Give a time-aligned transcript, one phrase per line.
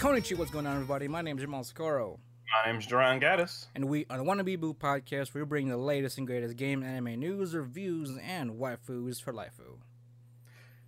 [0.00, 1.08] Konnichiwa, what's going on, everybody?
[1.08, 2.18] My name is Jamal Socorro,
[2.64, 3.66] My name's Duran Gaddis.
[3.74, 5.34] and we are the Wannabe Boo podcast.
[5.34, 9.78] where We bring the latest and greatest game, anime news, reviews, and waifus for lifu.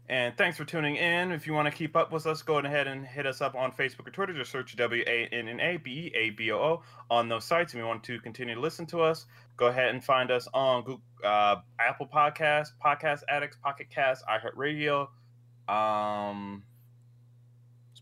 [0.08, 1.30] And thanks for tuning in.
[1.30, 3.72] If you want to keep up with us, go ahead and hit us up on
[3.72, 4.32] Facebook or Twitter.
[4.32, 7.44] Just search W A N N A B E A B O O on those
[7.44, 7.72] sites.
[7.74, 9.26] If you want to continue to listen to us,
[9.56, 15.08] go ahead and find us on Google, uh, Apple Podcasts, Podcast Addicts, Pocket Cast, iHeartRadio,
[15.68, 16.62] um,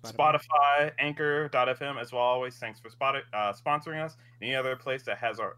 [0.04, 2.22] Spotify, Anchor.fm as well.
[2.22, 4.16] Always thanks for spot- uh, sponsoring us.
[4.40, 5.56] Any other place that has our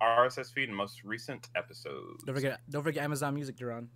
[0.00, 2.22] RSS feed and most recent episodes.
[2.24, 3.88] Don't forget, don't forget Amazon Music, Duran.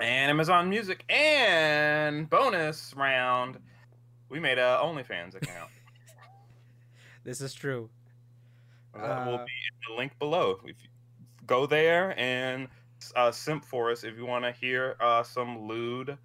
[0.00, 1.04] and Amazon Music.
[1.10, 3.58] And bonus round,
[4.28, 5.70] we made a OnlyFans account.
[7.24, 7.88] This is true.
[8.94, 10.58] that will Uh, be in the link below.
[10.64, 10.88] If you
[11.46, 12.68] go there and
[13.16, 16.18] uh, simp for us if you want to hear uh, some lewd,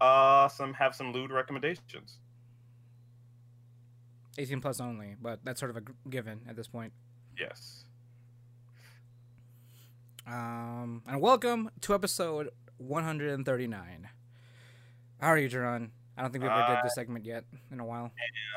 [0.00, 2.18] uh, some have some lewd recommendations.
[4.38, 6.92] 18 plus only, but that's sort of a given at this point.
[7.38, 7.84] Yes.
[10.26, 14.08] Um, and welcome to episode 139.
[15.20, 15.92] How are you, Duran?
[16.18, 18.10] I don't think we ever did Uh, this segment yet in a while.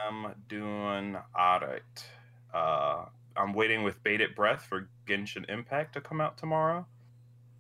[0.08, 2.06] I'm doing alright.
[2.54, 6.86] Uh, I'm waiting with bated breath for Genshin Impact to come out tomorrow.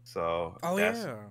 [0.03, 1.25] So Oh that's- yeah.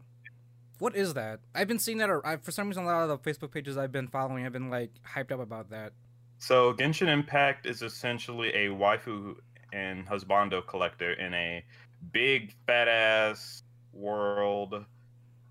[0.78, 1.40] What is that?
[1.56, 2.08] I've been seeing that.
[2.08, 4.52] Or I, for some reason, a lot of the Facebook pages I've been following have
[4.52, 5.92] been like hyped up about that.
[6.38, 9.36] So Genshin Impact is essentially a waifu
[9.72, 11.64] and husbando collector in a
[12.12, 14.84] big fat ass world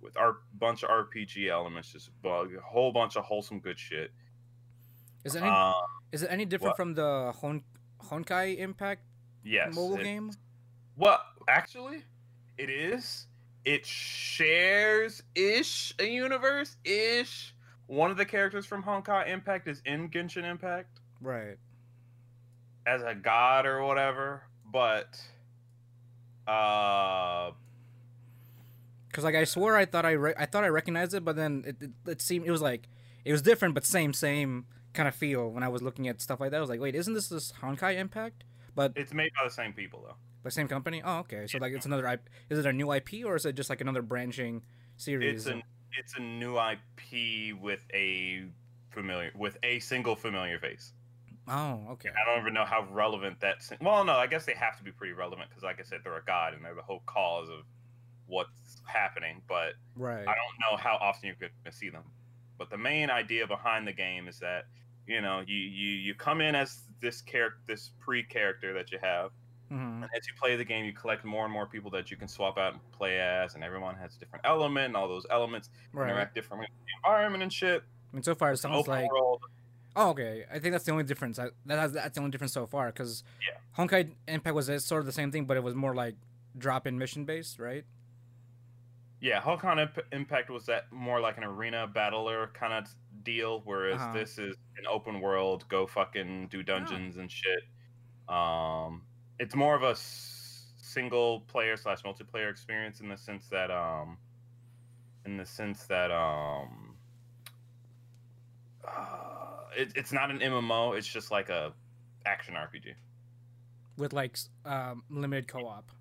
[0.01, 4.11] with a bunch of RPG elements, just bug a whole bunch of wholesome good shit.
[5.25, 5.73] Is it any, Um,
[6.13, 6.77] is it any different what?
[6.77, 7.63] from the Hon-
[7.99, 9.01] Honkai Impact
[9.43, 9.75] yes.
[9.75, 10.31] mobile it- game?
[10.95, 12.03] Well, actually,
[12.57, 13.27] it is.
[13.65, 17.53] It shares ish a universe ish.
[17.87, 20.99] One of the characters from Honkai Impact is in Genshin Impact.
[21.21, 21.57] Right.
[22.85, 25.19] as a god or whatever, but
[26.47, 27.51] uh
[29.07, 31.63] Because like I swore I thought I re- I thought I recognized it, but then
[31.65, 32.87] it, it it seemed it was like
[33.25, 36.39] it was different, but same same kind of feel when I was looking at stuff
[36.39, 36.57] like that.
[36.57, 38.43] I was like, wait, isn't this this Honkai Impact?
[38.75, 40.15] But it's made by the same people though.
[40.43, 41.01] the same company?
[41.03, 41.47] Oh, okay.
[41.47, 42.29] So like it's another IP.
[42.49, 44.61] Is it a new IP or is it just like another branching
[44.97, 45.45] series?
[45.47, 45.63] It's an
[45.97, 48.45] it's a new IP with a
[48.91, 50.93] familiar with a single familiar face.
[51.47, 52.09] oh, okay.
[52.09, 53.57] I don't even know how relevant that.
[53.81, 56.17] Well, no, I guess they have to be pretty relevant because, like I said, they're
[56.17, 57.65] a god and they're the whole cause of
[58.25, 59.41] what's happening.
[59.47, 60.27] But Right.
[60.27, 62.03] I don't know how often you're going to see them.
[62.57, 64.65] But the main idea behind the game is that
[65.05, 68.99] you know you you, you come in as this character, this pre character that you
[69.01, 69.31] have,
[69.69, 72.17] hmm and as you play the game, you collect more and more people that you
[72.17, 75.25] can swap out and play as, and everyone has a different element, and all those
[75.29, 76.09] elements Right.
[76.09, 77.83] interact differently with the environment and shit.
[78.11, 79.11] I mean, so far it sounds like.
[79.11, 79.41] world.
[79.95, 80.45] Oh, okay.
[80.51, 81.39] I think that's the only difference.
[81.39, 82.87] I, that has, that's the only difference so far.
[82.87, 83.57] Because Yeah.
[83.83, 86.15] Honkai Impact was sort of the same thing, but it was more like
[86.57, 87.83] drop-in mission based, right?
[89.19, 89.41] Yeah,
[89.79, 92.87] Imp- Impact was that more like an arena battler kind of
[93.23, 94.13] deal, whereas Uh-huh.
[94.13, 97.63] this is an open world, go fucking do dungeons and shit.
[98.29, 99.01] Um,
[99.39, 104.17] it's more of a s- single player slash multiplayer experience in the sense that um,
[105.25, 106.95] in the sense that um,
[108.87, 110.97] uh, it, it's not an MMO.
[110.97, 111.73] It's just like a
[112.25, 112.93] action RPG
[113.97, 115.91] With like um, limited co-op.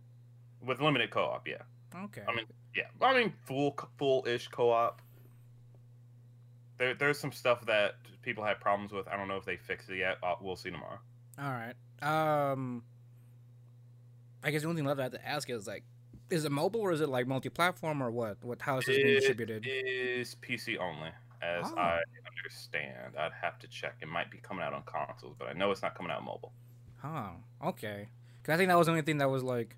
[0.64, 1.46] with limited co-op.
[1.46, 1.62] Yeah.
[2.04, 2.22] Okay.
[2.28, 2.84] I mean, yeah.
[3.00, 5.00] I mean, full full-ish co-op.
[6.78, 9.08] There, there's some stuff that people had problems with.
[9.08, 10.18] I don't know if they fixed it yet.
[10.22, 10.98] Uh, we'll see tomorrow.
[11.38, 11.74] All right.
[12.02, 12.82] Um,
[14.46, 15.82] I guess the only thing left I have to ask is like,
[16.30, 18.42] is it mobile or is it like multi-platform or what?
[18.44, 19.66] What how is this being distributed?
[19.68, 21.10] is PC only,
[21.42, 21.76] as Oh.
[21.76, 22.00] I
[22.38, 23.14] understand.
[23.18, 23.96] I'd have to check.
[24.00, 26.52] It might be coming out on consoles, but I know it's not coming out mobile.
[26.98, 27.30] Huh.
[27.64, 28.08] okay.
[28.44, 29.76] Cause I think that was the only thing that was like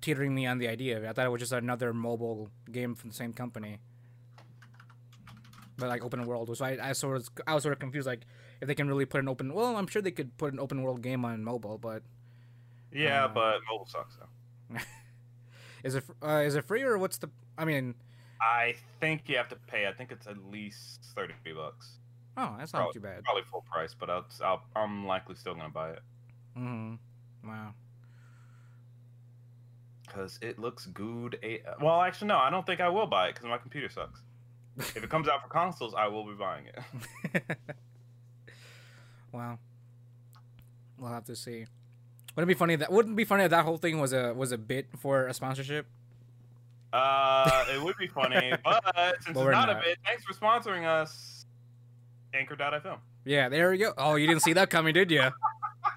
[0.00, 0.96] teetering me on the idea.
[0.96, 1.08] of it.
[1.08, 3.78] I thought it was just another mobile game from the same company,
[5.78, 6.56] but like open world.
[6.56, 8.06] So I, I sort of I was sort of confused.
[8.06, 8.22] Like
[8.60, 10.82] if they can really put an open, well, I'm sure they could put an open
[10.82, 12.02] world game on mobile, but
[12.94, 14.78] Yeah, Uh, but mobile sucks though.
[15.84, 17.28] is it uh, is it free or what's the?
[17.58, 17.94] I mean,
[18.40, 19.86] I think you have to pay.
[19.86, 21.98] I think it's at least thirty bucks.
[22.36, 23.22] oh, that's not too bad.
[23.24, 26.00] Probably full price, but I'll, I'll, I'm likely still gonna buy it
[26.56, 26.94] hmm
[27.44, 27.74] Wow.
[30.06, 31.38] because it looks good.
[31.42, 34.20] A- well, actually, no, I don't think I will buy it because my computer sucks.
[34.78, 37.42] if it comes out for consoles, I will be buying it.
[39.32, 39.58] wow.
[40.98, 41.66] We'll have to see.
[42.36, 44.34] Wouldn't it be funny that wouldn't it be funny if that whole thing was a
[44.34, 45.86] was a bit for a sponsorship?
[46.92, 48.82] Uh, it would be funny, but
[49.20, 49.70] since But it's not, not.
[49.70, 51.46] a bit, thanks for sponsoring us.
[52.32, 52.98] Anchor.fm.
[53.24, 53.92] Yeah, there we go.
[53.98, 55.22] Oh, you didn't see that coming, did you?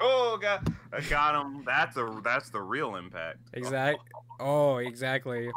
[0.01, 1.63] Oh god, I got him.
[1.65, 3.37] That's a that's the real impact.
[3.53, 3.99] Exact.
[4.37, 5.49] Oh, exactly.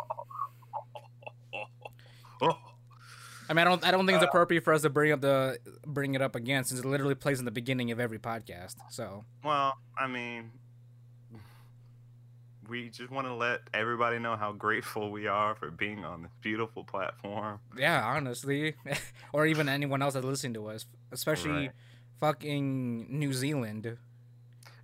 [2.41, 5.59] I mean, I don't, I don't think it's appropriate for us to bring up the
[5.85, 8.77] bring it up again, since it literally plays in the beginning of every podcast.
[8.91, 10.53] So Well, I mean,
[12.71, 16.31] we just want to let everybody know how grateful we are for being on this
[16.41, 17.59] beautiful platform.
[17.77, 18.75] yeah, honestly,
[19.33, 21.71] or even anyone else that's listening to us, especially Right.
[22.21, 23.97] fucking New Zealand.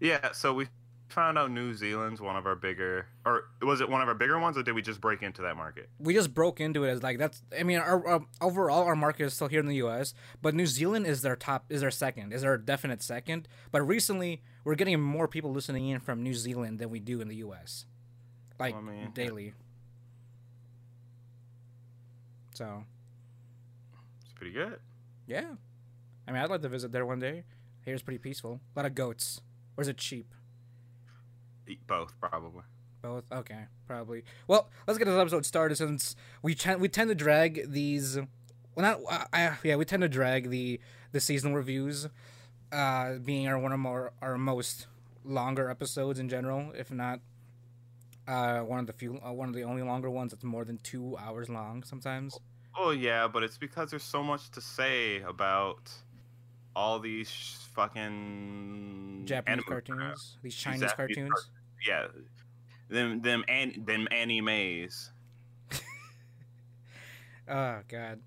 [0.00, 0.66] Yeah, so we
[1.08, 4.38] found out New Zealand's one of our bigger, or was it one of our bigger
[4.38, 5.88] ones, or did we just break into that market?
[5.98, 7.42] We just broke into it as like that's.
[7.58, 10.12] I mean, our, our overall our market is still here in the U.S.,
[10.42, 13.46] but New Zealand is their top, is their second, is their definite second.
[13.70, 17.28] But recently, we're getting more people listening in from New Zealand than we do in
[17.28, 17.86] the U.S.
[18.58, 18.74] Like
[19.14, 19.54] daily.
[22.54, 22.84] So
[24.24, 24.78] It's pretty good.
[25.26, 25.44] yeah,
[26.26, 27.44] I mean, I'd like to visit there one day.
[27.84, 28.60] Here's pretty peaceful.
[28.74, 29.40] A lot of goats.
[29.76, 30.34] Or is it cheap?
[31.68, 32.62] Eat both, probably.
[33.02, 33.24] Both.
[33.30, 34.24] Okay, probably.
[34.48, 38.16] Well, let's get this episode started since we ch- we tend to drag these.
[38.74, 40.80] Well, not uh, I, yeah, we tend to drag the
[41.12, 42.08] the season reviews,
[42.72, 44.86] uh, being our one of our our most
[45.24, 47.20] longer episodes in general, if not.
[48.28, 50.78] Uh, one of the few, uh, one of the only longer ones that's more than
[50.78, 52.36] two hours long sometimes.
[52.76, 55.90] Oh yeah, but it's because there's so much to say about
[56.74, 61.50] all these sh- fucking Japanese cartoons, these Chinese Japanese cartoons.
[61.86, 62.06] Yeah,
[62.88, 65.10] them them an- them animes,
[67.48, 68.18] Oh god,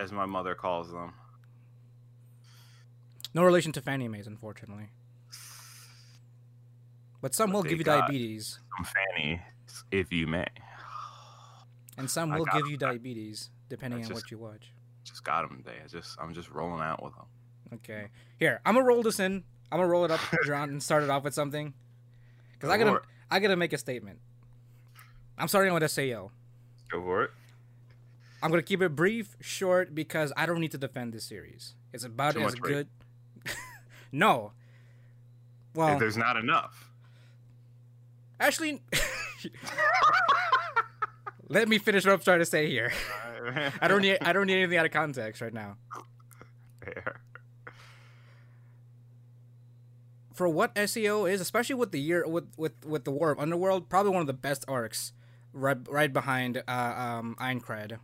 [0.00, 1.12] as my mother calls them.
[3.34, 4.88] No relation to Fanny Mays, unfortunately.
[7.20, 9.40] But some But will give you diabetes, Some fanny,
[9.90, 10.46] if you may.
[11.96, 14.72] and some will give you diabetes, depending I on what you watch.
[15.04, 15.78] Just got them today.
[15.82, 17.24] I just I'm just rolling out with them.
[17.74, 18.08] Okay.
[18.38, 19.44] Here, I'm gonna roll this in.
[19.72, 21.72] I'm gonna roll it up, John, and start it off with something.
[22.58, 23.00] Cause I Go gotta.
[23.30, 24.18] I gotta make a statement.
[25.38, 26.30] I'm starting with SAO.
[26.90, 27.30] Go for it.
[28.42, 31.74] I'm gonna keep it brief, short, because I don't need to defend this series.
[31.92, 32.70] It's about Too as good.
[32.76, 33.03] rape.
[34.12, 34.52] no.
[35.74, 36.90] Well, if there's not enough.
[38.38, 38.80] actually,
[41.48, 42.92] let me finish what I'm trying to say here.
[43.80, 45.76] I don't need, I don't need anything out of context right now.
[46.82, 47.20] Fair.
[50.34, 53.88] for what SAO is, especially with the year with with with the War of Underworld,
[53.88, 55.12] probably one of the best arcs,
[55.52, 57.98] right right behind uh, um, Aincrad.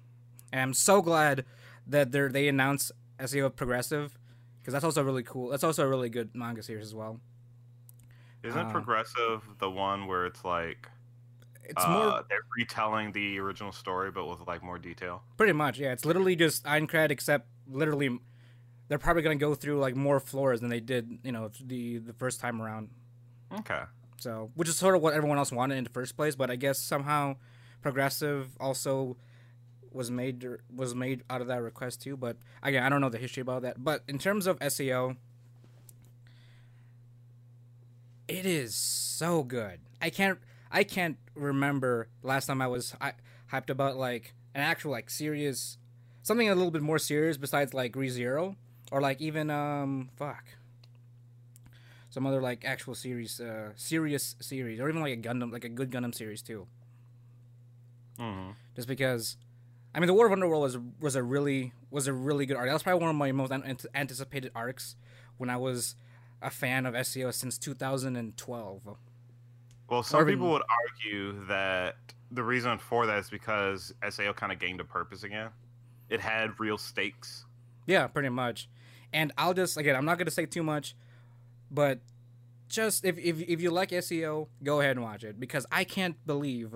[0.53, 1.45] And I'm so glad
[1.87, 2.93] that they they announced
[3.25, 4.17] SAO Progressive
[4.61, 5.49] because that's also really cool.
[5.49, 7.21] That's also a really good manga series as well.
[8.43, 10.89] Isn't Uh, progressive the one where it's like
[11.65, 15.23] It's uh, more they're retelling the original story but with like more detail?
[15.37, 15.93] pretty much yeah.
[15.93, 18.19] It's literally just Aincrad except literally
[18.89, 22.13] they're probably gonna go through like more floors than they did you know the the
[22.15, 22.91] first time around.
[23.61, 23.83] Okay.
[24.19, 26.56] So, which is sort of what everyone else wanted in the first place, but I
[26.56, 27.37] guess somehow
[27.81, 29.17] Progressive also
[29.93, 30.45] was made
[30.75, 32.17] was made out of that request too.
[32.17, 33.83] But again, I don't know the history about that.
[33.83, 35.17] But in terms of SAO,
[38.29, 39.81] it is so good.
[40.01, 40.39] I can't
[40.71, 43.15] I can't remember last time I was hy-
[43.53, 45.79] hyped about like an actual like serious
[46.23, 48.56] something a little bit more serious besides like ReZero
[48.93, 50.44] or like even um fuck
[52.11, 55.69] some other like actual series, uh, serious series, or even like a Gundam, like a
[55.69, 56.67] good Gundam series too.
[58.19, 59.37] hmm Just because,
[59.94, 62.67] I mean, the War of Underworld was was a really was a really good arc.
[62.69, 64.97] That was probably one of my most an- anticipated arcs
[65.37, 65.97] when I was
[66.43, 68.97] a fan of SAO since 2012.
[69.89, 71.97] Well, some Marvin- people would argue that
[72.31, 75.51] the reason for that is because SAO kind of gained a purpose again.
[76.09, 77.44] It had real stakes.
[77.87, 78.69] Yeah, pretty much.
[79.13, 80.94] And I'll just again, I'm not gonna say too much,
[81.70, 81.99] but
[82.69, 86.25] just if if if you like SAO, go ahead and watch it because I can't
[86.25, 86.75] believe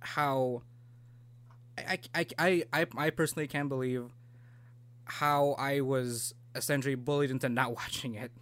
[0.00, 0.62] how
[1.78, 4.10] I I I I, I personally can't believe
[5.04, 8.32] how I was essentially bullied into not watching it.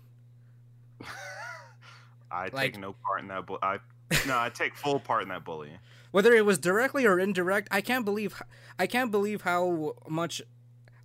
[2.30, 3.46] I Like- take no part in that.
[3.46, 3.78] Bu- I
[4.26, 5.78] no, I take full part in that bullying.
[6.10, 8.40] Whether it was directly or indirect, I can't believe
[8.78, 10.42] I can't believe how much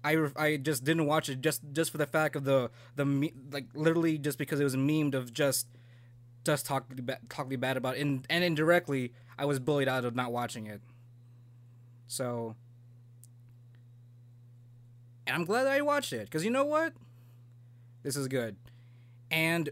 [0.04, 3.34] I, I just didn't watch it just just for the fact of the the me-
[3.52, 5.68] like literally just because it was memed of just
[6.46, 6.86] just talk
[7.30, 8.02] talk bad about it.
[8.02, 10.82] and and indirectly I was bullied out of not watching it.
[12.10, 12.56] So
[15.28, 16.94] and I'm glad that I watched it because you know what,
[18.04, 18.56] this is good.
[19.30, 19.70] And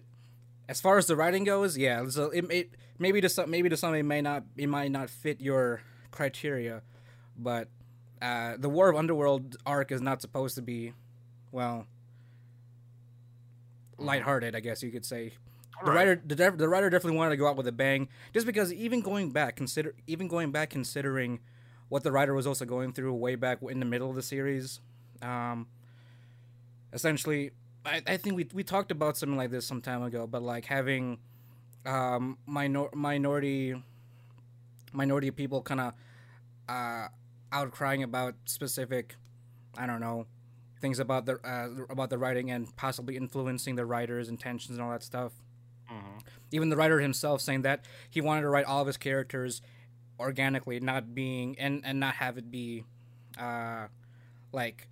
[0.69, 3.75] as far as the writing goes, yeah, so it, it maybe to some maybe to
[3.75, 6.83] some it may not it might not fit your criteria,
[7.37, 7.69] but
[8.21, 10.93] uh, the War of Underworld arc is not supposed to be,
[11.51, 11.87] well,
[13.97, 15.33] lighthearted, I guess you could say.
[15.83, 15.95] The Right.
[15.95, 19.01] writer, the, the writer definitely wanted to go out with a bang, just because even
[19.01, 21.39] going back, consider even going back, considering
[21.89, 24.79] what the writer was also going through way back in the middle of the series.
[25.21, 25.67] Um,
[26.93, 27.51] essentially,
[27.85, 30.65] I, I think we we talked about something like this some time ago, but like
[30.65, 31.19] having
[31.85, 33.81] um, minor minority
[34.93, 35.93] minority people kind of
[36.69, 37.07] uh,
[37.51, 39.15] outcrying about specific,
[39.77, 40.25] I don't know,
[40.81, 44.91] things about the uh, about the writing and possibly influencing the writer's intentions and all
[44.91, 45.33] that stuff.
[45.89, 46.21] Mhm.
[46.51, 49.61] Even the writer himself saying that he wanted to write all of his characters
[50.19, 52.83] organically, not being and and not have it be,
[53.39, 53.87] uh,
[54.51, 54.87] like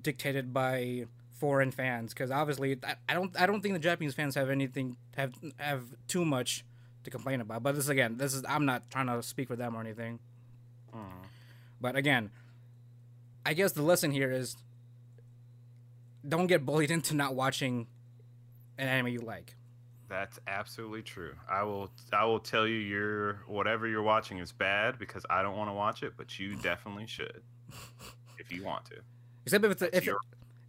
[0.00, 1.06] dictated by
[1.38, 4.96] foreign fans because obviously I, I don't I don't think the Japanese fans have anything
[5.16, 6.64] have have too much
[7.04, 7.62] to complain about.
[7.62, 10.20] But this again, this is I'm not trying to speak for them or anything.
[10.94, 11.26] Mhm.
[11.80, 12.30] But again,
[13.44, 14.56] I guess the lesson here is
[16.26, 17.86] don't get bullied into not watching
[18.78, 19.56] an anime you like.
[20.12, 21.32] That's absolutely true.
[21.50, 25.56] I will I will tell you your whatever you're watching is bad because I don't
[25.56, 27.40] want to watch it, but you definitely should
[28.38, 28.96] if you want to.
[29.46, 30.18] Except if it's a, if your-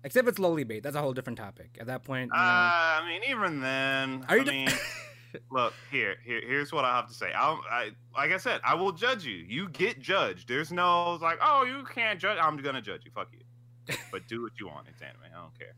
[0.05, 0.81] except if it's lowly bait.
[0.81, 1.75] That's a whole different topic.
[1.77, 4.69] At that point, you know, Uh, I mean, even then, Are you I mean,
[5.51, 7.33] look here, here, here's what I have to say.
[7.33, 9.35] I'll, I, like I said, I will judge you.
[9.35, 10.47] You get judged.
[10.47, 12.37] There's no like, oh, you can't judge.
[12.41, 13.11] I'm gonna judge you.
[13.13, 13.95] Fuck you.
[14.09, 14.87] But do what you want.
[14.89, 15.17] It's anime.
[15.35, 15.73] I don't care.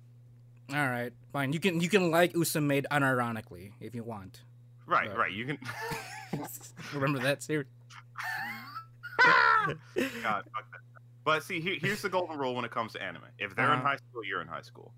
[0.71, 1.53] All right, fine.
[1.53, 4.41] You can you can like Usam made unironically if you want.
[4.87, 5.17] Right, Right.
[5.17, 5.31] right.
[5.31, 5.57] You can.
[6.93, 7.67] Remember that series?
[9.25, 10.79] God, fuck that.
[11.23, 13.23] But see, here, here's the golden rule when it comes to anime.
[13.39, 13.87] If they're in Uh-huh.
[13.89, 14.93] high school, you're in high school.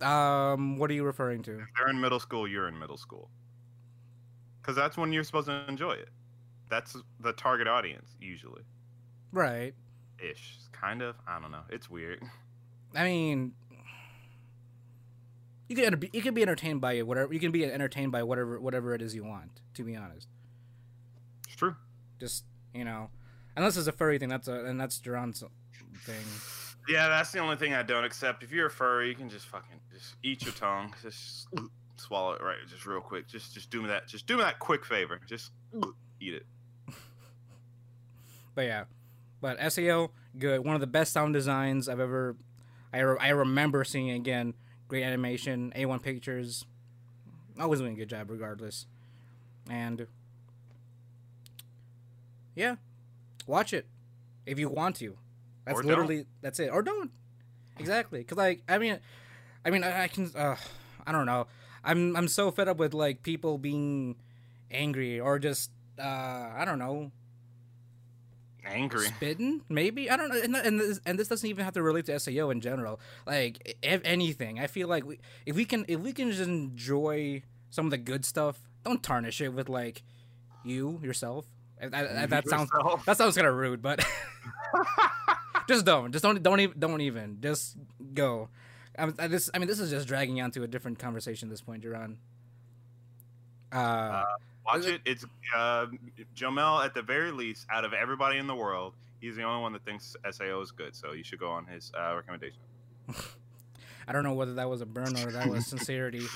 [0.00, 1.60] Um, what are you referring to?
[1.60, 3.30] If they're in middle school, you're in middle school.
[4.60, 6.08] Because that's when you're supposed to enjoy it.
[6.68, 8.62] That's the target audience, usually.
[9.32, 9.74] Right.
[10.18, 10.58] Ish.
[10.72, 11.14] Kind of.
[11.28, 11.62] I don't know.
[11.70, 12.22] It's weird.
[12.94, 13.52] I mean,
[15.68, 17.02] you can you can be entertained by.
[17.02, 19.60] Whatever you can be entertained by whatever whatever it is you want.
[19.74, 20.28] To be honest,
[21.46, 21.74] It's true.
[22.20, 22.44] just
[22.74, 23.10] you know,
[23.56, 24.28] unless it's a furry thing.
[24.28, 25.42] That's a and that's Duran's
[26.04, 26.24] thing.
[26.88, 28.42] Yeah, that's the only thing I don't accept.
[28.44, 30.94] If you're a furry, you can just fucking just eat your tongue.
[31.02, 31.48] Just
[31.96, 33.26] swallow it right, just real quick.
[33.26, 34.06] Just just do me that.
[34.06, 35.20] Just do me that quick favor.
[35.26, 35.50] Just
[36.20, 36.46] eat it.
[38.54, 38.84] But yeah,
[39.40, 40.64] but SAO good.
[40.64, 42.36] One of the best sound designs I've ever.
[42.92, 44.54] I, re- I remember seeing again.
[44.88, 45.72] Great animation.
[45.76, 46.64] A1 Pictures.
[47.58, 48.86] Always doing a good job, regardless.
[49.68, 50.06] And
[52.54, 52.76] yeah,
[53.46, 53.86] watch it
[54.44, 55.16] if you want to.
[55.64, 55.88] That's Or don't.
[55.90, 56.68] literally that's it.
[56.72, 57.10] Or don't.
[57.78, 58.22] Exactly.
[58.24, 58.98] Cause like I mean,
[59.64, 60.30] I mean I, I can.
[60.34, 60.56] Uh,
[61.06, 61.46] I don't know.
[61.84, 64.16] I'm I'm so fed up with like people being
[64.70, 66.02] angry or just uh
[66.56, 67.10] I don't know
[68.66, 69.06] Angry.
[69.06, 69.62] spitting?
[69.68, 70.10] Maybe?
[70.10, 70.40] I don't know.
[70.40, 73.00] And, and, this, and this doesn't even have to relate to sao in general.
[73.26, 77.42] Like if anything i feel like we, if we can if we can just enjoy
[77.70, 80.02] some of the good stuff don't tarnish it with like
[80.64, 81.46] you yourself.
[81.80, 82.70] That, sounds
[83.04, 84.04] that sounds kind of rude but
[85.68, 86.12] just don't.
[86.12, 87.38] Just don't don't even don't even.
[87.40, 87.76] Just
[88.14, 88.48] go.
[88.98, 91.60] I'm, this, I mean this is just dragging on to a different conversation at this
[91.60, 92.18] point Duran.
[93.72, 94.24] uh
[94.66, 95.00] Watch it- it.
[95.04, 95.86] It's uh,
[96.34, 97.66] Jomel at the very least.
[97.70, 100.94] Out of everybody in the world, he's the only one that thinks Sao is good.
[100.96, 102.58] So you should go on his uh, recommendation.
[104.08, 106.22] I don't know whether that was a burn or that was sincerity.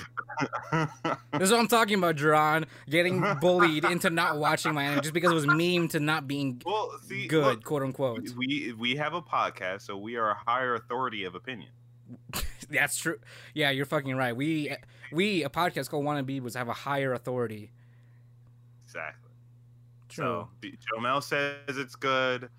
[1.33, 2.65] This is what I'm talking about, Duran.
[2.89, 6.61] Getting bullied into not watching my anime just because it was meme to not being
[6.65, 8.29] well, see, good, look, quote unquote.
[8.37, 11.69] we we have a podcast, so we are a higher authority of opinion.
[12.69, 13.17] That's true.
[13.53, 14.35] Yeah, you're fucking right.
[14.35, 14.75] We
[15.11, 17.71] we a podcast called Wanna Be was have a higher authority.
[18.91, 19.31] Exactly.
[20.09, 20.47] True.
[20.61, 22.49] So Jomel says it's good,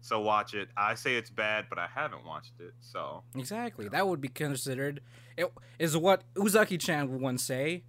[0.00, 0.68] so watch it.
[0.76, 2.72] I say it's bad, but I haven't watched it.
[2.80, 3.88] So Exactly.
[3.88, 5.00] That would be considered.
[5.36, 7.84] It is what Uzaki-chan would once say.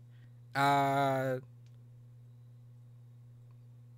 [0.56, 1.40] Uh,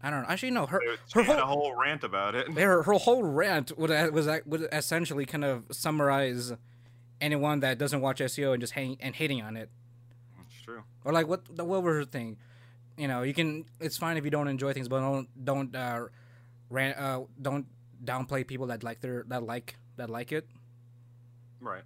[0.02, 0.28] I don't know.
[0.30, 0.66] Actually, no.
[0.66, 2.50] Her she her had a whole whole rant about it.
[2.54, 6.54] her, her whole rant would was would essentially kind of summarize
[7.20, 9.70] anyone that doesn't watch SAO and just hang and hating on it.
[10.46, 10.84] It's true.
[11.04, 12.38] Or like what what was her thing?
[13.00, 13.64] You know, you can.
[13.80, 16.08] It's fine if you don't enjoy things, but don't don't uh,
[16.70, 17.66] ran, uh don't
[18.04, 20.46] downplay people that like their that like that like it.
[21.62, 21.84] Right.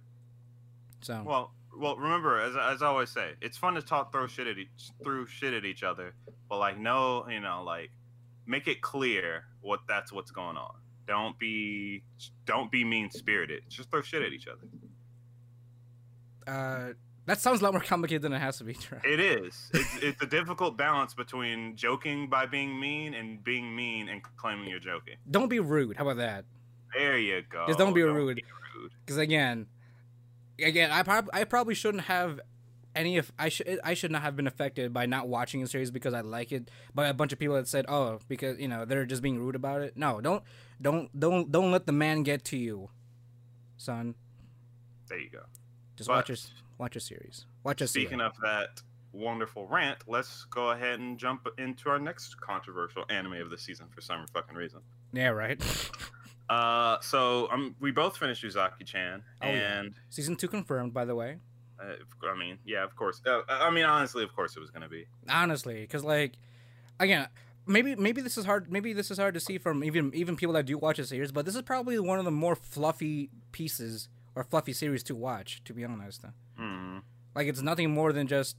[1.02, 4.48] So Well, well, remember, as, as I always say, it's fun to talk throw shit
[4.48, 6.14] at each through shit at each other,
[6.48, 7.90] but like, no, you know, like,
[8.44, 10.74] make it clear what that's what's going on.
[11.06, 12.02] Don't be
[12.44, 13.62] don't be mean spirited.
[13.68, 14.66] Just throw shit at each other.
[16.46, 16.94] uh,
[17.26, 18.76] that sounds a lot more complicated than it has to be.
[19.04, 19.70] It is.
[19.72, 24.68] It's it's a difficult balance between joking by being mean and being mean and claiming
[24.68, 25.16] you're joking.
[25.30, 25.96] don't be rude.
[25.96, 26.44] How about that?
[26.96, 27.64] There you go.
[27.66, 28.42] Just don't be rude.
[28.76, 28.92] rude.
[29.04, 29.66] Because again,
[30.62, 32.40] again, I prob- I probably shouldn't have
[32.94, 35.90] any of I should I should not have been affected by not watching the series
[35.90, 38.84] because I like it by a bunch of people that said oh because you know
[38.84, 39.96] they're just being rude about it.
[39.96, 40.44] No, don't
[40.80, 42.90] don't don't don't let the man get to you,
[43.76, 44.14] son.
[45.08, 45.40] There you go.
[45.96, 46.36] Just But- watch your
[46.78, 47.46] watch a series.
[47.62, 47.90] Watch us.
[47.90, 48.80] Speaking of that
[49.12, 53.86] wonderful rant, let's go ahead and jump into our next controversial anime of the season
[53.94, 54.80] for some fucking reason.
[55.12, 55.60] yeah, right.
[56.46, 59.84] Uh, so um, we both finished Uzaki-chan, Oh, yeah.
[60.10, 61.38] Season two confirmed, by the way.
[61.82, 61.94] uh,
[62.30, 63.22] I mean, yeah, of course.
[63.26, 65.06] Uh, I mean, honestly, of course, it was gonna be.
[65.26, 66.34] honestly because like
[67.00, 67.28] again
[67.66, 70.52] maybe maybe this is hard maybe this is hard to see from even even people
[70.52, 74.10] that do watch the series but this is probably one of the more fluffy pieces
[74.36, 76.26] or fluffy series to watch to be honest.
[77.34, 78.56] Like it's nothing more than just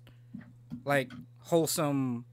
[0.86, 2.25] like wholesome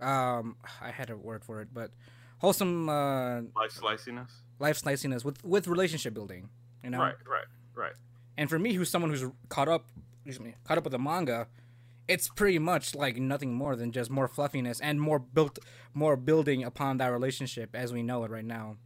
[0.00, 1.90] um i had a word for it but
[2.38, 4.30] wholesome uh Life sliciness.
[4.58, 6.48] life sliciness with with relationship building
[6.84, 7.92] you know Right, right, right.
[8.36, 9.86] and for me, who's someone who's caught up,
[10.24, 11.48] excuse me, caught up with the manga,
[12.06, 15.58] it's pretty much like nothing more than just more fluffiness and more built,
[15.92, 18.76] more building upon that relationship as we know it right now.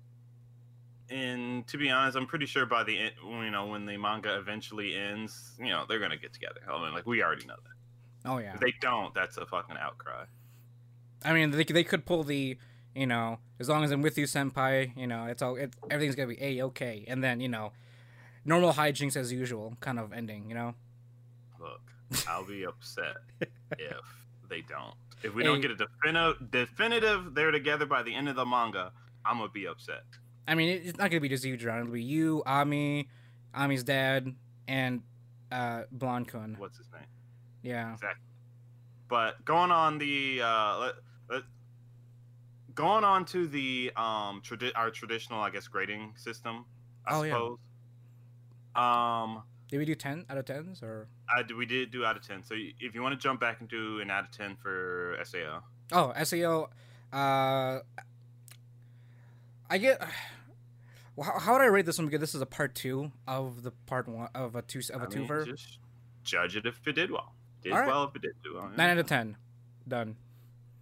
[1.10, 4.36] And to be honest, I'm pretty sure by the end, you know, when the manga
[4.38, 6.60] eventually ends, you know, they're gonna get together.
[6.70, 8.30] I mean, like we already know that.
[8.30, 10.24] Oh yeah, If they don't, that's a fucking outcry.
[11.24, 12.56] I mean they they could pull the,
[12.94, 16.14] you know, as long as I'm with you, senpai, you know, it's all it, everything's
[16.14, 17.72] gonna be a okay, and then you know,
[18.44, 20.74] normal hijinks as usual kind of ending, you know.
[21.60, 21.82] Look,
[22.28, 24.00] I'll be upset if
[24.48, 24.94] they don't.
[25.22, 28.92] If we don't get a definitive, definitive they're together by the end of the manga,
[29.24, 30.04] I'm gonna be upset.
[30.46, 31.80] I mean, it's not gonna be just you, John.
[31.80, 33.08] It'll be you, Ami,
[33.54, 34.34] Ami's dad,
[34.66, 35.02] and
[35.50, 36.56] uh, Blonde Kun.
[36.58, 37.02] What's his name?
[37.62, 37.92] Yeah.
[37.92, 38.22] Exactly.
[39.08, 40.94] But going on the uh, let,
[41.30, 41.42] let,
[42.74, 46.64] going on to the um tradi- our traditional, I guess, grading system.
[47.06, 47.34] I Oh, yeah.
[48.74, 51.08] Um, Did we do ten out of tens or?
[51.28, 52.42] I, we did do out of ten.
[52.42, 55.62] So if you want to jump back and do an out of ten for SAO,
[55.92, 56.70] Oh, SAO.
[57.12, 57.80] Uh,
[59.72, 60.00] I get.
[61.14, 62.06] Well, how, how would I rate this one?
[62.06, 65.04] Because this is a part two of the part one of a two of a
[65.04, 65.44] I two mean, ver.
[65.44, 65.78] just
[66.24, 67.34] judge it if it did well.
[67.62, 67.86] Did right.
[67.86, 68.70] well if it did do well.
[68.74, 69.36] Nine out of ten.
[69.86, 70.16] Done.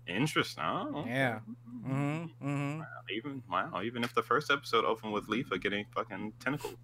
[0.07, 0.62] Interesting.
[0.64, 1.11] Oh, okay.
[1.11, 1.40] Yeah.
[1.85, 2.22] Mm-hmm.
[2.24, 2.79] Mm-hmm.
[2.79, 6.74] Wow, even wow, even if the first episode opened with Leafa getting fucking tentacle.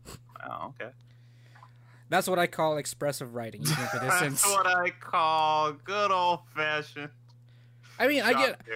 [0.44, 0.90] Wow, okay.
[2.08, 3.62] That's what I call expressive writing.
[3.62, 4.30] Even if it isn't.
[4.30, 7.10] That's what I call good old fashioned.
[7.96, 8.32] I mean, I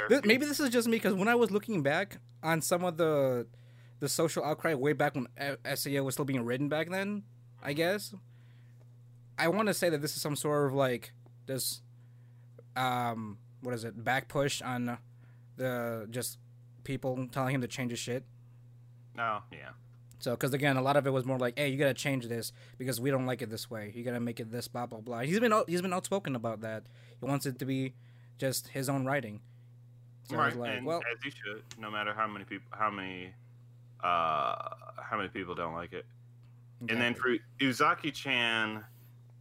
[0.09, 0.25] get.
[0.25, 3.46] maybe this is just me because when I was looking back on some of the
[4.00, 5.26] the social outcry way back when
[5.74, 7.22] SAO was still being written back then,
[7.62, 8.14] I guess
[9.38, 11.12] I want to say that this is some sort of like
[11.46, 11.83] this
[12.76, 14.98] um what is it back push on
[15.57, 16.38] the just
[16.85, 18.24] people telling him to change his shit.
[19.18, 19.70] Oh yeah.
[20.18, 22.53] So, because again, a lot of it was more like, "Hey, you gotta change this
[22.76, 23.90] because we don't like it this way.
[23.94, 26.61] You gotta make it this, blah blah blah." He's been out- he's been outspoken about
[26.61, 26.85] that.
[27.18, 27.94] He wants it to be
[28.38, 29.40] just his own writing.
[30.31, 30.57] So right.
[30.57, 33.33] like, and well, as you should, no matter how many people how many
[34.03, 36.07] uh how many people don't like it.
[36.88, 38.83] And then for Uzaki Chan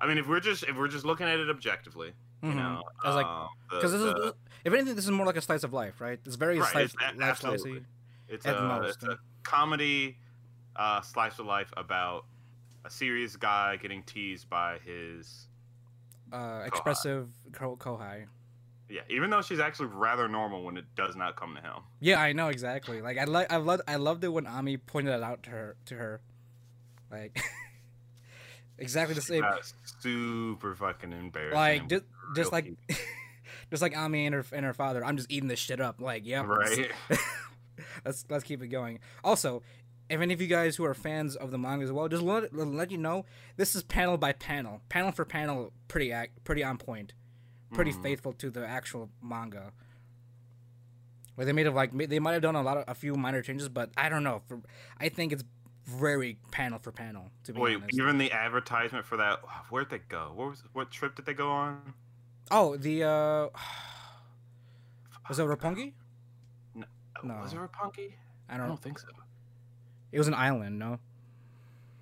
[0.02, 2.56] I mean if we're just if we're just looking at it objectively, you Mhm.
[2.56, 2.84] know.
[3.04, 4.34] I was like, um, because this the- is,
[4.65, 6.19] if anything, this is more like a slice of life, right?
[6.25, 7.71] It's very Right, slice, it's life absolutely.
[7.82, 7.86] slicey.
[8.30, 10.17] It's a, most, it's a comedy
[10.75, 12.25] uh, slice of life about
[12.86, 15.47] a serious guy getting teased by his.
[16.32, 18.28] Uh, expressive ko- kohai.
[18.89, 21.84] Yeah, even though she's actually rather normal when it does not come to him.
[21.99, 23.02] Yeah, I know exactly.
[23.02, 25.75] Like I like I loved I loved it when Ami pointed it out to her
[25.86, 26.21] to her,
[27.12, 27.39] like
[28.80, 29.43] exactly the same.
[29.99, 31.56] Super fucking embarrassing.
[31.56, 32.04] like just
[32.36, 32.73] just like
[33.69, 35.06] just like Ami and her and her father.
[35.06, 36.02] I'm just eating this shit up.
[36.02, 36.91] Like yeah, right.
[38.06, 38.99] let's let's keep it going.
[39.23, 39.62] Also,
[40.10, 42.54] if any of you guys who are fans of the manga as well, just let
[42.56, 43.25] let you know
[43.56, 47.13] this is panel by panel, panel for panel, pretty act, pretty on point,
[47.71, 48.01] pretty Mhm.
[48.03, 49.71] faithful to the actual manga.
[51.38, 53.41] Like they made it like they might have done a lot of a few minor
[53.41, 54.41] changes, but I don't know.
[54.47, 54.62] For
[54.99, 55.43] I think it's
[55.86, 57.32] very panel for panel.
[57.45, 57.97] To be Wait, honest.
[57.97, 60.34] even the advertisement for that, where'd they go?
[60.36, 61.93] What was what trip did they go on?
[62.51, 63.49] Oh, the uh,
[65.29, 65.93] was it Roppongi?
[66.77, 66.84] Uh,
[67.23, 67.36] No.
[67.36, 68.13] Was it Roppongi?
[68.49, 68.65] I I don't.
[68.67, 68.73] know.
[68.73, 69.08] don't think so.
[70.12, 70.79] It was an island.
[70.79, 70.99] No.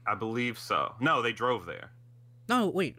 [0.05, 0.95] I believe so.
[1.01, 1.91] No, they drove there.
[2.47, 2.97] No, wait.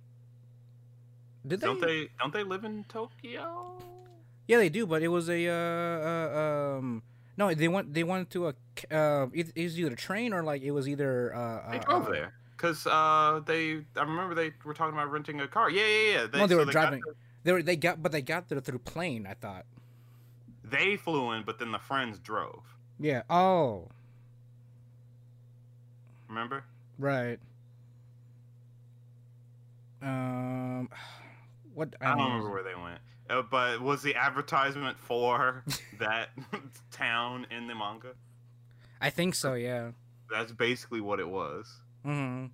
[1.48, 1.61] Did?
[1.61, 2.08] Don't they?
[2.20, 3.76] Don't they live in Tokyo?
[4.46, 7.02] Yeah, they do, but it was a uh, uh um
[7.37, 8.54] no, they went they went to a
[8.90, 11.84] uh it it was either a train or like it was either uh, They uh
[11.84, 13.84] drove uh, there because uh, they.
[13.96, 15.70] I remember they were talking about renting a car.
[15.70, 16.26] Yeah, yeah, yeah.
[16.34, 17.02] No, they so were got driving.
[17.44, 19.26] They were they got but they got there through plane.
[19.26, 19.64] I thought.
[20.64, 22.62] they flew in, but then the friends drove.
[22.98, 23.22] Yeah.
[23.30, 23.88] Oh,
[26.28, 26.64] Remember?
[26.98, 27.38] right.
[30.02, 30.88] Um,
[31.78, 32.98] what I don't remember where they went.
[33.30, 35.64] Uh, but was the advertisement for
[35.98, 36.30] that
[36.90, 38.12] town in the manga?
[39.00, 39.54] I think so.
[39.54, 39.92] Yeah.
[40.30, 41.72] That's basically what it was.
[42.04, 42.46] hmm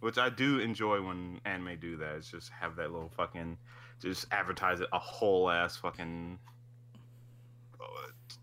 [0.00, 2.16] Which I do enjoy when anime do that.
[2.16, 3.58] Is just have that little fucking,
[4.00, 6.38] just advertise it a whole ass fucking,
[7.80, 7.84] uh,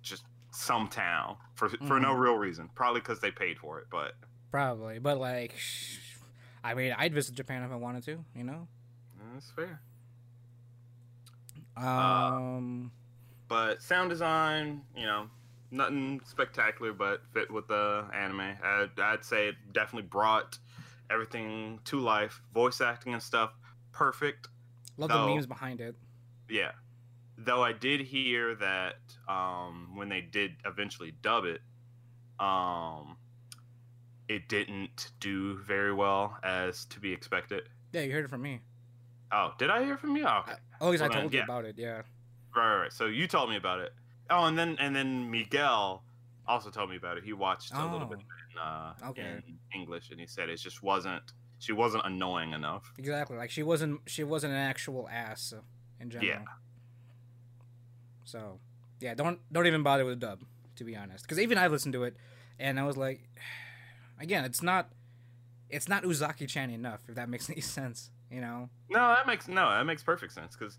[0.02, 2.70] just some town for for no real reason.
[2.76, 4.14] Probably because they paid for it, but
[4.52, 5.54] Probably, but like,
[6.64, 8.24] I mean, I'd visit Japan if I wanted to.
[8.36, 8.68] You know.
[9.34, 9.82] That's fair.
[11.78, 12.92] Um.
[13.48, 15.28] But sound design, you know,
[15.72, 18.42] nothing spectacular, but fit with the anime.
[18.64, 20.60] I'd, I'd say it definitely brought
[21.10, 22.42] everything to life.
[22.54, 23.52] Voice acting and stuff,
[23.92, 24.50] perfect.
[24.98, 25.96] love though- the memes behind it.
[26.48, 26.72] Yeah.
[27.40, 31.62] Though I did hear that um, when they did eventually dub it,
[32.40, 33.18] um,
[34.28, 37.64] it didn't do very well as to be expected.
[37.94, 38.60] Yeah, you heard it from me.
[39.32, 40.26] Oh, did I hear from you?
[40.28, 40.54] Oh, okay.
[40.82, 41.44] Oh, because Well, I then, told you yeah.
[41.46, 41.76] about it.
[41.78, 41.92] Yeah.
[41.98, 42.04] Right,
[42.56, 42.94] right, right.
[42.94, 43.94] So you told me about it.
[44.30, 46.04] Oh, and then and then Miguel
[46.48, 47.24] also told me about it.
[47.24, 48.06] He watched a little Oh.
[48.10, 49.22] bit in, uh, Okay.
[49.22, 51.24] in English, and he said it just wasn't.
[51.60, 52.92] She wasn't annoying enough.
[52.98, 53.38] Exactly.
[53.38, 54.02] Like she wasn't.
[54.08, 55.62] She wasn't an actual ass so,
[56.00, 56.30] in general.
[56.42, 56.46] Yeah.
[58.24, 58.60] So,
[59.00, 60.44] yeah, don't don't even bother with the dub,
[60.76, 61.24] to be honest.
[61.26, 62.16] Because even I listened to it,
[62.60, 63.28] and I was like,
[64.20, 64.90] again, it's not,
[65.70, 67.02] it's not Uzaki-chan enough.
[67.08, 68.70] If that makes any sense, you know.
[68.90, 70.78] No, that makes no, that makes perfect sense because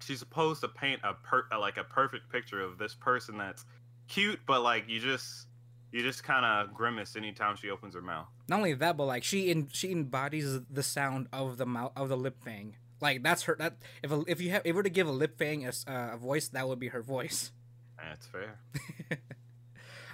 [0.00, 3.64] she's supposed to paint a per a, like a perfect picture of this person that's
[4.08, 5.46] cute, but like you just
[5.92, 8.26] you just kind of grimace anytime she opens her mouth.
[8.48, 12.08] Not only that, but like she in she embodies the sound of the mouth of
[12.08, 12.76] the lip fang.
[13.00, 13.56] Like that's her.
[13.58, 16.14] That if a, if you have if were to give a lip fang a, uh,
[16.14, 17.52] a voice, that would be her voice.
[17.98, 18.60] That's fair.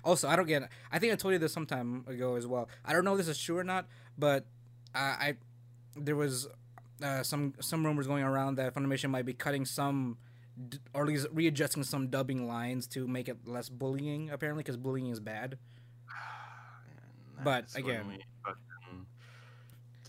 [0.04, 0.68] Also, I don't get.
[0.92, 2.68] I think I told you this some time ago as well.
[2.84, 3.86] I don't know if this is true or not,
[4.18, 4.44] but
[4.94, 5.34] I, I
[5.96, 6.48] there was
[7.02, 10.16] uh, some some rumors going around that Funimation might be cutting some,
[10.94, 14.30] or at least readjusting some dubbing lines to make it less bullying.
[14.30, 15.58] Apparently, because bullying is bad.
[17.44, 18.60] But, again- fucking-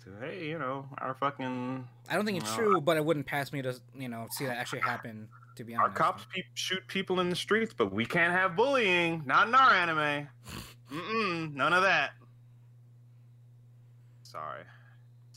[0.03, 3.51] so, hey, you know, our fucking I don't think it's true, but it wouldn't pass
[3.51, 5.27] me to you know see that actually happen.
[5.55, 8.55] To be honest, our cops pe- shoot people in the streets, but we can't have
[8.55, 9.23] bullying.
[9.25, 10.27] Not in our anime.
[10.91, 12.11] Mm-mm, none of that.
[14.23, 14.63] Sorry.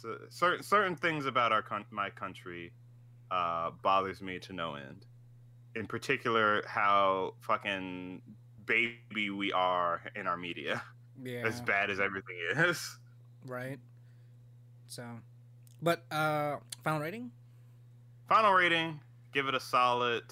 [0.08, 2.72] So, certain certain things about our coun- my country
[3.30, 5.04] uh, bothers me to no end.
[5.74, 8.22] In particular, how fucking
[8.66, 10.82] baby we are in our media.
[11.22, 12.98] yeah, As bad as everything is.
[13.46, 13.78] right.
[14.86, 15.04] So,
[15.82, 17.30] but uh, final rating
[18.28, 19.00] Final rating,
[19.32, 20.22] give it a solid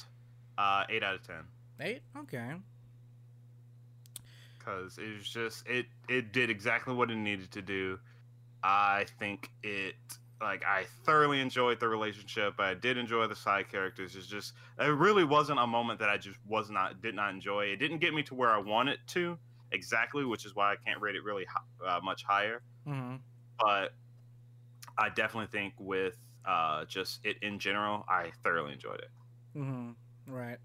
[0.58, 1.44] uh, eight out of ten.
[1.80, 2.00] eight.
[2.16, 2.52] Okay.
[4.58, 7.98] because it was just it it did exactly what it needed to do
[8.68, 9.94] i think it
[10.40, 14.86] like i thoroughly enjoyed the relationship i did enjoy the side characters it's just it
[14.88, 18.12] really wasn't a moment that i just was not did not enjoy it didn't get
[18.12, 19.38] me to where i wanted to
[19.70, 21.46] exactly which is why i can't rate it really
[21.86, 23.16] uh, much higher Mm-hmm.
[23.60, 23.94] but
[24.98, 29.10] i definitely think with uh just it in general i thoroughly enjoyed it
[29.56, 29.92] Mm-hmm.
[30.26, 30.58] Right.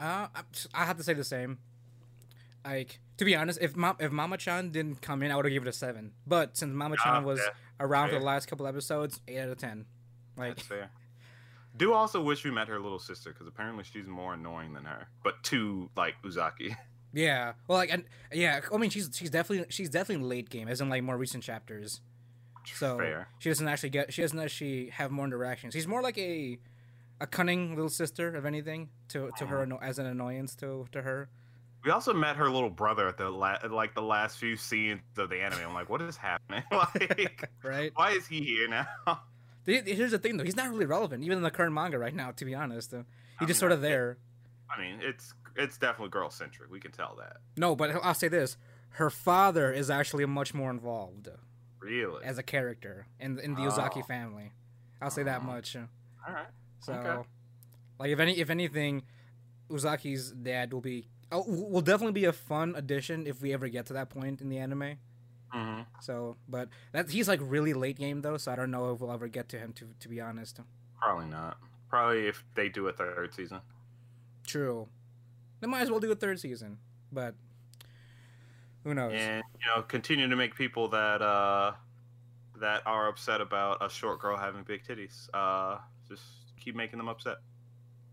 [0.00, 0.40] Uh, I,
[0.74, 1.58] I have to say the same.
[2.64, 5.52] Like to be honest, if Ma- if Mama Chan didn't come in, I would have
[5.52, 6.12] given it a seven.
[6.26, 7.50] But since Mama Chan Ah, was yeah,
[7.80, 9.86] around for the last couple episodes, eight out of ten.
[10.36, 10.90] Like That's fair.
[11.76, 15.08] Do also wish we met her little sister because apparently she's more annoying than her,
[15.22, 16.74] but to like Uzaki.
[17.12, 20.80] yeah, well, like and yeah, I mean she's she's definitely she's definitely late game, as
[20.80, 22.00] in like more recent chapters.
[22.74, 23.28] So fair.
[23.38, 25.74] she doesn't actually get she doesn't actually have more interactions.
[25.74, 26.58] She's more like a
[27.20, 31.28] a cunning little sister, if anything, to to her as an annoyance to to her.
[31.86, 35.30] We also met her little brother at the la- like the last few scenes of
[35.30, 35.60] the anime.
[35.68, 36.64] I'm like, what is happening?
[36.72, 37.92] like, Right.
[37.94, 38.86] why is he here now?
[39.64, 40.42] Here's the thing, though.
[40.44, 42.32] He's not really relevant, even in the current manga right now.
[42.32, 42.98] To be honest, uh,
[43.38, 44.18] he's just mean, sort of there.
[44.68, 46.70] I mean, it's it's definitely girl centric.
[46.72, 47.36] We can tell that.
[47.56, 48.56] No, but I'll say this:
[48.90, 51.28] her father is actually much more involved
[51.78, 52.24] Really.
[52.24, 54.02] as a character in in the Uzaki Oh.
[54.02, 54.52] family.
[55.00, 55.46] I'll say that Oh.
[55.46, 55.76] much.
[55.76, 55.80] uh,
[56.26, 56.46] All right.
[56.80, 57.28] So, Okay.
[58.00, 59.02] like, if any if anything,
[59.70, 63.86] Uzaki's dad will be oh, will definitely be a fun addition if we ever get
[63.86, 64.96] to that point in the anime.
[65.52, 69.00] hmm So, but that he's like really late game though, so I don't know if
[69.00, 69.72] we'll ever get to him.
[69.74, 70.60] To to be honest,
[71.00, 71.58] Probably not.
[71.88, 73.60] Probably if they do a third season.
[74.46, 74.88] true.
[75.60, 76.78] They might as well do a third season,
[77.12, 77.34] but
[78.84, 79.12] who knows?
[79.14, 81.72] and you know continue to make people that uh
[82.60, 86.22] that are upset about a short girl having big titties uh just
[86.58, 87.38] keep making them upset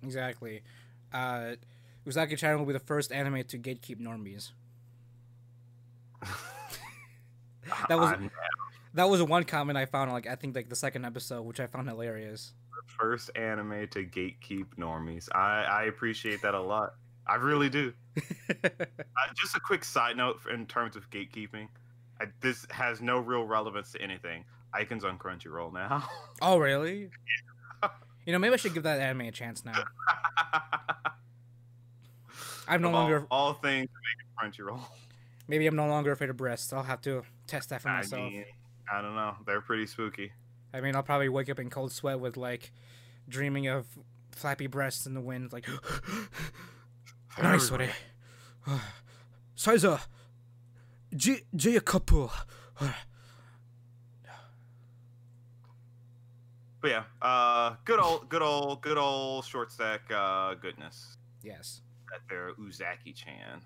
[0.03, 0.61] Exactly.
[1.13, 1.55] Uh,
[2.07, 4.51] Uzaki Chan will be the first anime to gatekeep normies.
[7.89, 8.29] That was-
[8.93, 10.11] that was one comment I found.
[10.11, 12.53] Like I think like the second episode, which I found hilarious.
[12.87, 15.27] First anime to gatekeep normies.
[15.33, 16.95] I I appreciate that a lot.
[17.25, 17.93] I really do.
[18.63, 18.67] uh,
[19.35, 21.69] just a quick side note in terms of gatekeeping.
[22.19, 24.43] I, this has no real relevance to anything.
[24.73, 26.07] Icon's on Crunchyroll now.
[26.41, 27.09] oh really?
[28.25, 29.83] you know, maybe I should give that anime a chance now.
[32.67, 33.89] I'm no longer all things
[34.41, 34.79] Crunchyroll.
[35.47, 36.71] Maybe I'm no longer afraid of breasts.
[36.71, 38.31] I'll have to test that for I myself.
[38.31, 38.45] Mean,
[38.91, 39.35] I don't know.
[39.45, 40.31] They're pretty spooky.
[40.73, 42.71] I mean, I'll probably wake up in cold sweat with like
[43.27, 43.85] dreaming of
[44.31, 45.67] flappy breasts in the wind, like
[47.41, 47.89] nice sweaty.
[49.55, 49.99] Sizer,
[51.15, 52.31] J Jaya Kapoor.
[56.81, 61.15] But yeah, uh, good old, good old, good old short stack uh, goodness.
[61.41, 61.81] Yes.
[62.29, 63.61] There, Uzaki Chan.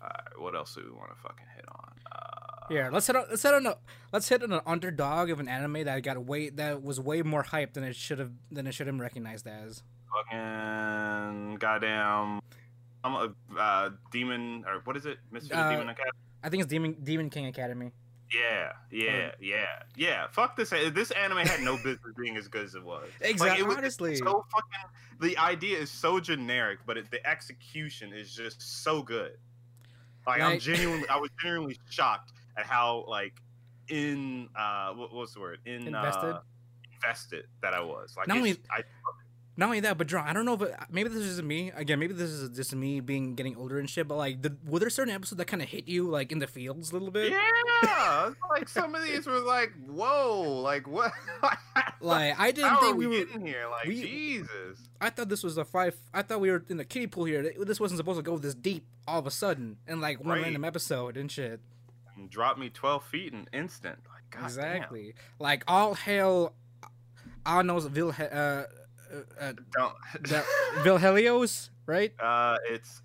[0.00, 1.92] Uh, what else do we want to fucking hit on?
[2.12, 3.76] Uh, Yeah, let's hit on let's hit on a
[4.12, 7.42] let's hit on an underdog of an anime that got way that was way more
[7.42, 9.82] hype than it should have than it should have been recognized as.
[10.12, 12.40] fucking goddamn.
[13.04, 15.18] I'm a uh, demon or what is it?
[15.30, 16.12] Misfit Uh, Demon Academy.
[16.42, 17.92] I think it's Demon Demon King Academy.
[18.32, 19.64] Yeah, yeah, yeah,
[19.96, 20.26] yeah.
[20.30, 20.70] Fuck this.
[20.70, 23.08] This anime had no business being as good as it was.
[23.20, 23.60] Exactly.
[23.60, 24.90] it was honestly, So fucking.
[25.20, 29.32] The idea is so generic, but it, the execution is just so good.
[30.26, 33.34] Like I'm genuinely, I was genuinely shocked at how like
[33.88, 36.34] in uh what, what's the word in Invested?
[36.34, 36.40] uh,
[36.94, 38.14] invested that I was.
[38.16, 38.82] Like Not only- I
[39.58, 41.98] not only that, but John, I don't know if it, maybe this is me again.
[41.98, 44.06] Maybe this is just me being getting older and shit.
[44.08, 46.46] But like, the, were there certain episodes that kind of hit you like in the
[46.46, 47.32] fields a little bit?
[47.82, 51.12] Yeah, like some of these were like, whoa, like what?
[52.00, 53.24] Like I didn't How think we, we were.
[53.24, 53.66] getting here?
[53.68, 54.88] Like we- Jesus.
[55.00, 55.96] I thought this was a five.
[56.14, 57.52] I thought we were in the kiddie pool here.
[57.64, 60.42] This wasn't supposed to go this deep all of a sudden in like one Right.
[60.44, 61.60] random episode and shit.
[62.16, 63.98] And dropped me twelve feet in instant.
[64.08, 65.14] Like God exactly.
[65.40, 66.52] Like all hail,
[67.44, 68.64] Arno's Vil uh, uh,
[69.40, 69.52] uh.
[69.72, 69.94] Don't.
[70.22, 70.44] the
[70.82, 72.12] Vilhelios, right?
[72.20, 73.02] uh, it's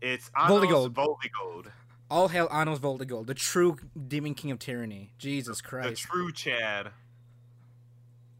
[0.00, 0.92] it's Voldigoad.
[0.92, 0.94] Voldigoad.
[0.94, 1.66] Voldigoad.
[2.10, 3.76] All hail Anos Voldigoad, the true
[4.08, 5.12] demon king of tyranny.
[5.18, 6.90] Jesus Christ, The true Chad.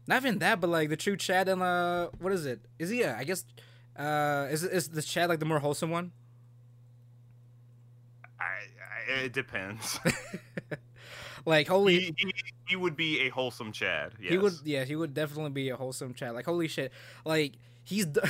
[0.07, 2.59] Not even that, but like the true Chad and uh, what is it?
[2.79, 3.03] Is he?
[3.03, 3.45] Uh, I guess.
[3.97, 6.11] Uh, is is the Chad like the more wholesome one?
[8.39, 9.99] I, I, it depends.
[11.45, 12.33] like holy, he, he,
[12.67, 14.13] he would be a wholesome Chad.
[14.21, 14.31] Yes.
[14.31, 14.53] he would.
[14.63, 16.33] Yeah, he would definitely be a wholesome Chad.
[16.33, 16.91] Like holy shit,
[17.25, 18.21] like he's d-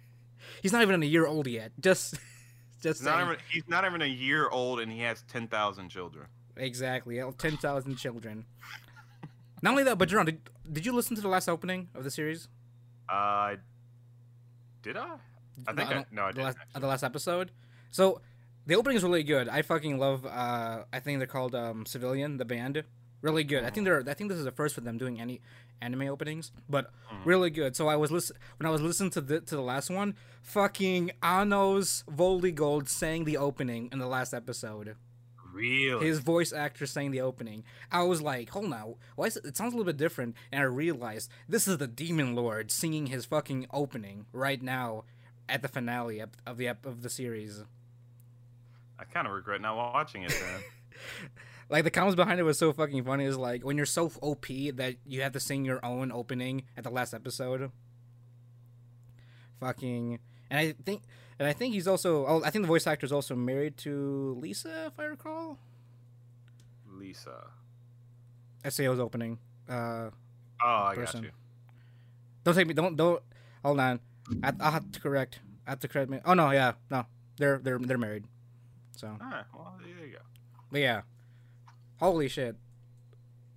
[0.62, 1.72] he's not even a year old yet.
[1.80, 2.14] Just,
[2.82, 5.88] just He's not, even, he's not even a year old, and he has ten thousand
[5.88, 6.26] children.
[6.56, 8.44] exactly ten thousand children.
[9.62, 10.40] Not only that, but Jerome, did,
[10.72, 12.48] did you listen to the last opening of the series?
[13.08, 13.56] Uh,
[14.82, 15.16] did I?
[15.68, 16.44] I think I, don't- no, I didn't.
[16.44, 17.50] last, the last episode.
[17.90, 18.20] So
[18.66, 19.48] the opening is really good.
[19.48, 20.24] I fucking love.
[20.26, 22.84] Uh, I think they're called um, Civilian, the band.
[23.22, 23.64] Really good.
[23.64, 24.02] I think they're.
[24.08, 25.40] I think this is the first for them doing any
[25.82, 27.24] anime openings, but Mhm.
[27.26, 27.76] really good.
[27.76, 30.14] So I was listen when I was listening to the to the last one.
[30.42, 34.96] Fucking Anos Voldigoad sang the opening in the last episode.
[35.52, 36.06] Really?
[36.06, 37.64] His voice actor sang the opening.
[37.90, 40.36] I was like, hold on, why is it, it sounds a little bit different?
[40.52, 45.04] And I realized this is the Demon Lord singing his fucking opening right now
[45.48, 47.64] at the finale of, of the ep- of the series.
[49.00, 50.60] I kind of regret not watching it then.
[51.70, 53.24] Like the comments behind it was so fucking funny.
[53.26, 56.82] Is like when you're so OP that you have to sing your own opening at
[56.82, 57.70] the last episode.
[59.60, 60.18] Fucking,
[60.50, 61.02] and I think,
[61.38, 62.26] and I think he's also.
[62.26, 65.58] Oh, I think the voice actor is also married to Lisa, if I recall.
[66.92, 67.46] Lisa.
[68.68, 69.38] SAO's opening.
[69.68, 70.10] Uh,
[70.62, 71.20] Oh, I Person.
[71.22, 71.32] got you.
[72.44, 72.74] Don't take me.
[72.74, 73.22] Don't don't.
[73.64, 74.00] Hold on.
[74.42, 75.38] I, I'll have to correct.
[75.66, 76.18] I have to correct me.
[76.24, 77.06] Oh no, yeah, no,
[77.38, 78.24] they're they're they're married.
[79.00, 79.44] So, All right.
[79.54, 80.18] Well, there you go.
[80.70, 81.02] but yeah,
[81.98, 82.54] holy shit.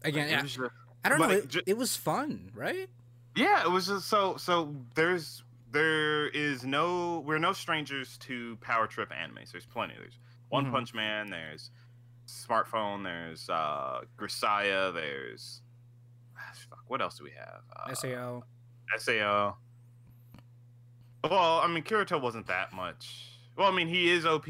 [0.04, 0.60] Again, It yeah, just-
[1.04, 1.30] I don't know.
[1.32, 2.90] it It, ju- it was fun, right?
[3.36, 4.38] yeah, it was just so.
[4.38, 9.52] So there's there is no we're no strangers to power trip animes.
[9.52, 9.96] There's plenty.
[9.98, 10.72] There's One Mhm.
[10.72, 11.30] Punch Man.
[11.30, 11.72] There's
[12.26, 13.04] Smartphone.
[13.04, 14.94] There's uh Grisaia.
[14.94, 15.62] There's
[16.38, 16.84] ah, fuck.
[16.88, 17.64] What else do we have?
[17.76, 18.44] Uh, Sao.
[18.98, 19.58] Sao.
[21.30, 23.30] Well, I mean, Kirito wasn't that much.
[23.58, 24.48] Well, I mean, he is OP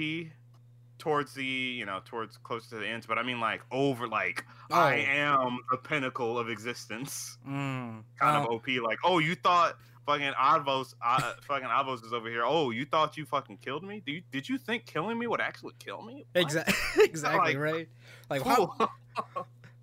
[0.99, 4.45] towards the, you know, towards close to the ends, but I mean, like, over, like,
[4.71, 5.45] I Oh.
[5.49, 7.37] am the pinnacle of existence.
[7.47, 8.03] Mm.
[8.19, 8.79] Kind Oh, of OP.
[8.79, 12.43] Like, oh, you thought fucking Anos, uh, fucking Anos is over here.
[12.45, 14.01] Oh, you thought you fucking killed me?
[14.05, 16.25] Do you, did you think killing me would actually kill me?
[16.33, 16.41] What?
[16.41, 16.73] Exactly.
[17.05, 17.55] exactly.
[17.55, 17.89] Like- right.
[18.29, 18.89] Like how?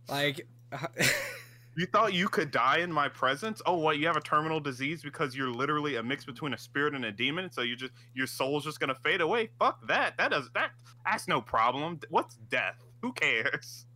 [0.08, 0.46] Like.
[1.80, 3.62] You thought you could die in my presence?
[3.64, 3.96] Oh, what?
[3.96, 7.10] You have a terminal disease because you're literally a mix between a spirit and a
[7.10, 7.50] demon.
[7.50, 9.48] So you just your soul's just gonna fade away.
[9.58, 10.18] Fuck that.
[10.18, 10.72] That does that.
[11.06, 11.98] That's no problem.
[12.10, 12.76] What's death?
[13.00, 13.86] Who cares?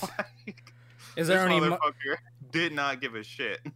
[0.00, 0.72] Like,
[1.16, 2.18] Is there any motherfucker
[2.52, 3.60] did not give a shit.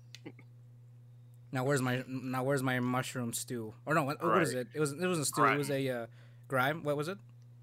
[1.55, 3.75] Now where's my now where's my mushroom stew?
[3.85, 4.69] Or no, what, what is it?
[4.73, 5.45] It was it wasn't stew.
[5.45, 6.07] It was a uh,
[6.49, 6.83] grime.
[6.83, 7.19] What was it?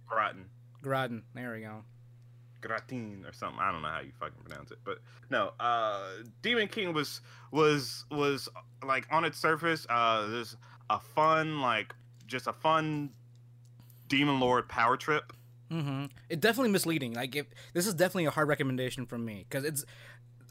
[0.07, 0.45] Gratin.
[0.83, 1.23] Gratin.
[1.33, 1.83] There we go.
[2.61, 3.59] Gratin or something.
[3.59, 5.51] I don't know how you fucking pronounce it, but no.
[5.59, 6.07] Uh,
[6.41, 8.49] Demon King was was was
[8.85, 10.55] like on its surface, uh, this
[10.89, 11.93] a fun like
[12.27, 13.11] just a fun
[14.07, 15.33] Demon Lord power trip.
[15.71, 16.05] Mm-hmm.
[16.29, 17.13] It definitely misleading.
[17.13, 19.85] Like if this is definitely a hard recommendation from me because it's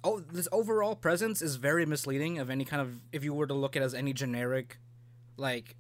[0.05, 3.55] oh this overall presence is very misleading of any kind of if you were to
[3.55, 4.79] look at it as any generic
[5.37, 5.77] like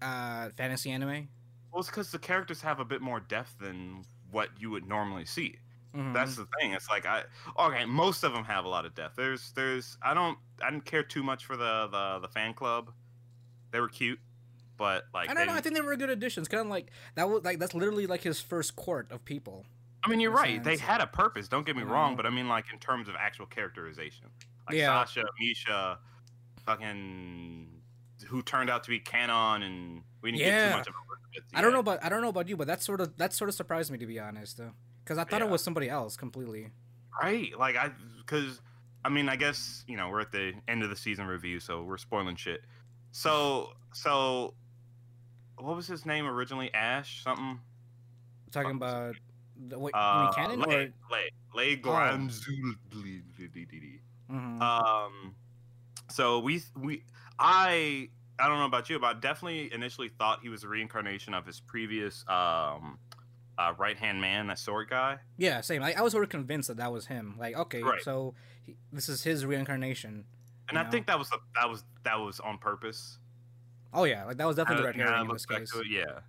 [0.00, 1.28] uh fantasy anime.
[1.72, 5.24] Well, it's because the characters have a bit more depth than what you would normally
[5.24, 5.58] see.
[5.94, 6.12] Mhm.
[6.14, 6.72] That's the thing.
[6.72, 7.24] It's like I
[7.58, 9.14] okay, most of them have a lot of death.
[9.16, 12.92] There's there's I don't I didn't care too much for the the, the fan club.
[13.72, 14.20] They were cute,
[14.76, 15.54] but like I don't know.
[15.54, 16.48] I think they were good additions.
[16.48, 19.66] Kind of like that was like that's literally like his first court of people.
[20.04, 20.62] I mean, you're right.
[20.62, 21.46] They had a purpose.
[21.48, 21.90] Don't get me Mhm.
[21.90, 24.30] wrong, but I mean, like in terms of actual characterization,
[24.66, 25.04] like Yeah.
[25.04, 26.00] Sasha, Misha,
[26.66, 27.79] fucking,
[28.30, 31.60] who turned out to be Kanon, and we didn't get too much of Elizabeth I
[31.60, 33.54] don't know about I don't know about you, but that sort of that sort of
[33.54, 34.72] surprised me to be honest, though,
[35.04, 36.70] because I thought it was somebody else completely.
[37.22, 37.50] right?
[37.58, 38.60] Like I, because
[39.04, 41.82] I mean, I guess you know we're at the end of the season review, so
[41.82, 42.62] we're spoiling shit.
[43.12, 44.54] So, so,
[45.58, 46.72] what was his name originally?
[46.72, 47.58] Ash something.
[48.52, 49.16] Talking Fuck was about
[49.68, 52.74] the, what, Uh, you mean Kanon or Lay, Lay, Lay Granzul-
[54.30, 54.60] Mhm.
[54.60, 55.34] Um,
[56.08, 57.02] so we we
[57.38, 58.10] I
[58.40, 61.46] I don't know about you, but I definitely initially thought he was a reincarnation of
[61.46, 62.98] his previous um
[63.58, 65.18] uh, right hand man, that sword guy.
[65.36, 65.82] yeah, same.
[65.82, 67.34] Like, I was already convinced that that was him.
[67.38, 68.00] Like, okay, Right.
[68.02, 70.24] so he, this is his reincarnation.
[70.70, 70.90] And I know?
[70.90, 73.18] think that was the, that was that was on purpose.
[73.92, 75.74] Oh yeah, like that was definitely the I- now I in this case.
[75.74, 76.20] it, yeah.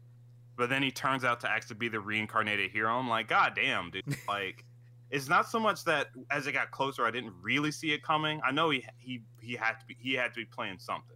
[0.57, 2.91] But then he turns out to actually be the reincarnated hero.
[2.97, 4.03] I'm like, God damn, dude!
[4.27, 4.65] like,
[5.09, 8.41] it's not so much that as it got closer, I didn't really see it coming.
[8.43, 11.15] I know he he he had to be he had to be playing something,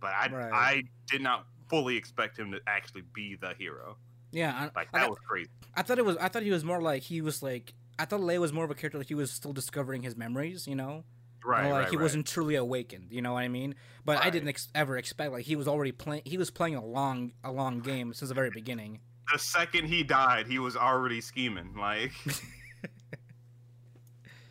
[0.00, 0.52] but I Right.
[0.52, 3.96] I did not fully expect him to actually be the hero.
[4.32, 5.50] Yeah, I, Like I, that thought- was crazy.
[5.74, 6.16] I thought it was.
[6.18, 7.72] I thought he was more like he was like.
[7.98, 10.66] I thought Lei was more of a character like he was still discovering his memories.
[10.66, 11.04] You know,
[11.44, 12.02] Right, like right, he right.
[12.02, 13.08] wasn't truly awakened.
[13.10, 13.74] You know what I mean?
[14.04, 16.22] But I didn't ex- ever expect like he was already playing.
[16.24, 19.00] He was playing a long, a long game since the very beginning.
[19.32, 21.74] The second he died, he was already scheming.
[21.76, 22.12] Like,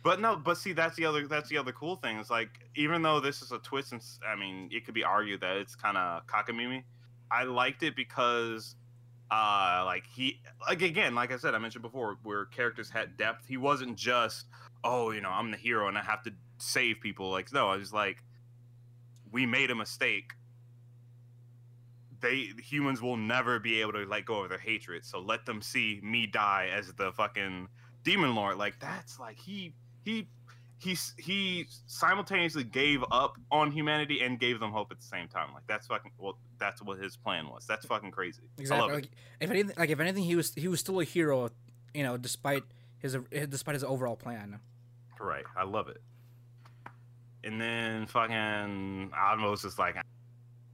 [0.04, 2.18] but no, but see, that's the other that's the other cool thing.
[2.18, 5.40] It's like even though this is a twist, and I mean, it could be argued
[5.40, 6.84] that it's kind of cockamamie.
[7.30, 8.76] I liked it because,
[9.30, 13.46] uh, like he like again, like I said, I mentioned before, where characters had depth.
[13.48, 14.44] He wasn't just
[14.84, 17.30] oh, you know, I'm the hero and I have to save people.
[17.30, 18.22] Like no, I was like,
[19.32, 20.32] we made a mistake
[22.20, 25.04] they humans will never be able to let go of their hatred.
[25.04, 27.68] So let them see me die as the fucking
[28.02, 28.56] demon lord.
[28.56, 30.26] Like that's like he he
[30.78, 35.52] he he simultaneously gave up on humanity and gave them hope at the same time.
[35.54, 37.66] Like that's fucking well, that's what his plan was.
[37.66, 38.42] That's fucking crazy.
[38.58, 38.80] I Exactly.
[38.80, 38.94] love it.
[38.94, 41.50] Like if anything, like if anything, he was he was still a hero.
[41.94, 42.64] You know, despite
[42.98, 43.16] his
[43.48, 44.58] despite his overall plan.
[45.20, 45.44] Right.
[45.56, 46.00] I love it.
[47.44, 49.10] And then fucking
[49.42, 50.02] was just like, I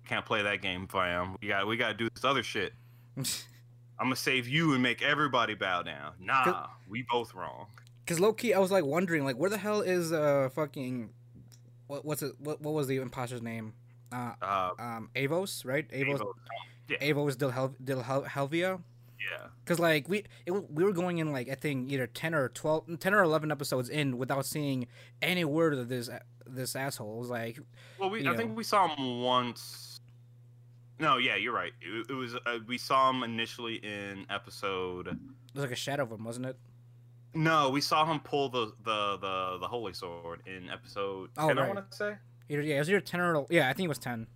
[0.08, 1.36] can't play that game, fam.
[1.42, 2.72] We got we got to do this other shit.
[3.16, 6.14] I'm gonna save you and make everybody bow down.
[6.20, 7.66] Nah, we both wrong.
[8.04, 11.10] Because low key, I was like wondering, like, where the hell is uh fucking
[11.86, 13.74] what what's it what what was the imposter's name?
[14.12, 15.88] Uh, Uh, um, Avos, right?
[15.90, 16.32] Avos, Avo-
[16.88, 16.98] yeah.
[16.98, 18.80] Avos Del Hel- Del Hel- Helvia.
[19.20, 22.48] yeah, Because like we it, we were going in like I think either ten or
[22.48, 24.88] 12, 10 or eleven episodes in without seeing
[25.22, 26.10] any word of this
[26.46, 27.14] this asshole.
[27.16, 27.60] It was like
[28.00, 30.00] Well, we I think we saw him once.
[30.98, 31.72] No, yeah, you're right.
[31.80, 35.06] It, it was uh, we saw him initially in episode.
[35.06, 35.16] it
[35.54, 36.56] was like a shadow of him, wasn't it?
[37.32, 41.30] No, we saw him pull the the the, the holy sword in episode.
[41.36, 41.74] Oh, 10, I right.
[41.74, 42.16] want to say.
[42.48, 44.26] Either yeah, it was either ten or yeah, I think it was ten.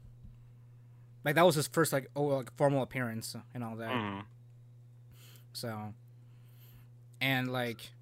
[1.25, 3.91] Like that was his first like oh like formal appearance and all that.
[3.91, 4.23] Mhm.
[5.53, 5.95] So,
[7.21, 7.93] and like,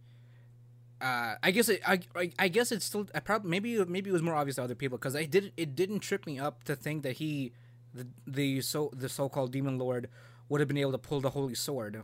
[1.01, 4.12] uh, I guess it, I, I, I guess it's still, I probably maybe maybe it
[4.12, 6.74] was more obvious to other people because I did it didn't trip me up to
[6.74, 7.53] think that he,
[7.95, 10.09] the the so the so called demon lord,
[10.49, 12.03] would have been able to pull the holy sword,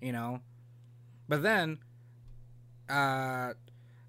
[0.00, 0.40] you know,
[1.28, 1.78] but then,
[2.90, 3.54] uh.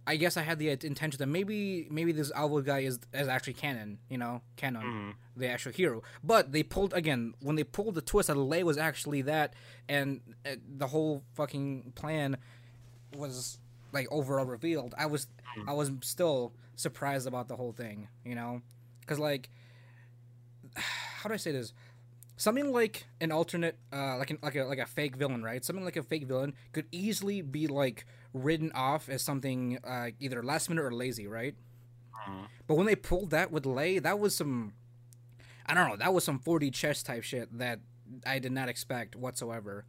[0.07, 3.53] I guess I had the intention that maybe maybe this Alvo guy is is actually
[3.53, 5.13] Kanon, you know, Kanon Mhm.
[5.37, 6.01] the actual hero.
[6.23, 9.53] But they pulled again when they pulled the twist that Lei was actually that,
[9.87, 12.37] and uh, the whole fucking plan
[13.15, 13.59] was
[13.93, 14.95] like overall revealed.
[14.97, 15.27] I was
[15.67, 18.63] I was still surprised about the whole thing, you know,
[19.01, 19.49] because like
[20.75, 21.73] how do I say this?
[22.37, 25.63] something like an alternate, uh, like an, like a like a fake villain, right?
[25.63, 28.03] Something like a fake villain could easily be like
[28.33, 31.55] written off as something uh, either last minute or lazy, right?
[32.27, 32.47] Mhm.
[32.67, 34.73] But when they pulled that with Lay, that was some,
[35.65, 37.79] I don't know, that was some 4D chess type shit that
[38.25, 39.85] I did not expect whatsoever.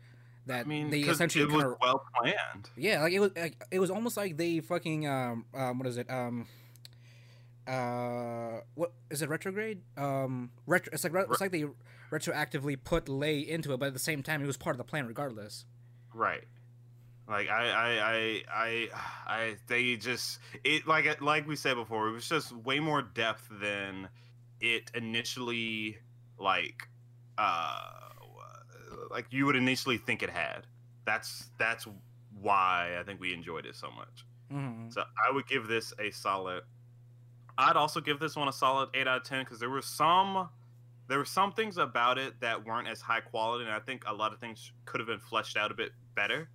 [0.46, 2.70] That I mean, they essentially it was kind of well planned.
[2.76, 5.96] yeah, like it was like, it was almost like they fucking um, um what is
[5.98, 6.48] it um
[7.68, 11.64] uh what is it retrograde um retro it's like it's like they
[12.10, 14.84] retroactively put Lay into it, but at the same time it was part of the
[14.84, 15.64] plan regardless.
[16.12, 16.44] Right.
[17.32, 18.88] Like I, I, I, I,
[19.26, 23.48] I, they just it like like we said before, it was just way more depth
[23.50, 24.10] than
[24.60, 25.96] it initially
[26.38, 26.86] like
[27.38, 27.88] uh
[29.10, 30.66] like you would initially think it had.
[31.06, 31.88] That's that's
[32.38, 34.26] why I think we enjoyed it so much.
[34.52, 34.90] Mm-hmm.
[34.90, 36.64] So I would give this a solid.
[37.56, 40.50] I'd also give this one a solid eight out of ten because there were some,
[41.08, 44.12] there were some things about it that weren't as high quality, and I think a
[44.12, 46.50] lot of things could have been fleshed out a bit better.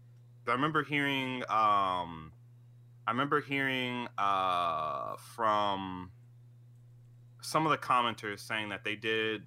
[0.50, 2.32] I remember hearing, um,
[3.06, 6.12] I remember hearing uh, from
[7.42, 9.44] some of the commenters saying that they did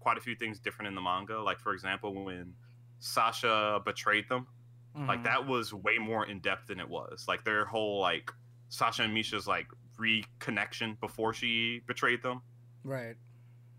[0.00, 1.40] quite a few things different in the manga.
[1.40, 2.54] Like for example, when
[3.00, 4.46] Sasha betrayed them,
[4.94, 5.06] Mm-hmm.
[5.08, 7.24] like that was way more in depth than it was.
[7.26, 8.30] Like their whole like
[8.68, 9.66] Sasha and Misha's like
[9.98, 12.42] reconnection before she betrayed them.
[12.84, 13.16] right.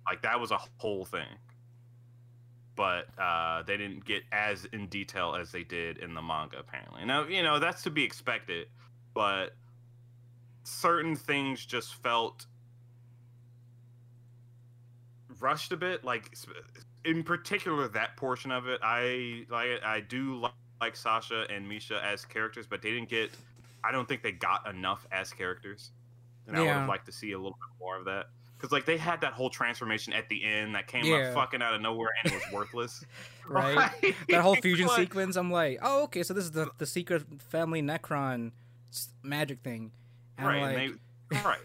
[0.07, 1.27] Like that was a whole thing.
[2.75, 7.05] But uh, they didn't get as in detail as they did in the manga, apparently.
[7.05, 8.67] Now, you know, that's to be expected,
[9.13, 9.55] but
[10.63, 12.47] certain things just felt
[15.39, 16.03] rushed a bit.
[16.03, 16.35] Like,
[17.05, 19.83] in particular, that portion of it, I like.
[19.83, 20.49] I do li-
[20.81, 23.29] like Sasha and Misha as characters, but they didn't get.
[23.83, 25.91] I don't think they got enough as characters,
[26.47, 26.79] and I would Yeah.
[26.79, 28.29] have liked to see a little bit more of that.
[28.63, 31.15] Because like they had that whole transformation at the end that came Yeah.
[31.27, 33.03] up fucking out of nowhere and it was worthless.
[33.49, 33.91] Right.
[34.29, 37.25] that whole fusion Like, sequence, I'm like, oh, okay, so this is the the secret
[37.41, 38.53] family Necron
[39.21, 39.91] magic thing.
[40.37, 40.99] And right, like, and
[41.29, 41.59] they, right.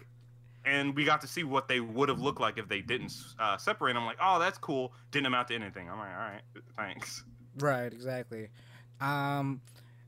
[0.65, 3.55] And we got to see what they would have looked like if they didn't uh,
[3.55, 3.95] separate.
[3.95, 4.91] I'm like, oh, that's cool.
[5.11, 5.89] Didn't amount to anything.
[5.89, 6.41] I'm like, all right,
[6.75, 7.23] thanks.
[7.59, 8.49] right, exactly.
[8.99, 9.61] Um,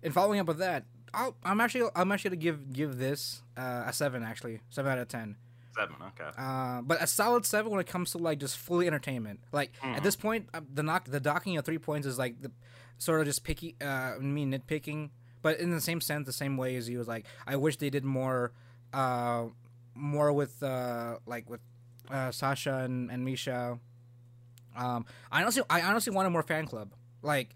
[0.04, 0.84] and following up with that,
[1.14, 4.98] I'll, I'm actually I'm actually gonna give give this uh, a seven actually, seven out
[4.98, 5.38] of ten.
[5.76, 6.30] Seven, okay.
[6.38, 9.40] Uh, but a solid seven when it comes to like just fully entertainment.
[9.52, 10.04] Like at Mhm.
[10.04, 12.52] this point, uh, the knock the docking of three points is like the
[12.98, 15.10] sort of just picky, uh, me nitpicking,
[15.42, 17.90] but in the same sense, the same way as you was like, I wish they
[17.90, 18.52] did more,
[18.94, 19.46] uh,
[19.96, 21.62] more with uh, like with
[22.10, 23.80] uh, Sasha and, and Misha.
[24.76, 26.94] Um, I honestly, I honestly wanted more fan club.
[27.22, 27.56] Like,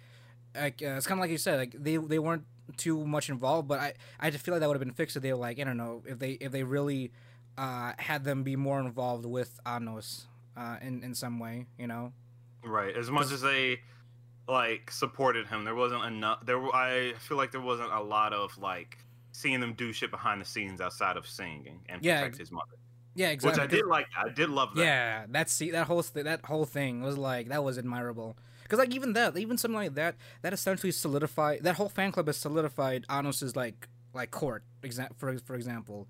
[0.54, 2.46] like uh, it's kind of like you said, like they they weren't
[2.78, 5.24] too much involved, but I I just feel like that would have been fixed if
[5.24, 7.12] they were like, I don't know, if they if they really
[7.58, 10.28] uh, had them be more involved with Anos
[10.58, 12.14] uh, in in some way, you know.
[12.64, 12.96] Right.
[12.96, 13.80] As much as they
[14.48, 16.46] like supported him, there wasn't enough.
[16.46, 18.98] There, I feel like there wasn't a lot of like
[19.32, 22.72] seeing them do shit behind the scenes outside of singing and Yeah, protect his mother,
[23.16, 23.62] Yeah, exactly.
[23.64, 24.08] which I did like.
[24.18, 24.82] I did love that.
[24.84, 28.38] Yeah, that see that whole th- that whole thing was like that was admirable.
[28.64, 32.26] Because like even that, even something like that, that essentially solidified that whole fan club
[32.28, 36.08] has solidified Anos's like like court, exa- for for example.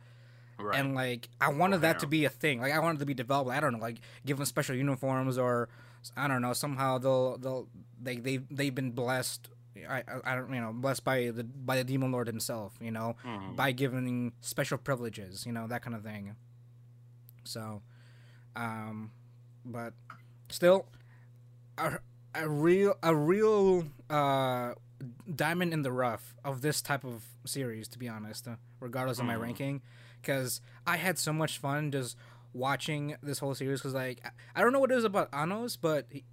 [0.57, 0.79] Right.
[0.79, 2.61] And like I wanted that to be a thing.
[2.61, 3.51] Like I wanted to be developed.
[3.51, 5.69] I don't know, like give them special uniforms or
[6.15, 6.53] I don't know.
[6.53, 7.67] Somehow they'll they'll
[8.01, 9.49] they they they've been blessed.
[9.89, 12.77] I, I don't you know blessed by the by the demon lord himself.
[12.79, 13.55] You know Mhm.
[13.57, 16.35] by giving special privileges, you know, that kind of thing.
[17.43, 17.81] So,
[18.55, 19.11] um,
[19.65, 19.93] but
[20.49, 20.85] still,
[21.77, 21.99] a,
[22.33, 24.73] a real a real uh,
[25.35, 29.25] diamond in the rough of this type of series, to be honest, uh, regardless of
[29.25, 29.41] my Mhm.
[29.41, 29.81] ranking,
[30.25, 32.17] because I had so much fun just
[32.53, 33.79] watching this whole series.
[33.79, 34.23] Because like
[34.55, 36.23] I, don't know what it is about Anos, but he,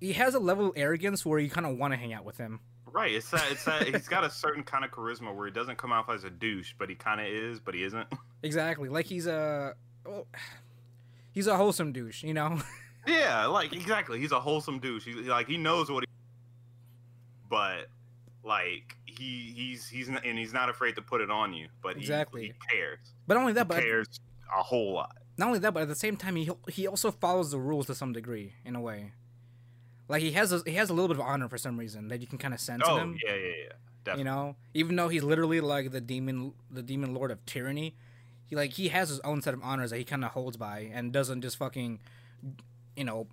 [0.00, 2.36] he has a level of arrogance where you kind of want to hang out with
[2.36, 2.60] him.
[2.90, 3.12] Right.
[3.12, 3.44] It's that.
[3.50, 3.86] It's that.
[3.86, 6.74] he's got a certain kind of charisma where he doesn't come off as a douche,
[6.78, 8.06] but he kind of is, but he isn't.
[8.42, 9.74] Exactly, like he's a.
[10.04, 10.28] Well,
[11.32, 12.60] he's a wholesome douche, you know.
[13.06, 13.46] yeah.
[13.46, 14.20] Like exactly.
[14.20, 15.04] He's a wholesome douche.
[15.04, 16.06] He's like he knows what he.
[17.48, 17.86] But
[18.44, 21.68] like he he's he's not, and he's not afraid to put it on you.
[21.82, 22.42] But he, Exactly.
[22.46, 22.98] he cares.
[23.26, 24.20] But only that, He but cares
[24.56, 25.16] a whole lot.
[25.38, 27.94] not only that, but at the same time, he he also follows the rules to
[27.94, 29.12] some degree, in a way.
[30.08, 32.20] Like he has a, he has a little bit of honor for some reason that
[32.20, 33.18] you can kind of sense in Oh him.
[33.26, 33.72] yeah, yeah, yeah.
[34.04, 34.20] Definitely.
[34.20, 37.96] You know, even though he's literally like the demon, the demon lord of tyranny,
[38.46, 40.90] he like he has his own set of honors that he kind of holds by
[40.94, 41.98] and doesn't just fucking,
[42.96, 43.26] you know,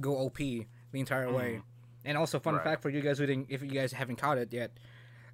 [0.00, 1.54] go op the entire way.
[1.56, 1.62] Mhm.
[2.04, 2.62] And also, fun Right.
[2.64, 4.70] fact for you guys who didn't, if you guys haven't caught it yet,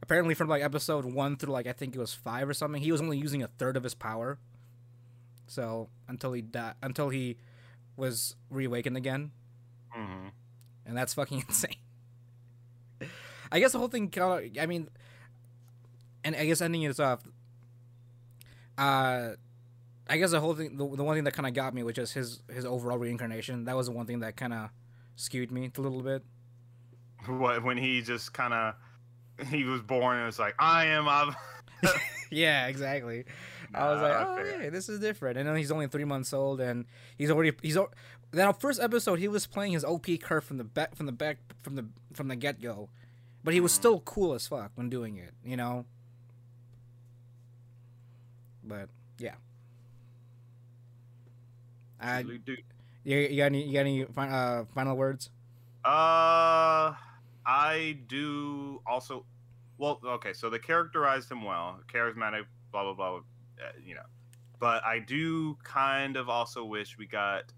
[0.03, 2.93] apparently from like episode one through like I think it was five or something, he
[2.93, 4.39] was only using a third of his power.
[5.47, 7.37] So until he died, until he
[7.97, 9.31] was reawakened again.
[9.97, 10.31] Mhm.
[10.85, 11.77] and that's fucking insane.
[13.51, 14.13] I guess the whole thing
[14.61, 14.89] I mean,
[16.25, 17.21] and I guess ending it off.
[18.77, 19.31] Uh,
[20.09, 21.95] I guess the whole thing, the, the one thing that kind of got me, was
[21.95, 23.65] just his his overall reincarnation.
[23.65, 24.71] That was the one thing that kind of
[25.17, 26.23] skewed me a little bit.
[27.27, 28.75] What when he just kind of
[29.51, 31.09] he was born and it's like I am.
[31.09, 31.35] i
[32.31, 33.25] yeah, exactly.
[33.75, 34.63] I was like, oh, fair.
[34.65, 35.37] yeah, this is different.
[35.39, 36.87] And then he's only three months old, and
[37.19, 37.77] he's already he's
[38.33, 41.39] that first episode he was playing his OP curve from the back from the back
[41.63, 41.85] from the
[42.15, 42.89] from the get go,
[43.45, 43.77] but he was Mhm.
[43.77, 45.85] still cool as fuck when doing it, you know.
[48.65, 49.35] But yeah,
[52.01, 52.39] I, you,
[53.05, 55.31] you got any you got any uh, final words?
[55.85, 56.95] Uh,
[57.47, 59.25] I do also.
[59.79, 63.17] Well, okay, so they characterized him well, charismatic, blah blah blah,
[63.65, 64.07] uh, you know.
[64.59, 67.53] But I do kind of also wish we got.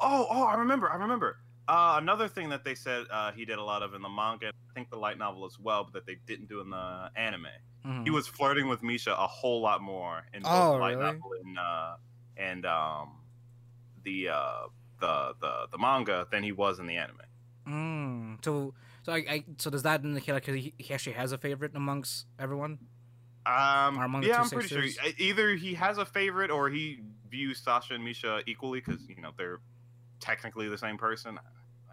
[0.00, 1.38] Oh, oh, I remember, I remember.
[1.66, 4.48] Uh, another thing that they said uh, he did a lot of in the manga,
[4.48, 7.46] I think the light novel as well, but that they didn't do in the anime.
[7.84, 8.04] Mhm.
[8.04, 11.12] He was flirting with Misha a whole lot more in both Oh, the light really?
[11.12, 11.96] novel and uh,
[12.36, 13.20] and um,
[14.04, 14.68] the uh,
[15.00, 17.20] the the the manga than he was in the anime.
[17.68, 18.44] Mm.
[18.44, 21.72] So so I, I so does that indicate like he, he actually has a favorite
[21.74, 22.78] amongst everyone?
[23.46, 24.82] Um, Or among yeah, I'm pretty sure.
[24.86, 25.14] sisters?
[25.18, 27.00] Either he has a favorite or he
[27.30, 29.60] views Sasha and Misha equally because you know they're
[30.20, 31.38] technically the same person.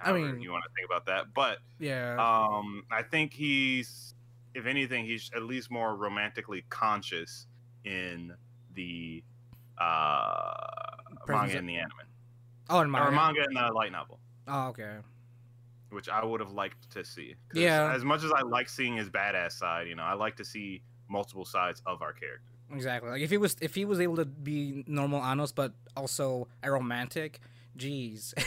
[0.03, 2.15] I mean- you want to think about that, but Yeah.
[2.19, 4.13] um, I think he's,
[4.53, 7.47] if anything, he's at least more romantically conscious
[7.85, 8.33] in
[8.73, 9.23] the
[9.77, 10.53] uh,
[11.25, 11.91] Presence manga and the anime,
[12.69, 13.11] oh, or manga.
[13.11, 14.19] manga and the light novel.
[14.47, 14.97] Oh, okay.
[15.95, 17.35] Which I would have liked to see.
[17.53, 17.93] Yeah.
[17.93, 20.81] As much as I like seeing his badass side, you know, I like to see
[21.07, 22.51] multiple sides of our character.
[22.73, 23.09] Exactly.
[23.09, 26.71] Like if he was if he was able to be normal Anos but also a
[26.71, 27.39] romantic,
[27.77, 28.33] jeez.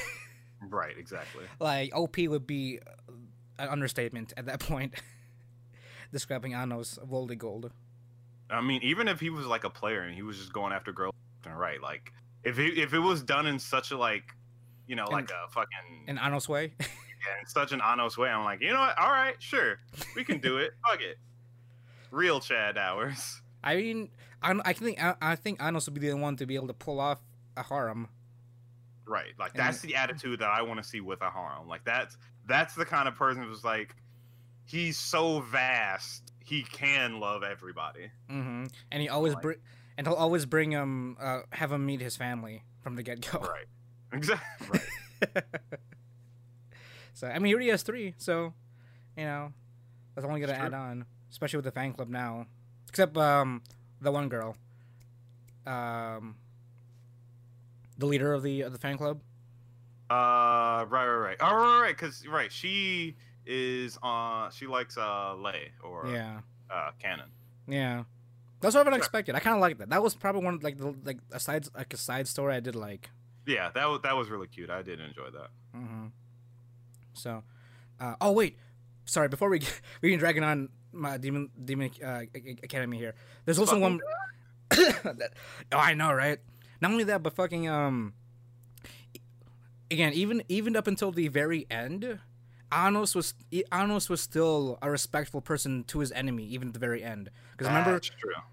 [0.61, 1.45] Right, exactly.
[1.61, 2.81] like OP would be
[3.61, 4.93] an understatement at that point.
[6.13, 7.71] Describing Anos Voldigoad.
[8.51, 10.91] I mean, even if he was like a player and he was just going after
[10.91, 14.25] girls, and right, like if it, if it was done in such a like,
[14.89, 16.73] you know, like a fucking In Anos way.
[17.41, 18.99] in such an honest way, I'm like, you know what?
[18.99, 19.79] All right, sure,
[20.17, 20.73] we can do it.
[20.89, 21.19] Fuck it.
[22.11, 23.41] Real Chad hours.
[23.63, 24.11] I mean,
[24.43, 26.75] I, I think I, I think Anos would be the one to be able to
[26.75, 27.19] pull off
[27.57, 28.09] a harem.
[29.07, 29.33] Right.
[29.39, 31.67] Like And- that's the attitude that I want to see with a harem.
[31.69, 32.17] Like that's
[32.47, 33.95] that's the kind of person who's like
[34.65, 38.11] he's so vast, he can love everybody.
[38.31, 38.67] Mm-hmm.
[38.93, 39.57] And he always Like- bring
[39.99, 43.41] and he'll always bring him uh, have him meet his family from the get go.
[43.41, 43.67] Right.
[44.13, 44.81] Exactly.
[45.35, 45.45] Right.
[47.19, 48.15] so I mean, he already has three.
[48.17, 48.55] So
[49.17, 49.53] you know,
[50.15, 52.47] that's only gonna add on, especially with the fan club now.
[52.89, 53.63] Except um,
[54.01, 54.57] the one girl,
[55.67, 56.37] um,
[57.99, 59.21] the leader of the of the fan club.
[60.11, 61.37] Uh right, right, right.
[61.41, 66.41] Oh right, right, because right, she is uh she likes uh Lay or Yeah,
[66.71, 67.31] uh Kanon.
[67.67, 68.05] yeah.
[68.61, 69.35] That's what I expected.
[69.37, 69.91] I kind of like that.
[69.91, 72.61] That was probably one of like the like a side like a side story I
[72.61, 73.11] did like.
[73.47, 74.71] Yeah, that was that was really cute.
[74.71, 75.51] I did enjoy that.
[75.75, 76.07] hmm
[77.19, 77.43] So,
[78.01, 78.57] uh, oh wait,
[79.05, 79.29] sorry.
[79.29, 82.23] Before we get, we can dragging on my demon demon uh,
[82.63, 83.15] academy here.
[83.45, 84.01] There's also one.
[84.71, 85.33] that,
[85.73, 86.39] oh, I know, right?
[86.81, 88.15] Not only that, but fucking um.
[89.91, 92.19] Again, even even up until the very end,
[92.73, 93.35] Anos was
[93.73, 97.31] Anos was still a respectful person to his enemy, even at the very end.
[97.53, 98.01] Because remember,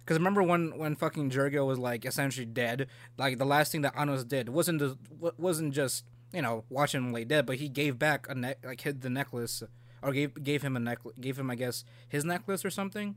[0.05, 2.88] because remember when when fucking Jerga was like essentially dead,
[3.18, 4.97] like the last thing that Anos did wasn't the,
[5.38, 6.05] wasn't just
[6.36, 9.10] you know watch him lay dead, but he gave back a neck like hid the
[9.10, 9.64] necklace
[10.02, 13.16] or gave gave him a necklace, gave him I guess his necklace or something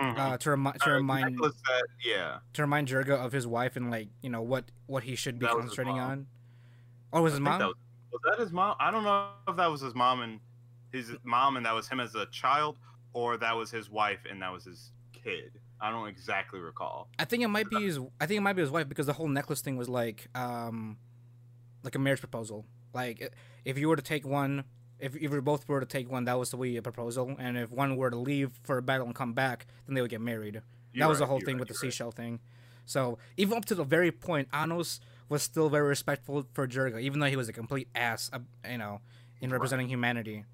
[0.00, 0.18] Mhm.
[0.18, 2.38] uh, to remi- to Uh, remind that, yeah.
[2.54, 5.46] to remind Jerga of his wife and like you know what what he should be
[5.46, 6.26] That concentrating on.
[7.12, 7.58] Oh, was I his mom?
[7.58, 7.76] That was,
[8.12, 8.76] was that his mom?
[8.80, 10.40] I don't know if that was his mom and
[10.92, 12.78] his mom and that was him as a child,
[13.12, 15.60] or that was his wife and that was his kid.
[15.80, 17.08] I don't exactly recall.
[17.18, 17.98] I think it might be his.
[18.20, 20.98] I think it might be his wife because the whole necklace thing was like, um,
[21.82, 22.64] like a marriage proposal.
[22.92, 23.32] Like
[23.64, 24.64] if you were to take one,
[24.98, 27.34] if if you both were to take one, that was the way a proposal.
[27.38, 30.10] And if one were to leave for a battle and come back, then they would
[30.10, 30.62] get married.
[30.92, 31.92] You're that was the whole thing right, with the you're right.
[31.92, 32.40] seashell thing.
[32.86, 37.20] So even up to the very point, Anos was still very respectful for Jerga, even
[37.20, 39.00] though he was a complete ass, uh, you know,
[39.40, 39.56] in Right.
[39.56, 40.44] representing humanity.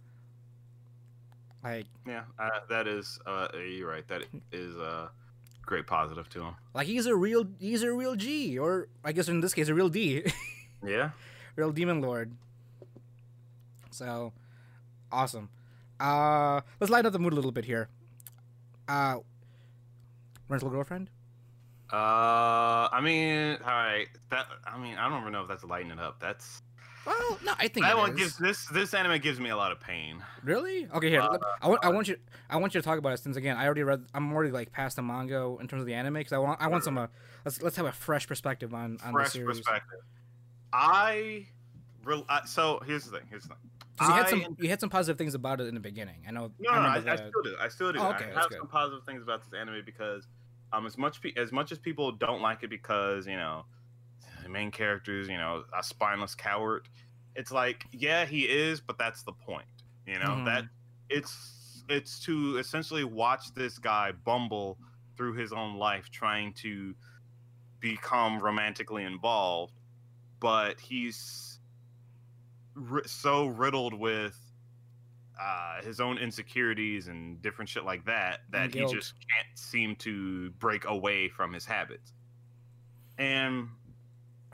[1.65, 3.19] Like, Yeah, uh, that is.
[3.27, 4.07] Uh, you're right.
[4.09, 4.23] That
[4.53, 5.11] is a
[5.63, 6.55] great positive to him.
[6.75, 9.75] like he's a real, he's a real G, or I guess in this case, a
[9.75, 10.23] real D.
[10.85, 11.11] Yeah.
[11.57, 12.33] real demon lord.
[13.91, 14.33] So,
[15.11, 15.49] awesome.
[15.99, 17.89] Uh, let's lighten up the mood a little bit here.
[18.89, 19.19] Uh,
[20.49, 21.09] rental girlfriend.
[21.93, 24.07] Uh, I mean, all right.
[24.31, 26.19] That I mean, I don't even know if that's lighting it up.
[26.21, 26.63] That's
[27.07, 28.17] Well, no, I think that one is.
[28.17, 30.23] gives this this anime gives me a lot of pain.
[30.43, 30.89] Really?
[30.93, 31.21] Okay, here.
[31.21, 31.85] Uh, I want.
[31.85, 32.17] I want you.
[32.51, 34.05] I want you to talk about it since again, I already read.
[34.13, 36.61] I'm already like past the manga in terms of the anime because I want.
[36.61, 36.99] I want some.
[36.99, 37.07] Uh,
[37.45, 39.61] let's let's have a fresh perspective on on the series.
[39.61, 40.01] perspective.
[40.77, 41.47] I,
[42.05, 43.27] real uh, so here's the thing.
[43.31, 43.59] Here's the thing.
[43.99, 44.57] 'Cause you had I- some.
[44.61, 46.25] You had some positive things about it in the beginning.
[46.29, 46.53] I know.
[46.59, 47.57] No, I no, I, remember I still do.
[47.59, 47.99] I still do.
[47.99, 48.59] Oh, okay, I have good.
[48.59, 50.27] some positive things about this anime because,
[50.75, 53.65] um, as much pe- as much as people don't like it because you know,
[54.43, 56.89] the main character is you know a spineless coward.
[57.37, 59.67] It's like yeah, he is, but that's the point.
[60.07, 60.45] You know Mhm.
[60.45, 60.65] that
[61.09, 64.77] it's it's to essentially watch this guy bumble
[65.17, 66.95] through his own life trying to
[67.81, 69.73] become romantically involved,
[70.41, 71.59] but he's
[72.75, 74.39] ri- so riddled with
[75.41, 80.51] uh, his own insecurities and different shit like that that he just can't seem to
[80.53, 82.13] break away from his habits.
[83.19, 83.69] And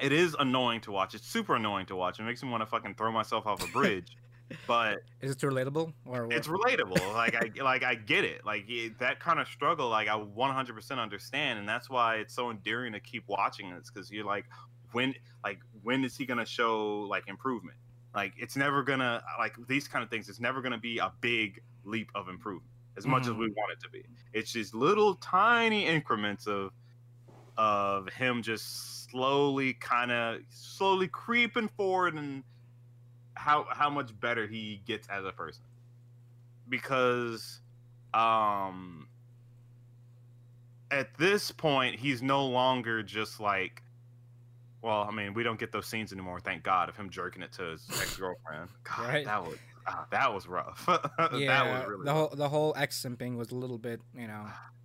[0.01, 1.15] it is annoying to watch.
[1.15, 2.19] It's super annoying to watch.
[2.19, 4.17] It makes me want to fucking throw myself off a bridge.
[4.67, 6.37] but Is it relatable or what?
[6.37, 7.15] it's relatable.
[7.15, 8.45] like I like I get it.
[8.45, 12.51] Like it, that kind of struggle, like I 100% understand, and that's why it's so
[12.51, 14.45] endearing to keep watching this because you're like,
[14.93, 15.15] when
[15.45, 17.79] like when is he gonna show like improvement?
[18.15, 20.29] Like it's never gonna like these kind of things.
[20.29, 23.37] It's never gonna be a big leap of improvement as much as Mhm.
[23.37, 24.05] we want it to be.
[24.33, 26.73] It's just little tiny increments of
[27.57, 32.45] of him just slowly kind of slowly creeping forward and
[33.37, 35.65] how how much better he gets as a person
[36.69, 37.61] because
[38.15, 39.09] um
[40.91, 43.82] at this point he's no longer just like
[44.83, 47.53] well i mean we don't get those scenes anymore thank god of him jerking it
[47.53, 49.25] to his ex-girlfriend god Right.
[49.25, 49.57] that was
[49.87, 53.51] ah, that was rough that yeah, was really the whole the whole ex simping was
[53.51, 54.45] a little bit, you know.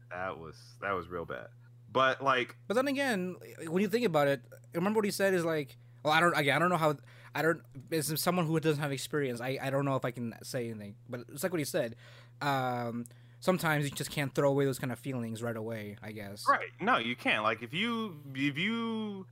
[0.10, 1.48] that was that was real bad
[1.91, 3.38] but like But then again,
[3.68, 4.41] when you think about it,
[4.76, 6.95] remember what he said is like, well, I don't, again, I don't know how,
[7.34, 10.36] I don't, as someone who doesn't have experience, I, I don't know if I can
[10.43, 11.95] say anything, but it's like what he said.
[12.41, 13.06] Um,
[13.39, 15.95] sometimes you just can't throw away those kind of feelings right away.
[16.04, 16.45] I guess.
[16.48, 16.70] Right.
[16.82, 17.41] No, you can't.
[17.43, 19.26] Like if you if you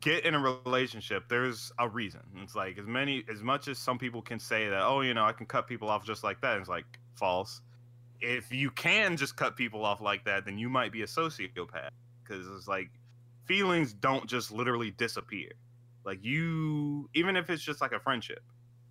[0.00, 2.20] get in a relationship, there's a reason.
[2.36, 5.24] It's like as many as much as some people can say that, oh, you know,
[5.24, 6.58] I can cut people off just like that.
[6.58, 6.84] It's like
[7.14, 7.60] false.
[8.20, 11.90] If you can just cut people off like that, then you might be a sociopath
[12.22, 12.90] because it's like
[13.44, 15.50] feelings don't just literally disappear.
[16.04, 18.42] Like you, even if it's just like a friendship,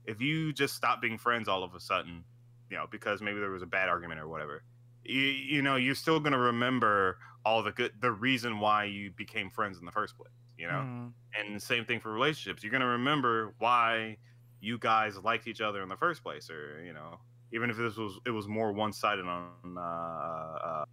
[0.06, 2.24] if you just stop being friends all of a sudden,
[2.70, 4.64] you know, because maybe there was a bad argument or whatever,
[5.04, 9.50] you, you know, you're still gonna remember all the good, the reason why you became
[9.50, 10.32] friends in the first place.
[10.58, 11.14] You know, Mhm.
[11.36, 12.64] and same thing for relationships.
[12.64, 14.18] You're gonna remember why
[14.60, 17.20] you guys liked each other in the first place, or you know,
[17.52, 20.86] even if this was it was more one sided on uh, uh,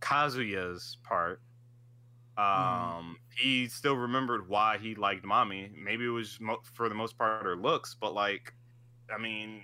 [0.00, 1.42] Kazuya's part.
[2.38, 5.76] Um, he still remembered why he liked Mami.
[5.76, 8.54] Maybe it was mo- for the most part her looks, but like,
[9.14, 9.62] I mean,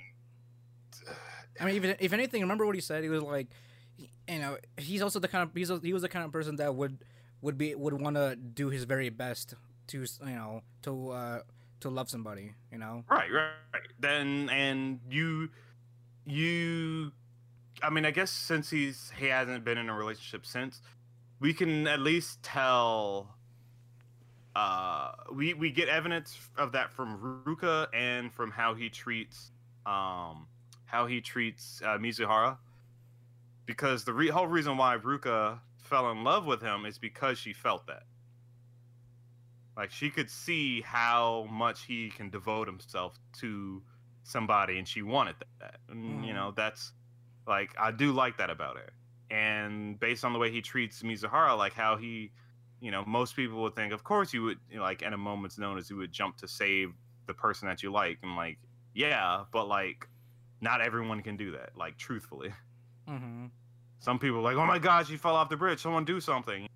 [1.58, 3.02] I mean, even if anything, remember what he said?
[3.02, 3.48] He was like,
[3.96, 6.56] you know, he's also the kind of he's a, he was the kind of person
[6.56, 6.98] that would
[7.40, 9.54] would be would want to do his very best
[9.88, 11.40] to you know to uh
[11.80, 12.54] to love somebody.
[12.72, 13.04] You know.
[13.08, 13.82] Right, right, right.
[13.98, 15.50] Then and you
[16.26, 17.12] you
[17.82, 20.82] I mean, I guess since he's he hasn't been in a relationship since,
[21.40, 23.34] we can at least tell
[24.56, 29.52] uh we we get evidence of that from Ruka and from how he treats
[29.86, 30.46] um
[30.86, 32.56] how he treats uh, Mizuhara
[33.66, 37.52] because the re- whole reason why Ruka fell in love with him is because she
[37.52, 38.04] felt that
[39.76, 43.82] like she could see how much he can devote himself to
[44.24, 46.34] somebody and she wanted that and you Mhm.
[46.34, 46.92] know that's
[47.46, 48.92] like i do like that about her
[49.30, 52.32] and based on the way he treats mizuhara like how he
[52.80, 55.16] you know most people would think of course you would you know, like at a
[55.16, 56.92] moment's notice you would jump to save
[57.26, 58.58] the person that you like and like
[58.94, 60.08] yeah but like
[60.60, 62.52] not everyone can do that like truthfully
[63.08, 63.46] Mm-hmm.
[64.00, 65.80] Some people like, oh my gosh, she fell off the bridge.
[65.80, 66.68] Someone do something.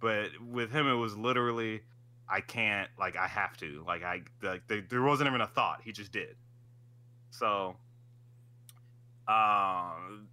[0.00, 1.80] But with him, it was literally,
[2.28, 2.88] I can't.
[2.98, 3.84] Like I have to.
[3.86, 5.80] Like I like there, wasn't even a thot.
[5.84, 6.36] He just did.
[7.30, 7.76] So,
[9.28, 10.28] um,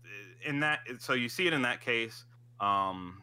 [0.46, 2.26] in that, so you see it in that case.
[2.60, 3.22] Um,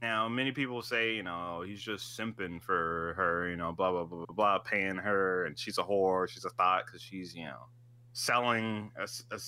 [0.00, 3.48] now many people say, you know, he's just simping for her.
[3.48, 6.28] You know, blah blah blah blah blah, paying her, and she's a whore.
[6.28, 7.66] She's a thought because she's you know
[8.12, 8.90] selling.
[8.96, 9.38] A, a,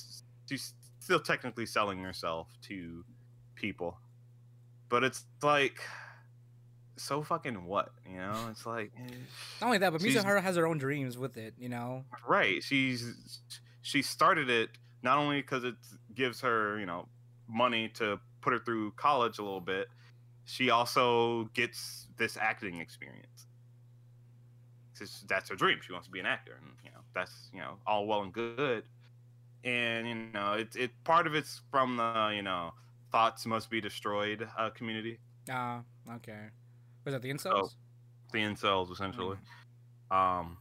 [0.48, 0.74] she's
[1.04, 3.04] still technically selling herself to
[3.54, 3.98] people
[4.88, 5.78] but it's like
[6.96, 9.02] so fucking what you know it's like eh,
[9.60, 11.52] Not only that, but Mizuhara has her own dreams with it.
[11.58, 12.04] You know.
[12.26, 13.40] right she's
[13.82, 14.70] she started it
[15.02, 15.74] not only because it
[16.14, 17.06] gives her you know
[17.48, 19.88] money to put her through college a little bit
[20.46, 23.46] she also gets this acting experience
[24.98, 25.80] 'cause that's her dream.
[25.84, 28.32] She wants to be an actor, and you know that's you know all well and
[28.32, 28.84] good.
[29.64, 32.74] And you know it it part of it's from the you know
[33.10, 35.18] thots must be destroyed uh, community,
[35.50, 35.82] Ah,
[36.16, 36.46] okay.
[37.04, 37.74] Was that the incels?
[38.32, 39.36] the incels essentially.
[40.10, 40.58] Um,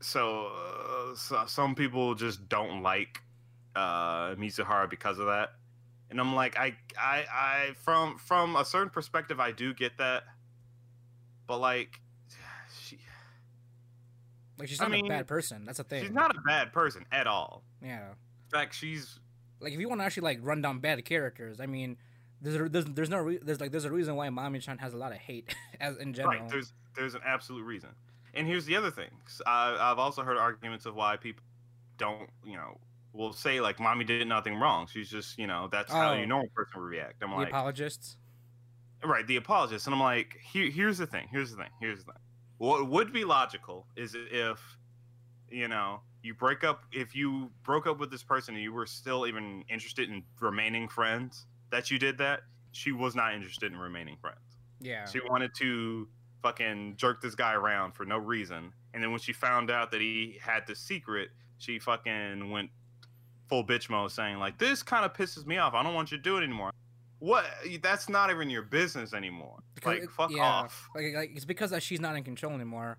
[0.00, 3.20] so, uh, so some people just don't like
[3.74, 5.50] uh, Mizuhara because of that,
[6.10, 10.24] and I'm like, I, I, I from from a certain perspective, I do get that,
[11.46, 12.00] but like,
[14.58, 15.64] Like she's I not mean, a bad person.
[15.64, 16.02] That's a thing.
[16.04, 17.62] she's not a bad person at all.
[17.82, 18.10] Yeah.
[18.10, 19.18] In fact, she's
[19.60, 21.96] Like if you want to actually like run down bad characters, I mean,
[22.40, 24.94] there's a, there's there's no re- there's like there's a reason why Mami Chan has
[24.94, 26.40] a lot of hate as in general.
[26.40, 26.48] right.
[26.50, 27.90] There's there's an absolute reason,
[28.34, 29.10] and here's the other thing.
[29.46, 31.42] I've also heard arguments of why people
[31.96, 32.78] don't, you know,
[33.12, 36.14] will say like, "Mami did nothing wrong." She's just, you know, that's how Oh.
[36.14, 37.22] your normal person would react.
[37.22, 38.16] I'm the like, apologists.
[39.02, 41.26] right, the apologists, and I'm like, here, here's the thing.
[41.32, 41.70] Here's the thing.
[41.80, 42.20] Here's the thing.
[42.58, 44.60] What would be logical is if,
[45.50, 46.84] you know, you break up.
[46.92, 50.88] If you broke up with this person and you were still even interested in remaining
[50.88, 52.40] friends, that you did that.
[52.72, 54.38] She was not interested in remaining friends.
[54.80, 55.06] Yeah.
[55.06, 56.08] She wanted to
[56.42, 58.72] fucking jerk this guy around for no reason.
[58.92, 62.70] And then when she found out that he had the secret, she fucking went
[63.48, 65.74] full bitch mode saying, like, this kind of pisses me off.
[65.74, 66.72] I don't want you to do it anymore.
[67.24, 67.46] What?
[67.80, 69.60] That's not even your business anymore.
[69.74, 70.88] Because like, it- fuck yeah, off.
[70.94, 72.98] Like, like it's because that she's not in control anymore.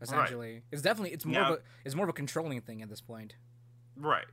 [0.00, 2.88] Essentially, it's definitely it's more Now- of a it's more of a controlling thing at
[2.88, 3.36] this point.
[3.96, 4.26] Right.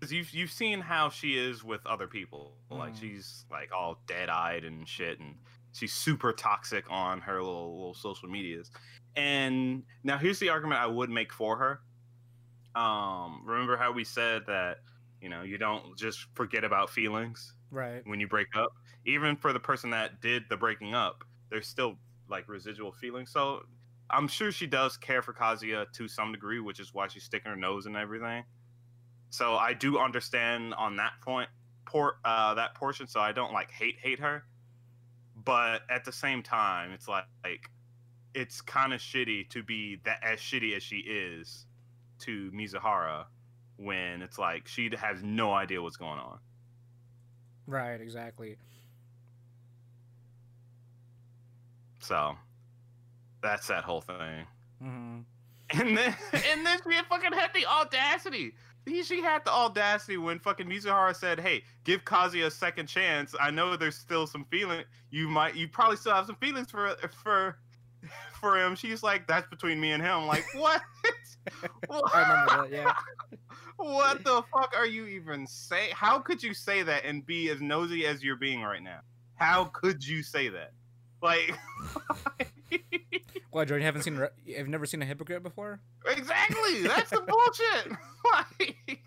[0.00, 2.56] 'Cause you've, you've seen how she is with other people.
[2.70, 3.00] Like, Mm.
[3.00, 5.20] she's, like, all dead-eyed and shit.
[5.20, 5.36] And
[5.72, 8.68] she's super toxic on her little, little social medias.
[9.14, 11.82] And now here's the argument I would make for her.
[12.74, 14.78] Um, remember how we said that
[15.20, 18.06] you know you don't just forget about feelings Right.
[18.06, 18.72] when you break up.
[19.06, 21.96] Even for the person that did the breaking up, there's still
[22.28, 23.32] like residual feelings.
[23.32, 23.62] So
[24.10, 27.50] I'm sure she does care for Kazuya to some degree, which is why she's sticking
[27.50, 28.44] her nose and everything.
[29.30, 31.48] So I do understand on that point,
[31.86, 33.08] por- uh, that portion.
[33.08, 34.44] So I don't like hate hate her,
[35.42, 37.70] but at the same time, it's like, like
[38.34, 41.66] it's kind of shitty to be that as shitty as she is
[42.20, 43.24] to Mizuhara
[43.76, 46.38] when it's like she has no idea what's going on.
[47.66, 48.00] Right.
[48.00, 48.56] Exactly.
[52.00, 52.36] So
[53.42, 54.46] that's that whole thing.
[54.80, 55.18] hmm
[55.70, 58.54] And then and then she fucking had the audacity.
[58.84, 63.34] He- She had the audacity when fucking Mizuhara said, "Hey, give Kazuya a second chance.
[63.40, 64.84] I know there's still some feeling.
[65.10, 67.58] You might, you probably still have some feelings for for
[68.40, 70.82] for him." She's like, "That's between me and him." I'm like, what?
[71.90, 72.84] I remember that.
[72.84, 72.92] Yeah.
[73.78, 75.88] What the fuck are you even say?
[75.92, 79.00] How could you say that and be as nosy as you're being right now?
[79.34, 80.72] How could you say that?
[81.20, 81.52] Like,
[83.50, 83.82] What, Jordan?
[83.82, 84.24] You haven't seen?
[84.46, 85.80] You've never seen a hypocrite before?
[86.06, 86.82] exactly.
[86.82, 87.98] That's the bullshit.
[88.32, 89.00] like,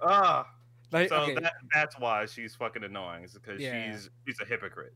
[0.00, 0.44] uh,
[0.90, 1.34] Like, so okay.
[1.34, 3.24] that, that's why she's fucking annoying.
[3.24, 3.92] Is because Yeah.
[3.92, 4.94] she's she's a hypocrite.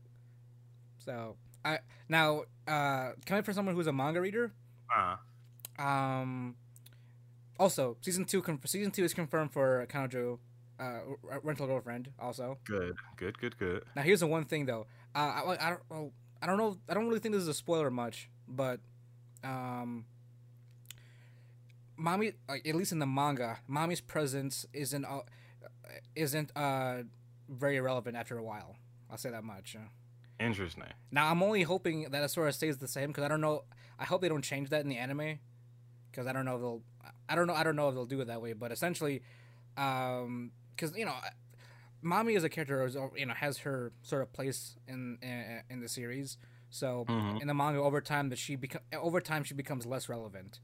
[0.97, 4.51] So I now uh coming from someone who's a manga reader.
[4.95, 5.15] Uh,
[5.79, 6.55] Um.
[7.59, 8.41] Also, season two.
[8.41, 10.39] Conf- season two is confirmed for Kanojo,
[10.79, 10.83] uh,
[11.29, 12.09] R- rental girlfriend.
[12.19, 13.83] Also, good, good, good, good.
[13.95, 14.87] now here's the one thing though.
[15.15, 16.11] Uh, I, I don't.
[16.41, 16.77] I don't know.
[16.89, 18.79] I don't really think this is a spoiler much, but
[19.43, 20.05] um,
[21.97, 25.21] Mami, like, at least in the manga, Mami's presence isn't uh,
[26.15, 27.03] isn't uh
[27.49, 28.75] very relevant after a while.
[29.09, 29.75] I'll say that much.
[30.39, 30.83] Interesting.
[31.11, 33.63] Now I'm only hoping that it sort of stays the same because I don't know.
[33.99, 35.39] I hope they don't change that in the anime
[36.13, 36.81] because I don't know if they'll.
[37.27, 37.53] I don't know.
[37.55, 38.53] I don't know if they'll do it that way.
[38.53, 39.21] But essentially,
[39.77, 41.15] um, because you know,
[42.03, 45.79] Mami as a character is, you know has her sort of place in in, in
[45.81, 46.37] the series.
[46.69, 47.41] So Mhm.
[47.41, 50.59] in the manga, over time that she become over time she becomes less relevant.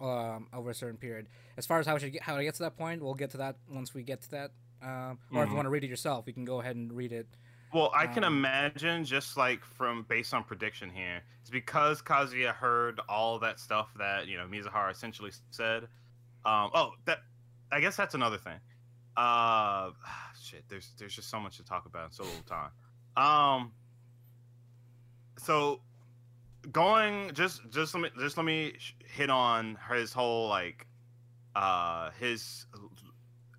[0.00, 1.28] Um, over a certain period.
[1.56, 3.36] As far as how she get, how it gets to that point, we'll get to
[3.38, 4.50] that once we get to that.
[4.82, 5.50] Um, or if Mhm.
[5.50, 7.28] you want to read it yourself, you can go ahead and read it.
[7.74, 12.54] Well, I can Um, imagine just like from based on prediction here, it's because Kazuya
[12.54, 15.88] heard all that stuff that you know Mizuhara essentially said.
[16.44, 17.18] Um, oh, that
[17.72, 18.60] I guess that's another thing.
[19.16, 19.90] Uh,
[20.40, 22.70] shit, there's there's just so much to talk about in so little time.
[23.16, 23.72] Um,
[25.38, 25.80] so
[26.70, 30.86] going just just let me just let me hit on his whole like
[31.56, 32.66] uh his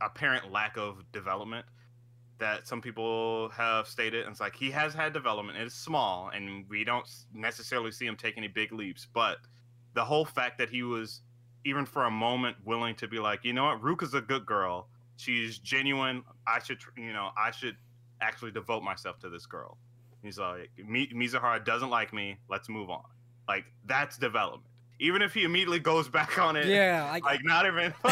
[0.01, 1.66] apparent lack of development
[2.38, 4.23] that some people have stated.
[4.23, 5.57] And it's like he has had development.
[5.57, 9.07] It's small, and we don't necessarily see him take any big leaps.
[9.13, 9.38] But
[9.93, 11.21] the whole fact that he was,
[11.63, 14.88] even for a moment, willing to be like, you know what, Ruka's a good girl.
[15.17, 16.23] She's genuine.
[16.45, 17.77] I should, you know, I should
[18.21, 19.77] actually devote myself to this girl.
[20.21, 22.38] He's like, Mizuhara doesn't like me.
[22.49, 23.03] Let's move on.
[23.47, 24.63] Like that's development.
[24.99, 27.93] Even if he immediately goes back on it, Yeah, like, like not even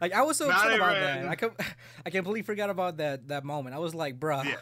[0.00, 1.26] like I was so upset about that.
[1.26, 1.56] I com-
[2.06, 3.74] I completely forgot about that that moment.
[3.74, 4.56] I was like, bruh, Yeah.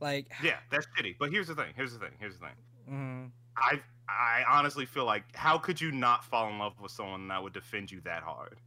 [0.00, 1.16] like, yeah, that's shitty.
[1.18, 1.72] But here's the thing.
[1.76, 2.12] Here's the thing.
[2.18, 2.54] Here's the thing.
[2.90, 3.30] mhm.
[3.56, 7.42] I I honestly feel like how could you not fall in love with someone that
[7.42, 8.58] would defend you that hard?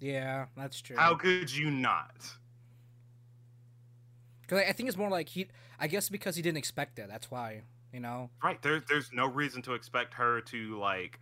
[0.00, 0.96] yeah, that's true.
[0.96, 2.14] How could you not?
[4.42, 5.48] Because I, I think it's more like he.
[5.78, 7.08] I guess because he didn't expect it.
[7.08, 7.62] That's why.
[7.92, 8.60] You know, Right.
[8.60, 11.20] There's there's no reason to expect her to like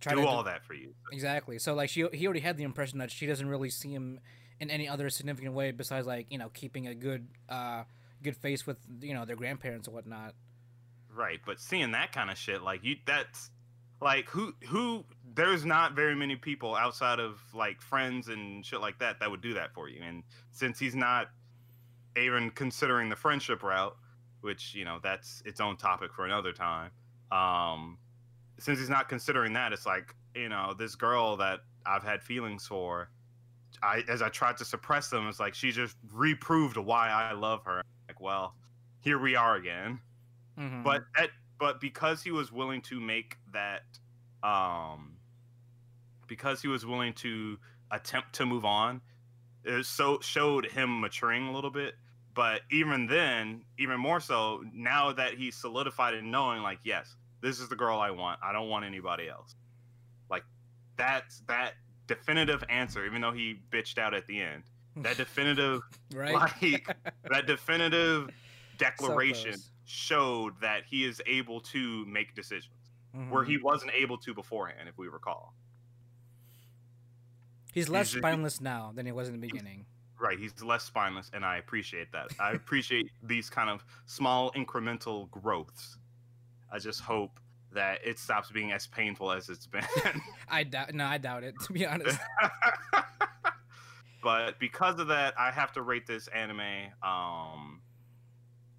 [0.00, 0.94] try do to all that for you.
[1.12, 1.58] Exactly.
[1.58, 4.20] So like she he already had the impression that she doesn't really see him
[4.60, 7.84] in any other significant way besides like you know keeping a good uh
[8.22, 10.34] good face with you know their grandparents and whatnot.
[11.14, 11.40] Right.
[11.44, 13.50] But seeing that kind of shit, like you, that's
[14.00, 15.04] like who who.
[15.34, 19.40] There's not very many people outside of like friends and shit like that that would
[19.40, 20.00] do that for you.
[20.02, 21.28] And since he's not
[22.16, 23.96] even considering the friendship route,
[24.40, 26.90] which you know that's its own topic for another time.
[27.30, 27.98] Um,
[28.58, 32.66] since he's not considering that, it's like you know this girl that I've had feelings
[32.66, 33.10] for.
[33.82, 37.64] I as I tried to suppress them, it's like she just reproved why I love
[37.64, 37.82] her.
[38.08, 38.56] Like, well,
[39.00, 40.00] here we are again.
[40.58, 40.82] Mhm.
[40.84, 43.98] But that, but because he was willing to make that,
[44.42, 45.20] um,
[46.26, 47.58] because he was willing to
[47.90, 49.02] attempt to move on,
[49.64, 51.96] it so showed him maturing a little bit.
[52.34, 57.60] But even then, even more so, now that he's solidified in knowing, like, yes, this
[57.60, 58.40] is the girl I want.
[58.42, 59.54] I don't want anybody else.
[60.30, 60.44] Like,
[60.96, 61.74] that's that
[62.06, 63.04] definitive answer.
[63.06, 64.64] Even though he bitched out at the end,
[64.96, 65.82] that definitive
[66.14, 66.34] right.
[66.34, 66.96] like
[67.30, 68.28] that definitive
[68.78, 69.70] declaration close.
[69.84, 72.72] showed that he is able to make decisions
[73.30, 73.48] where Mhm.
[73.48, 75.54] he wasn't able to beforehand, if we recall.
[77.72, 79.86] he's less he's- spineless now than he was in the beginning.
[80.20, 82.28] Right, he's less spineless, and I appreciate that.
[82.40, 85.96] I appreciate these kind of small incremental growths.
[86.70, 87.40] I just hope
[87.72, 89.84] that it stops being as painful as it's been.
[90.48, 90.94] I doubt.
[90.94, 91.54] No, I doubt it.
[91.66, 92.18] To be honest.
[94.22, 96.92] but because of that, I have to rate this anime.
[97.02, 97.80] Um,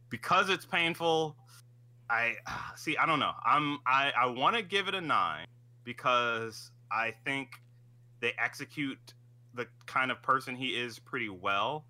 [0.10, 1.36] because it's painful.
[2.10, 2.36] I
[2.76, 2.98] see.
[2.98, 3.34] I don't know.
[3.46, 3.80] I'm.
[3.86, 4.12] I.
[4.18, 5.46] I want to give it a nine
[5.84, 7.50] because I think
[8.22, 9.14] they execute
[9.54, 11.86] the kind of person he is pretty well.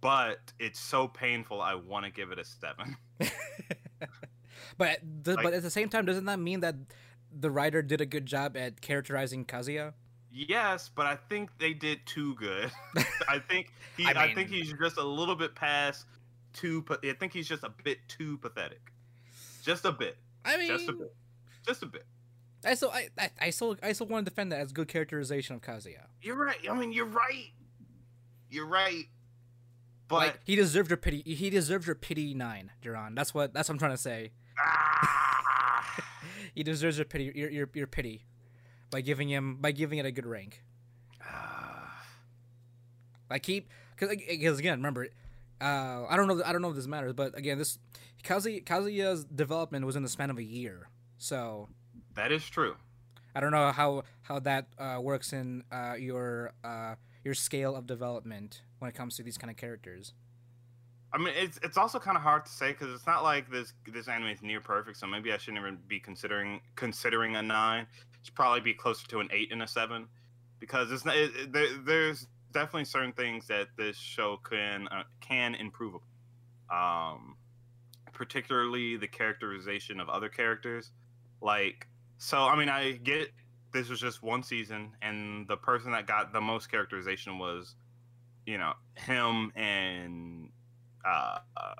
[0.00, 1.60] But it's so painful.
[1.60, 2.96] I want to give it a seven.
[4.78, 6.76] But the, Like- but at the same time, doesn't that mean that
[7.32, 9.94] the writer did a good job at characterizing Kazuya?
[10.34, 12.70] Yes, but I think they did too good.
[13.28, 14.06] I think he.
[14.06, 16.06] I I, think he's just a little bit past
[16.54, 16.84] too.
[16.90, 18.80] I think he's just a bit too pathetic.
[19.62, 20.16] Just a bit.
[20.44, 21.14] I mean, Just a bit.
[21.66, 22.04] Just a bit.
[22.64, 25.56] I still, I, I, I still, I still want to defend that as good characterization
[25.56, 26.06] of Kazuya.
[26.20, 26.58] You're right.
[26.68, 27.50] I mean, you're right.
[28.50, 29.04] You're right.
[30.08, 31.22] But like he deserved your pity.
[31.22, 33.14] He deserved your pity nine, Duran.
[33.14, 33.52] That's what.
[33.52, 34.32] That's what I'm trying to say.
[36.54, 37.32] He deserves your pity.
[37.34, 38.24] Your, your, your pity
[38.90, 40.62] by giving him by giving it a good rank.
[43.30, 45.08] Like keep because because again, remember,
[45.60, 46.42] uh, I don't know.
[46.44, 47.78] I don't know if this matters, but again, this
[48.22, 51.68] Kazuya, Kazuya's development was in the span of a year, so
[52.14, 52.76] that is true.
[53.34, 57.86] I don't know how how that uh, works in uh, your uh, your scale of
[57.86, 60.12] development when it comes to these kind of characters.
[61.14, 63.74] I mean, it's it's also kind of hard to say because it's not like this
[63.86, 64.96] this anime is near perfect.
[64.98, 67.82] So maybe I shouldn't even be considering considering a nine.
[67.82, 70.06] It should probably be closer to an eight and a seven,
[70.58, 75.02] because it's not, it, it- there, there's definitely certain things that this show can uh,
[75.20, 76.00] can improve.
[76.70, 77.36] Um,
[78.12, 80.92] particularly the characterization of other characters.
[81.40, 81.88] Like,
[82.18, 83.30] so I mean, I get
[83.72, 87.74] this was just one season, and the person that got the most characterization was,
[88.46, 90.50] you know, him and
[91.04, 91.74] uh, uh,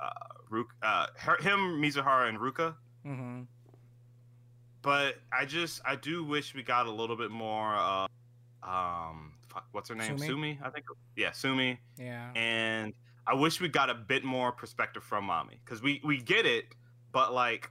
[0.00, 0.08] uh,
[0.50, 2.74] Ruka, uh, her, him, Mizuhara, and Ruka.
[3.06, 3.42] Mm-hmm.
[4.82, 7.74] But I just, I do wish we got a little bit more.
[7.74, 8.06] Uh,
[8.62, 10.18] um, fuck, what's her name?
[10.18, 10.26] Sumi?
[10.26, 10.86] Sumi, I think.
[11.16, 11.78] Yeah, Sumi.
[11.98, 12.30] Yeah.
[12.34, 12.92] And
[13.26, 16.66] I wish we got a bit more perspective from Mami because we we get it,
[17.12, 17.70] but like,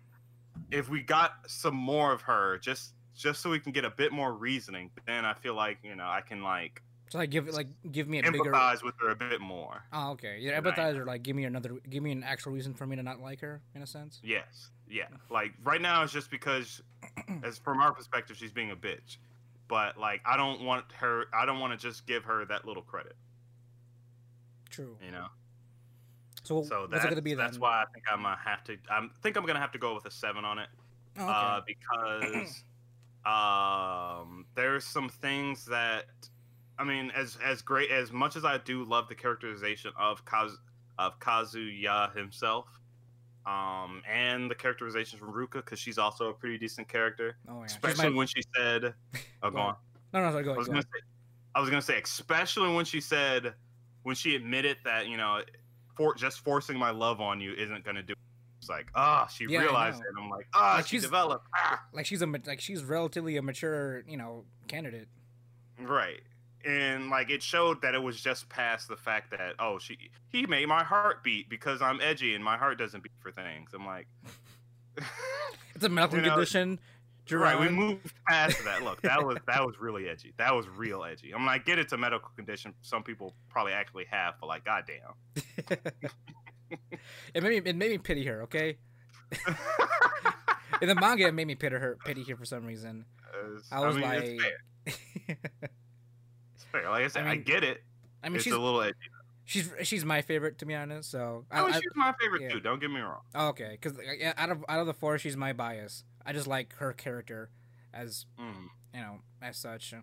[0.72, 4.12] if we got some more of her, just just so we can get a bit
[4.12, 6.82] more reasoning, then I feel like you know I can like
[7.14, 8.40] So like give like give me a bigger.
[8.46, 9.84] empathize with her a bit more.
[9.94, 10.38] Oh, okay.
[10.40, 13.04] Yeah, empathize or like give me another, give me an actual reason for me to
[13.04, 14.20] not like her in a sense.
[14.24, 14.72] Yes.
[14.90, 15.10] Yeah.
[15.30, 16.82] Like right now it's just because
[17.44, 19.18] as from our perspective she's being a bitch.
[19.68, 22.82] But like I don't want her I don't want to just give her that little
[22.82, 23.16] credit,
[24.72, 24.98] True.
[25.06, 25.28] you know.
[26.42, 27.46] So, So that's, gonna be then?
[27.46, 29.94] that's why I think I'm gonna have to I think I'm gonna have to go
[29.94, 30.70] with a 7 on it
[31.20, 31.32] Oh, okay.
[31.32, 31.62] uh
[32.34, 32.64] because
[33.24, 36.06] um there's some things that
[36.80, 40.52] I mean as as great as much as I do love the characterization of Kaz
[41.00, 42.68] of Kazuya himself
[43.46, 47.66] um, and the characterization from Ruka because she's also a pretty decent character, Oh yeah.
[47.66, 48.94] Especially my- when she said,
[49.44, 49.76] "Oh, go on."
[50.14, 50.86] no, no, sorry, go I was Go gonna ahead.
[50.94, 51.00] say,
[51.56, 53.54] I was gonna say, especially when she said,
[54.04, 55.42] when she admitted that you know,
[55.98, 58.14] for just forcing my love on you isn't gonna do.
[58.14, 58.18] it.
[58.60, 60.06] It's like, ah, she Yeah, realized it.
[60.18, 61.46] I'm like, ah, Like, she she's- developed.
[61.54, 61.84] Ah.
[61.92, 65.10] Like she's a like she's relatively a mature, you know, candidate.
[65.80, 66.22] Right.
[66.66, 69.98] And like it showed that it was just past the fact that oh she
[70.30, 73.72] he made my heart beat because I'm edgy and my heart doesn't beat for things.
[73.74, 74.08] I'm like
[75.76, 76.80] It's a medical You know, condition.
[77.32, 78.84] Right, we moved past that.
[78.84, 80.34] Look, that was that was really edgy.
[80.38, 81.34] That was real edgy.
[81.34, 82.74] I'm like, I get it's a medical condition.
[82.82, 85.14] Some people probably actually have, but like, goddamn.
[87.34, 88.44] it made me it made me pity her.
[88.44, 88.78] Okay,
[90.82, 93.06] in the manga, it made me pity her pity her for some reason.
[93.72, 94.58] I was mean, like, it's fair.
[94.86, 94.98] It's
[95.28, 95.70] fair.
[96.74, 97.84] Like I said, I, mean, get it.
[98.24, 98.96] I mean, it's she's a little edgy.
[99.46, 101.12] she's she's my favorite to be honest.
[101.12, 102.50] So I, I, I, she's my favorite yeah.
[102.50, 102.60] too.
[102.60, 103.22] Don't get me wrong.
[103.36, 103.98] oh, okay, because
[104.38, 106.04] out of out of the four, she's my bias.
[106.26, 107.50] I just like her character
[107.94, 108.68] as Mm.
[108.94, 109.94] you know as such.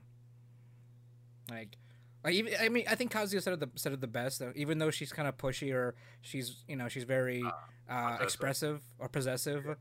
[1.51, 1.77] Like,
[2.25, 4.39] like even I mean I think Kazuya said it the said it the best.
[4.39, 7.43] Though, even though she's kind of pushy or she's you know she's very
[7.89, 8.23] uh, possessive.
[8.23, 9.77] expressive or possessive,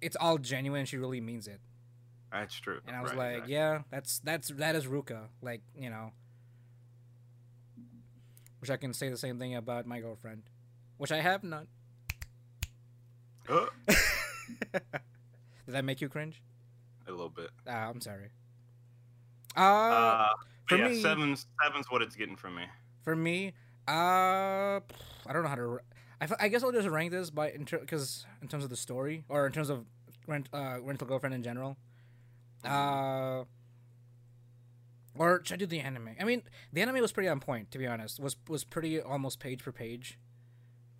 [0.00, 0.84] it's all genuine.
[0.86, 1.60] She really means it.
[2.40, 2.80] That's true.
[2.86, 3.54] And I was Right, like, exactly.
[3.54, 5.28] yeah, that's that's that is Ruka.
[5.42, 6.12] Like you know,
[8.60, 10.42] which I can say the same thing about my girlfriend,
[10.98, 11.66] which I have none.
[13.48, 13.66] Uh,
[14.72, 16.42] Did that make you cringe?
[17.06, 17.50] a little bit.
[17.68, 18.30] Ah, I'm sorry.
[19.56, 20.28] Uh, Uh,
[20.68, 22.64] for yeah, me- seven's seven's what it's getting from me.
[23.04, 23.52] for me,
[23.88, 25.78] uh, I don't know how to.
[26.20, 29.46] I, I guess I'll just rank this by because in terms of the story or
[29.46, 29.84] in terms of
[30.26, 31.76] rent uh, rental girlfriend in general.
[32.66, 33.44] Uh,
[35.18, 36.10] or should I do the anime?
[36.20, 36.42] I mean,
[36.72, 37.70] the anime was pretty on point.
[37.70, 40.18] To be honest, was was pretty almost page per page.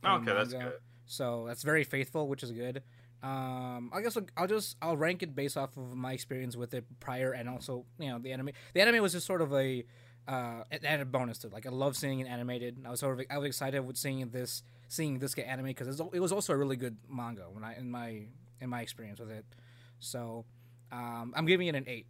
[0.05, 0.75] Okay, that's good.
[1.07, 2.83] So that's very faithful, which is good.
[3.23, 6.75] Um, I guess I'll, I'll just I'll rank it based off of my experience with
[6.75, 8.51] it prior, and also you know the anime.
[8.75, 9.85] The anime was just sort of a
[10.29, 11.53] uh, an added bonus to it.
[11.53, 12.79] Like I love seeing it animated.
[12.85, 16.01] I was sort of I was excited with seeing this seeing this get animated because
[16.01, 18.27] it was also a really good manga when I in my
[18.61, 19.45] in my experience with it.
[19.99, 20.45] So
[20.93, 22.07] um, I'm giving it an eight.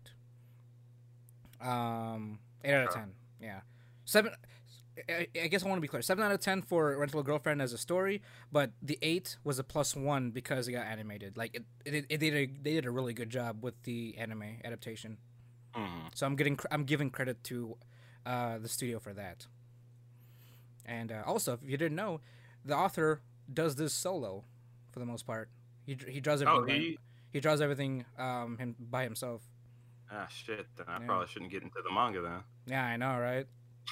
[1.61, 3.12] Um, eight out of ten.
[3.41, 3.61] Yeah,
[4.05, 4.33] seven.
[5.09, 6.03] I, I guess I want to be clear.
[6.03, 9.64] Seven out of ten for Rental Girlfriend as a story, but the eight was a
[9.64, 11.37] plus one because it got animated.
[11.37, 14.59] Like it, it, it did a, they did a really good job with the anime
[14.64, 15.18] adaptation.
[15.74, 16.11] Mhm.
[16.14, 17.77] So I'm getting I'm giving credit to
[18.24, 19.47] uh, the studio for that.
[20.85, 22.20] And uh, also, if you didn't know,
[22.64, 23.20] the author
[23.53, 24.45] does this solo
[24.93, 25.51] for the most part.
[25.85, 26.64] He he draws everything.
[26.64, 26.99] Oh, he.
[27.37, 29.43] He draws everything um him by himself.
[30.11, 30.66] Ah, shit.
[30.76, 31.07] Then I Yeah.
[31.07, 32.41] probably shouldn't get into the manga then.
[32.66, 33.47] Yeah, I know, right?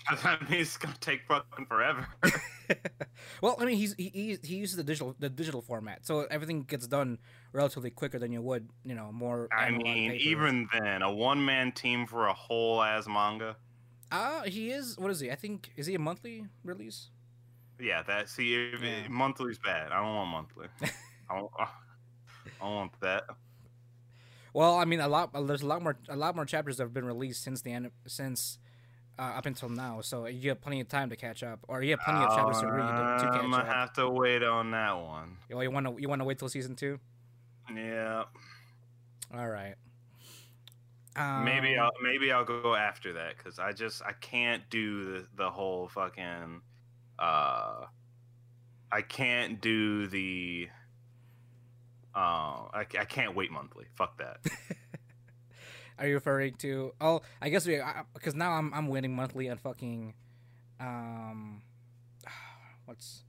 [0.24, 2.06] that means it's gonna take fucking forever.
[3.42, 6.62] well, I mean, he's he, he he uses the digital the digital format, so everything
[6.64, 7.18] gets done
[7.52, 9.48] relatively quicker than you would, you know, more.
[9.52, 10.28] I mean, paper.
[10.32, 13.56] even then, a one man team for a whole ass manga.
[14.10, 14.96] uh he is.
[14.98, 15.30] What is he?
[15.30, 17.10] I think is he a monthly release?
[17.80, 19.08] Yeah, that see, Yeah.
[19.08, 19.92] monthly's bad.
[19.92, 20.68] I don't want monthly.
[21.30, 21.50] I don't,
[22.60, 23.24] I want that.
[24.52, 25.32] Well, I mean, a lot.
[25.46, 27.90] There's a lot more a lot more chapters that have been released since the end
[28.06, 28.58] since.
[29.16, 31.92] Uh, up until now, so you have plenty of time to catch up, or you
[31.92, 33.72] have plenty of chapters to read to, to catch I'm gonna up.
[33.72, 35.36] have to wait on that one.
[35.52, 36.98] Oh, you want to you want to wait till season two?
[37.72, 38.24] Yeah,
[39.32, 39.76] All right.
[41.14, 45.26] Um, maybe I'll maybe I'll go after that because I just I can't do the
[45.36, 46.60] the whole fucking.
[47.16, 47.84] Uh,
[48.90, 50.68] I can't do the.
[52.14, 53.86] Uh, I, I can't wait monthly.
[53.94, 54.38] Fuck that.
[55.98, 56.92] Are you referring to?
[57.00, 57.80] Oh, I guess we
[58.14, 60.14] because now I'm I'm winning monthly on fucking,
[60.80, 61.62] um,
[62.84, 63.24] what's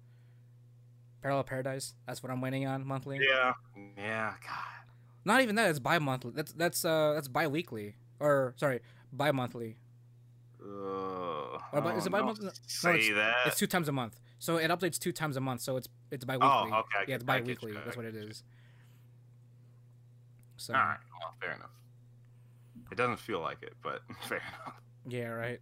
[1.21, 1.93] Parallel Paradise?
[2.07, 3.19] That's what I'm winning on monthly.
[3.21, 3.53] yeah,
[3.97, 4.33] yeah.
[4.43, 4.85] God.
[5.25, 5.69] Not even that.
[5.69, 6.31] It's bi-monthly.
[6.35, 8.81] That's that's uh that's bi-weekly or sorry
[9.11, 9.77] bi-monthly.
[10.59, 12.45] Bi- is it bi-monthly?
[12.45, 13.35] No, it's- that.
[13.47, 14.19] It's two times a month.
[14.39, 15.61] So it updates two times a month.
[15.61, 16.47] So it's it's bi-weekly.
[16.47, 17.73] Oh, okay, Yeah, it's I get you, bi-weekly.
[17.73, 18.21] That's what it is.
[18.21, 18.29] it you.
[18.29, 18.43] is.
[20.57, 21.69] So All right, well, fair enough.
[22.91, 24.75] It doesn't feel like it, but fair enough.
[25.07, 25.59] yeah, right.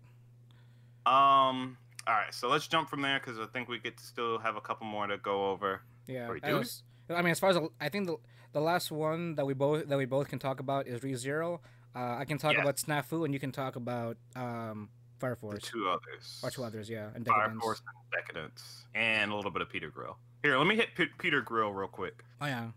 [1.05, 1.77] Um.
[2.05, 4.57] All right, so let's jump from there because I think we get to still have
[4.57, 5.81] a couple more to go over.
[6.05, 8.17] Yeah, we I was- I mean, as far as I think the
[8.53, 11.59] the last one that we both that we both can talk about is ReZero.
[11.95, 14.89] Uh, I can talk about Snafu, and you can talk about um,
[15.19, 16.39] Fire The Force two others.
[16.43, 17.61] or two others, yeah, and Fire Decadence.
[17.63, 20.17] Force and Decadence, and a little bit of Peter Grill.
[20.43, 22.23] Here, let me hit P- Peter Grill real quick.
[22.41, 22.69] Oh yeah,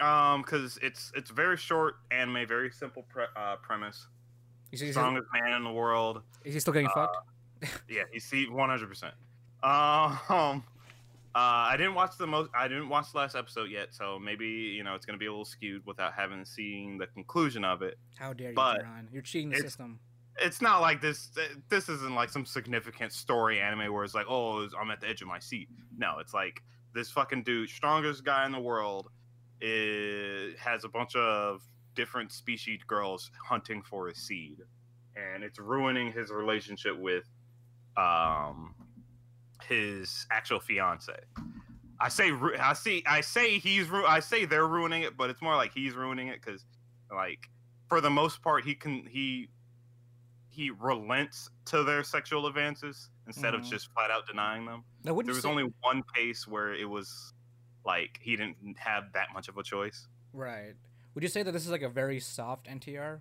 [0.00, 4.06] Um, because it's it's very short anime, very simple pre- uh, premise.
[4.72, 6.22] is he, is, he, Strongest man in the world.
[6.44, 7.16] is he still getting uh, fucked?
[7.88, 9.14] Yeah, he's see one hundred percent.
[9.62, 10.64] Um,
[11.34, 12.48] Uh, I didn't watch the most.
[12.54, 15.30] I didn't watch the last episode yet, so maybe you know it's gonna be a
[15.30, 17.98] little skewed without having seen the conclusion of it.
[18.16, 19.08] How dare you, But Ron?
[19.12, 19.98] You're cheating the system.
[20.40, 21.30] It's not like this.
[21.68, 25.22] This isn't like some significant story anime where it's like, oh, I'm at the edge
[25.22, 25.68] of my seat.
[25.98, 26.62] No, it's like
[26.94, 29.08] this fucking dude, strongest guy in the world,
[29.64, 31.62] is, has a bunch of
[31.94, 34.58] different species girls hunting for a seed,
[35.16, 37.24] and it's ruining his relationship with
[37.96, 38.74] um
[39.66, 41.14] his actual fiance.
[42.00, 45.40] I say I see I say he's ru- I say they're ruining it, but it's
[45.40, 46.64] more like he's ruining it because
[47.14, 47.48] like
[47.88, 49.48] for the most part he can he
[50.48, 53.58] he relents to their sexual advances instead Mhm.
[53.58, 54.84] of just flat out denying them.
[55.02, 57.33] Now, There was say, only one case where it was
[57.84, 60.08] like he didn't have that much of a choice.
[60.32, 60.74] right?
[61.14, 63.20] Would you say that this is like a very soft NTR?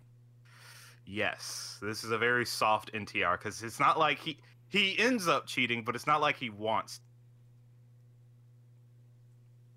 [1.05, 4.39] Yes, this is a very soft NTR because it's not like he
[4.70, 7.01] he ends up cheating, but it's not like he wants,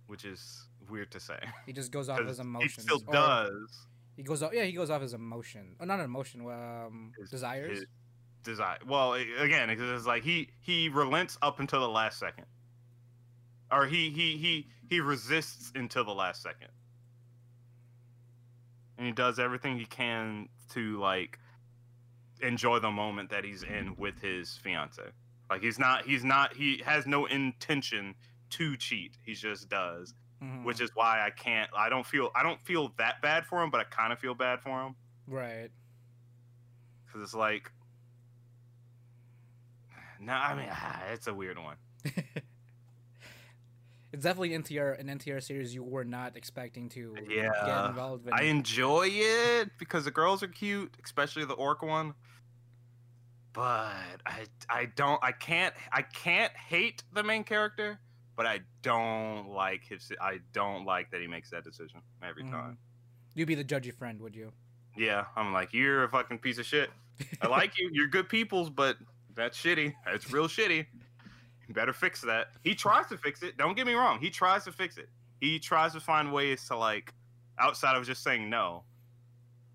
[0.06, 1.38] which is weird to say.
[1.66, 2.74] He just goes off his emotions.
[2.76, 4.52] he still or does He goes off.
[4.54, 5.74] Yeah, he goes off his emotion.
[5.80, 6.40] Oh, not an emotion.
[6.46, 7.78] Um, His- desires.
[7.78, 7.86] his
[8.44, 8.78] desire.
[8.86, 12.46] Well, again, it's it's like he he relents up until the last second,
[13.70, 16.68] or he he he he resists until the last second,
[18.98, 21.38] and he does everything he can to like
[22.42, 25.02] enjoy the moment that he's in with his fiance.
[25.50, 28.14] Like he's not he's not he has no intention
[28.50, 29.16] to cheat.
[29.24, 30.64] He just does, Mhm.
[30.64, 31.70] which is why I can't.
[31.76, 34.34] I don't feel I don't feel that bad for him, but I kind of feel
[34.34, 34.94] bad for him
[35.26, 35.70] right.
[37.06, 37.70] because it's like.
[40.20, 41.76] No, I mean ah, it's a weird one.
[44.16, 47.50] It's definitely an NTR an NTR series you were not expecting to yeah.
[47.66, 48.32] get involved with.
[48.32, 52.14] I enjoy it because the girls are cute, especially the orc one.
[53.52, 58.00] But I I don't I can't I can't hate the main character,
[58.36, 62.52] but I don't like his I don't like that he makes that decision every Mhm.
[62.52, 62.78] time.
[63.34, 64.50] You'd be the judgy friend, would you?
[64.96, 66.88] Yeah, I'm like you're a fucking piece of shit.
[67.42, 68.96] I like you, you're good peoples, but
[69.34, 69.92] that's shitty.
[70.06, 70.86] That's real shitty.
[71.68, 72.48] You better fix that.
[72.62, 73.56] He tries to fix it.
[73.56, 74.20] Don't get me wrong.
[74.20, 75.08] He tries to fix it.
[75.40, 77.12] He tries to find ways to like
[77.58, 78.84] outside of just saying no.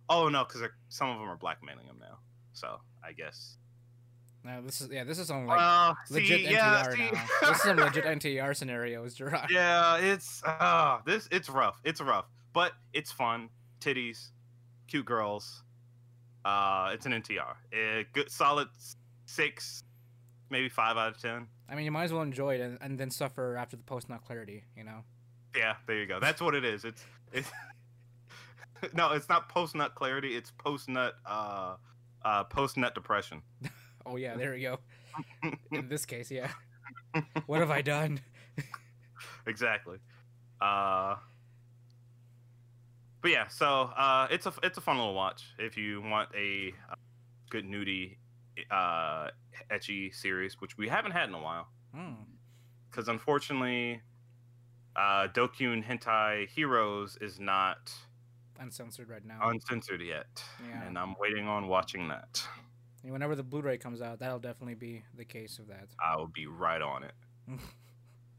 [0.09, 2.17] Oh no, because some of them are blackmailing him now.
[2.53, 3.57] So I guess.
[4.43, 5.03] No, this is yeah.
[5.03, 7.23] This is some like Well, legit see, yeah, NTR see- now.
[7.49, 9.49] this is some legit NTR scenarios, Gerard.
[9.51, 11.79] yeah, it's uh this it's rough.
[11.83, 13.49] It's rough, but it's fun.
[13.81, 14.29] Titties,
[14.87, 15.63] cute girls.
[16.43, 17.53] Uh, it's an NTR.
[17.73, 18.67] A good solid
[19.25, 19.83] six,
[20.49, 21.45] maybe five out of ten.
[21.71, 24.09] I mean, you might as well enjoy it and, and then suffer after the post
[24.09, 24.65] nut clarity.
[24.75, 25.03] You know.
[25.55, 26.19] Yeah, there you go.
[26.19, 26.83] That's what it is.
[26.83, 27.49] It's it's
[28.93, 30.35] no, it's not post nut clarity.
[30.35, 31.75] It's post nut uh
[32.23, 33.41] uh post nut depression.
[34.03, 34.79] Oh yeah, there we go.
[35.71, 36.49] In this case, yeah.
[37.45, 38.19] what have I done?
[39.45, 39.99] exactly.
[40.59, 41.17] Uh,
[43.21, 46.73] but yeah, so uh, it's a it's a fun little watch if you want a
[46.89, 46.95] uh,
[47.51, 48.15] good nudie
[48.69, 49.29] uh
[49.71, 51.67] ecchi series, which we haven't had in a while.
[51.95, 52.13] Hmm.
[52.89, 54.01] Because unfortunately,
[54.95, 57.91] uh, Dokyuu Hentai HxEros is not
[58.59, 59.39] Uncensored right now.
[59.49, 60.83] uncensored yet, Yeah.
[60.83, 62.45] and I'm waiting on watching that.
[63.03, 65.87] And whenever the Blu-ray comes out, that'll definitely be the case of that.
[66.03, 67.13] I will be right on it.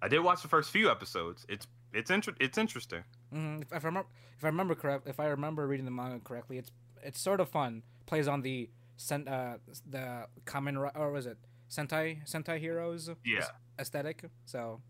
[0.03, 1.47] I did watch the first few episodes.
[1.49, 3.05] It's it's inter- it's interesting.
[3.31, 4.09] hmm If, if I remember,
[4.39, 6.71] if I remember correct, if I remember reading the manga correctly, it's
[7.03, 7.83] it's sort of fun.
[8.07, 9.59] Plays on the sen- uh,
[9.89, 11.39] the common or was it
[11.71, 13.47] Sentai Sentai Heroes Yeah.
[13.79, 14.25] aesthetic.
[14.45, 14.83] So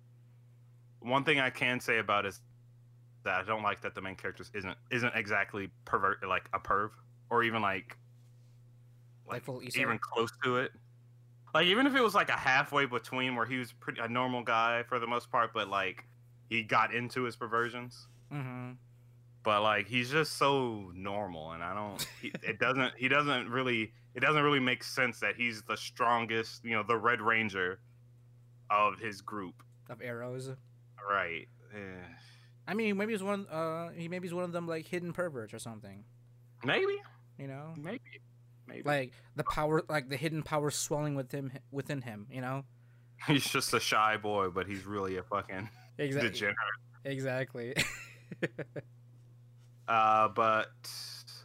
[1.00, 2.40] One thing I can say about is
[3.24, 6.90] that I don't like that the main character isn't isn't exactly pervert like a perv
[7.30, 7.96] or even like
[9.26, 9.80] like full Issa.
[9.80, 10.72] even close to it.
[11.54, 14.42] Like even if it was like a halfway between where he was pretty a normal
[14.42, 16.04] guy for the most part, but like
[16.48, 18.08] he got into his perversions.
[18.30, 18.72] hmm
[19.44, 22.06] But like he's just so normal, and I don't.
[22.20, 22.92] He, it doesn't.
[22.96, 23.92] He doesn't really.
[24.14, 26.64] It doesn't really make sense that he's the strongest.
[26.64, 27.80] You know, the Red Ranger
[28.70, 29.62] of his group.
[29.90, 30.48] of arrows.
[31.08, 31.48] Right.
[31.74, 31.78] Eh.
[32.68, 33.46] I mean, maybe he's one.
[33.48, 36.04] Uh, he maybe he's one of them like hidden perverts or something.
[36.64, 36.96] Maybe.
[37.38, 38.00] You know, Maybe.
[38.68, 38.82] Maybe.
[38.84, 42.26] like the power, like the hidden power swelling with him within him.
[42.30, 42.64] You know,
[43.26, 46.30] he's just a shy boy, but he's really a fucking exactly.
[46.30, 46.56] degenerate.
[47.04, 47.74] Exactly.
[49.92, 50.70] Uh, but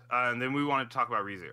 [0.10, 1.52] uh, and then we wanted to talk about Rezero.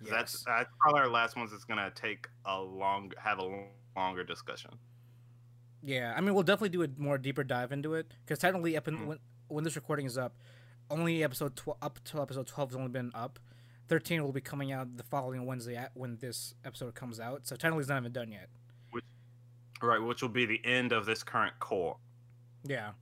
[0.00, 0.44] That's Yes.
[0.46, 1.50] that's probably our last ones.
[1.50, 3.66] That's gonna take a long, have a
[3.96, 4.70] longer discussion.
[5.82, 8.86] Yeah, I mean, we'll definitely do a more deeper dive into it because technically, up
[8.88, 9.06] in, Mm.
[9.06, 9.18] when
[9.48, 10.36] when this recording is up,
[10.90, 13.38] only episode tw- up till episode twelve has only been up.
[13.88, 17.46] Thirteen will be coming out the following Wednesday at when this episode comes out.
[17.46, 18.48] So technically, it's not even done yet.
[19.82, 21.98] Right, which will be the end of this current cour.
[22.64, 22.92] Yeah,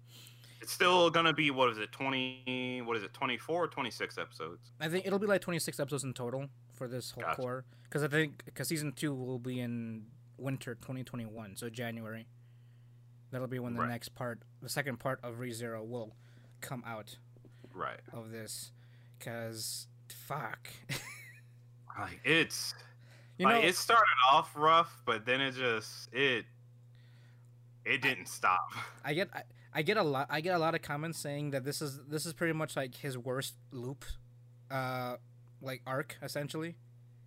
[0.65, 2.81] It's still gonna be what is it, twenty?
[2.86, 4.73] What is it, twenty four or twenty six episodes?
[4.81, 7.36] I think it'll be like 26 episodes in total for this whole Gotcha.
[7.43, 7.65] cour.
[7.82, 10.07] Because I think because season two will be in
[10.39, 12.27] winter 2021, so January.
[13.31, 13.91] That'll be when the Right.
[13.91, 16.16] next part, the second part of ReZero will
[16.62, 17.19] come out
[17.74, 18.01] Right.
[18.15, 18.73] of this.
[19.19, 20.70] Because fuck,
[21.99, 22.74] Like it's
[23.36, 26.47] you like know, it started off rough, but then it just it
[27.85, 28.70] it didn't stop.
[29.05, 29.43] I get I,
[29.75, 32.27] I get a lot I get a lot of comments saying that this is this
[32.27, 34.05] is pretty much like his worst loop,
[34.71, 35.17] uh,
[35.61, 36.77] like arc essentially.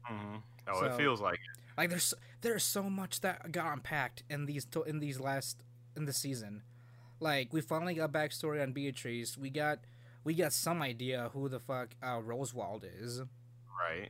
[0.03, 0.37] hmm
[0.69, 1.61] Oh, So- it feels like it.
[1.77, 5.61] Like there's there's so much that got unpacked in these in these last
[5.95, 6.63] in the season.
[7.19, 9.37] Like we finally got backstory on Beatrice.
[9.37, 9.79] We got
[10.23, 13.21] we got some idea who the fuck uh, Roswaal is,
[13.79, 14.09] right.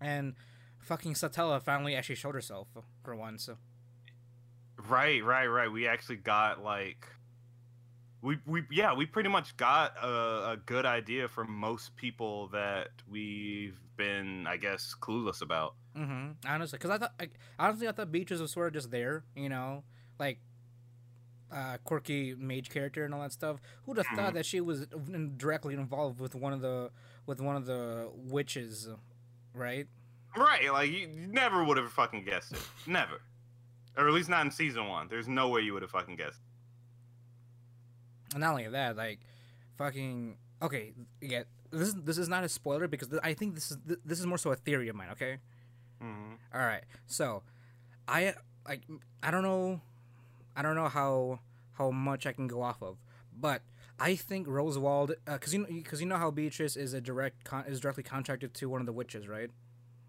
[0.00, 0.34] and
[0.78, 2.68] fucking Satella finally actually showed herself
[3.02, 3.48] for once.
[4.88, 5.70] Right, right, right.
[5.70, 7.06] We actually got like
[8.22, 12.88] we we yeah, we pretty much got a, a good idea from most people that
[13.08, 15.74] we've been, I guess, clueless about.
[15.96, 16.32] Mm-hmm.
[16.46, 17.28] Honestly, because I thought I,
[17.58, 19.84] honestly I thought Beatrice was sort of just there, you know,
[20.18, 20.38] like
[21.52, 23.56] uh, quirky mage character and all that stuff.
[23.84, 24.34] Who'd have thought Mhm.
[24.34, 26.90] that she was in- directly involved with one of the
[27.26, 28.88] with one of the witches,
[29.54, 29.86] right?
[30.36, 32.62] Right, like you, you never would have fucking guessed it.
[32.86, 33.20] Never.
[33.96, 35.08] Or at least not in season one.
[35.08, 36.40] There's no way you would have fucking guessed.
[38.32, 39.20] And not only that, like
[39.76, 41.44] fucking okay, yeah.
[41.70, 44.18] This is this is not a spoiler because th- I think this is th- this
[44.18, 45.08] is more so a theory of mine.
[45.12, 45.38] Okay.
[46.00, 46.82] hmm All right.
[47.06, 47.42] So,
[48.08, 48.34] I
[48.66, 48.82] like
[49.22, 49.80] I don't know,
[50.56, 51.40] I don't know how
[51.72, 52.96] how much I can go off of,
[53.36, 53.62] but
[53.98, 57.80] I think Roswaal, because you because you know how Beatrice is a direct con- is
[57.80, 59.50] directly contracted to one of the witches, right?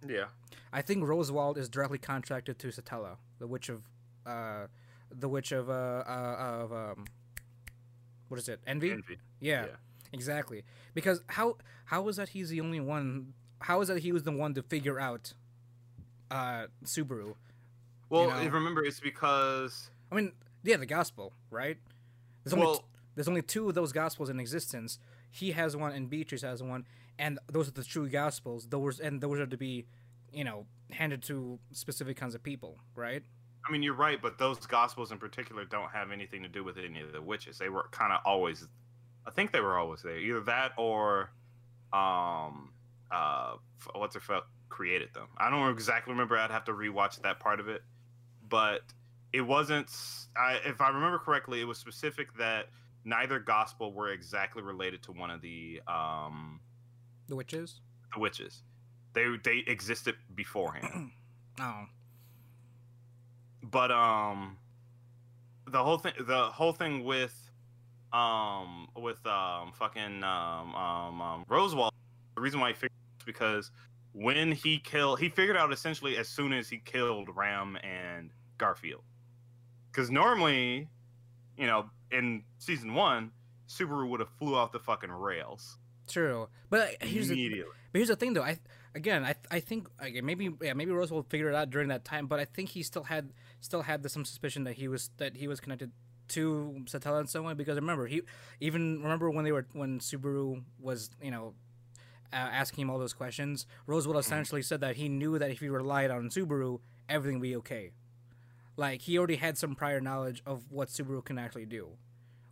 [0.07, 0.25] Yeah.
[0.73, 3.83] I think Roswaal is directly contracted to Satella, the witch of,
[4.25, 4.67] uh,
[5.11, 7.05] the witch of uh, uh of um,
[8.31, 8.61] what is it?
[8.65, 8.91] Envy.
[8.91, 9.17] Envy.
[9.41, 9.75] Yeah, Yeah.
[10.13, 10.63] exactly.
[10.93, 13.33] Because how how is that he's the only one?
[13.59, 15.33] How is that he was the one to figure out,
[16.31, 17.35] uh, Subaru?
[18.09, 18.49] Well, know?
[18.49, 20.31] remember, it's because I mean,
[20.63, 21.77] yeah, the gospel, right?
[22.43, 22.85] There's only well,
[23.15, 24.97] there's only two of those gospels in existence.
[25.29, 26.85] He has one, and Beatrice has one,
[27.19, 28.67] and those are the true gospels.
[28.69, 29.85] Those and those are to be,
[30.31, 33.23] you know, handed to specific kinds of people, right?
[33.67, 36.77] I mean, you're right, but those gospels in particular don't have anything to do with
[36.77, 37.57] any of the witches.
[37.57, 38.67] They were kind of always,
[39.27, 40.17] I think they were always there.
[40.17, 41.31] Either that or,
[41.93, 42.71] um,
[43.11, 43.55] uh,
[43.93, 45.27] what's her fuck created them.
[45.37, 46.37] I don't exactly remember.
[46.37, 47.83] I'd have to rewatch that part of it,
[48.49, 48.81] but
[49.33, 49.91] it wasn't.
[50.35, 52.67] I, if I remember correctly, it was specific that
[53.03, 56.59] neither gospel were exactly related to one of the um
[57.27, 57.81] The witches.
[58.13, 58.63] the witches.
[59.13, 61.11] They they existed beforehand.
[61.59, 61.83] Oh,
[63.63, 64.57] but um
[65.67, 67.35] the whole thing the whole thing with
[68.13, 71.91] um with um fucking um um, um Roswaal
[72.35, 73.71] the reason why he figured is because
[74.13, 79.03] when he killed he figured out essentially as soon as he killed Ram and Garfield
[79.91, 80.89] because normally
[81.57, 83.31] you know in season one
[83.69, 85.77] Subaru would have flew off the fucking rails
[86.11, 86.47] true.
[86.69, 88.43] But uh, here's the, but here's the thing, though.
[88.43, 88.59] I
[88.93, 92.27] again, I I think like, maybe yeah, maybe Roswaal figured it out during that time,
[92.27, 95.37] but I think he still had still had the, some suspicion that he was that
[95.37, 95.91] he was connected
[96.29, 98.21] to Satella in some way because remember he
[98.59, 101.53] even remember when they were when Subaru was you know
[102.33, 103.65] uh, asking him all those questions.
[103.87, 106.79] Roswaal essentially said that he knew that if he relied on Subaru,
[107.09, 107.91] everything would be okay.
[108.77, 111.89] Like he already had some prior knowledge of what Subaru can actually do,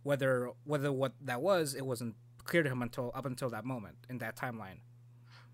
[0.02, 2.14] whether whether what that was, it wasn't
[2.44, 4.80] clear to him until up until that moment in that timeline.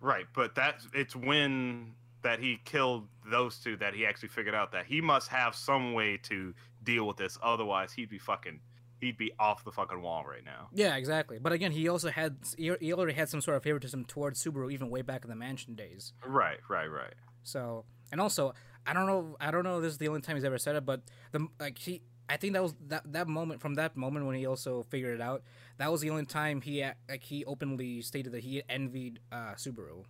[0.00, 1.94] Right, but that's it's when
[2.26, 5.92] that he killed those two that he actually figured out that he must have some
[5.92, 7.38] way to deal with this.
[7.40, 8.58] Otherwise, he'd be fucking
[9.00, 10.66] he'd be off the fucking wall right now.
[10.72, 11.38] Yeah, exactly.
[11.38, 14.90] But again, he also had he already had some sort of favoritism towards Subaru even
[14.90, 16.14] way back in the mansion days.
[16.26, 17.14] Right, right, right.
[17.44, 18.54] So, and also,
[18.84, 19.76] I don't know, I don't know.
[19.76, 22.38] If this is the only time he's ever said it, but the like he, I
[22.38, 25.44] think that was that that moment from that moment when he also figured it out.
[25.78, 30.06] That was the only time he like he openly stated that he envied uh, Subaru,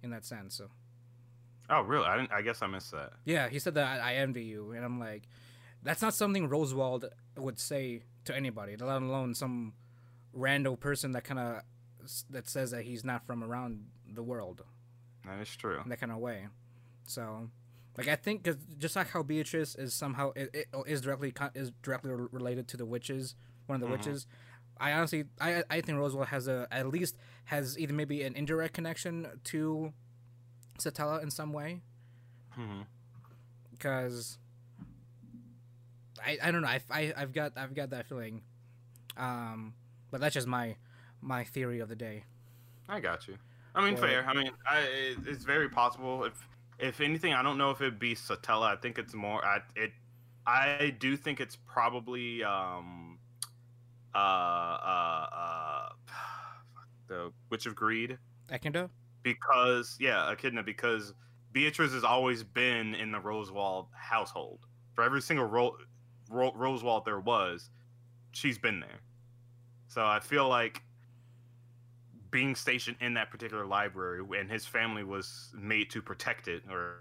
[0.00, 0.54] in that sense.
[0.54, 0.70] So
[1.70, 2.04] Oh, really?
[2.04, 2.32] I didn't.
[2.32, 3.12] I guess I missed that.
[3.24, 5.22] yeah, he said that I, envy you, and I'm like,
[5.82, 9.72] that's not something Roswaal would say to anybody, let alone some
[10.32, 11.62] random person that kind of
[12.30, 14.62] that says that he's not from around the world.
[15.26, 15.80] That is true.
[15.82, 16.48] in that kind of way.
[17.06, 17.50] So,
[17.96, 21.70] like I think cause just like how Beatrice is somehow it, it is directly is
[21.82, 23.34] directly related to the witches,
[23.66, 23.98] one of the Mhm.
[23.98, 24.26] witches.
[24.78, 28.72] I honestly, I I think Roswaal has a at least has either maybe an indirect
[28.74, 29.92] connection to
[30.80, 31.80] Satella in some way
[33.70, 34.38] because
[36.24, 36.68] I, I don't know.
[36.68, 38.42] I, I I've got I've got that feeling.
[39.16, 39.74] Um,
[40.10, 40.76] but that's just my
[41.20, 42.24] my theory of the day.
[42.88, 43.36] I got you.
[43.74, 44.26] I mean, Or- fair.
[44.26, 46.24] I mean, I, it- it's very possible.
[46.24, 46.46] If
[46.78, 48.66] if anything, I don't know if it'd be Satella.
[48.72, 49.44] I think it's more.
[49.44, 49.92] I it.
[50.46, 53.18] I do think it's probably um,
[54.14, 55.88] uh, uh, uh,
[57.08, 58.18] the Witch of Greed
[58.50, 58.90] Echidna?
[59.22, 61.12] Because yeah, Echidna because
[61.52, 64.60] Beatrice has always been in the Roswaal household.
[64.94, 65.76] For every single Ro-
[66.30, 67.70] Ro- Roswaal there was,
[68.32, 69.00] she's been there.
[69.88, 70.82] So I feel like
[72.30, 77.00] being stationed in that particular library and his family was made to protect it or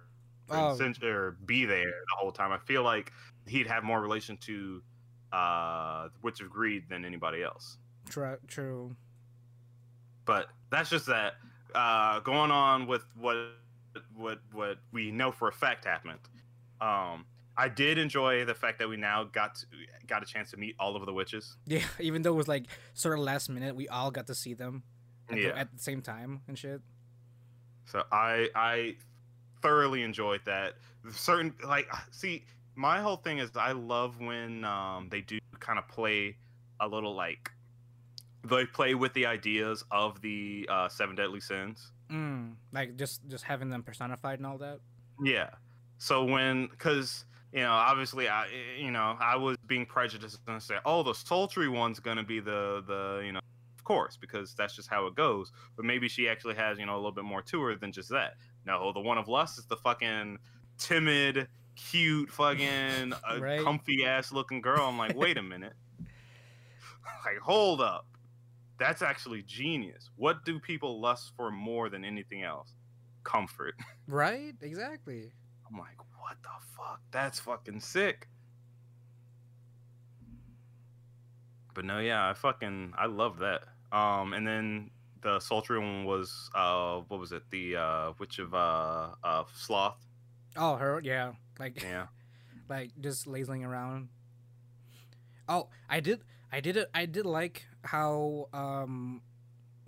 [0.52, 0.76] Oh.
[1.04, 2.52] or, be there the whole time.
[2.52, 3.12] I feel like
[3.48, 4.82] he'd have more relation to
[5.32, 7.78] uh, the Witch of Greed than anybody else
[8.10, 8.36] True.
[8.48, 8.96] True.
[10.26, 11.34] but that's just that.
[11.76, 13.38] Uh, going on with what
[14.16, 16.20] what what we know for a fact happened.
[16.82, 17.26] Um,
[17.58, 19.66] I did enjoy the fact that we now got to,
[20.08, 21.58] got a chance to meet all of the witches.
[21.66, 21.84] Yeah.
[22.00, 24.84] Even though it was like sort of last minute, we all got to see them
[25.30, 25.50] at, Yeah.
[25.50, 26.82] the, at the same time and shit.
[27.86, 28.96] So I I
[29.62, 30.76] thoroughly enjoyed that.
[31.12, 35.88] Certain like see my whole thing is I love when um, they do kind of
[35.88, 36.38] play
[36.80, 37.52] a little like
[38.44, 41.91] they play with the ideas of the uh, seven deadly sins.
[42.11, 44.80] Mm, like just just having them personified and all that.
[45.24, 45.49] Yeah.
[45.98, 48.48] So when, because you know, obviously, I
[48.78, 52.84] you know, I was being prejudiced and say, oh, the sultry one's gonna be the
[52.88, 53.40] the you know,
[53.78, 55.52] of course, because that's just how it goes.
[55.76, 58.10] But maybe she actually has you know a little bit more to her than just
[58.10, 58.36] that.
[58.66, 60.38] No, the one of lust is the fucking
[60.78, 63.61] timid, cute, fucking uh, Right.
[63.64, 64.86] comfy ass looking girl.
[64.88, 65.74] I'm like, wait a minute.
[67.26, 68.06] like, hold up.
[68.80, 70.10] That's actually genius.
[70.16, 72.74] What do people lust for more than anything else?
[73.24, 73.76] Comfort.
[74.08, 74.56] Right.
[74.62, 75.32] Exactly.
[75.70, 77.00] I'm like, what the fuck?
[77.12, 78.28] That's fucking sick.
[81.76, 83.62] But no, yeah, I fucking I love that.
[83.92, 84.90] Um, and then
[85.22, 87.44] the sultry one was uh, what was it?
[87.52, 90.04] The uh, witch of uh, uh, sloth.
[90.58, 91.00] Oh, her.
[91.04, 91.34] Yeah.
[91.60, 92.08] Like Yeah,
[92.70, 94.10] like just lazing around.
[95.48, 96.22] Oh, I did.
[96.52, 96.90] I did it.
[96.94, 99.22] I did like how um,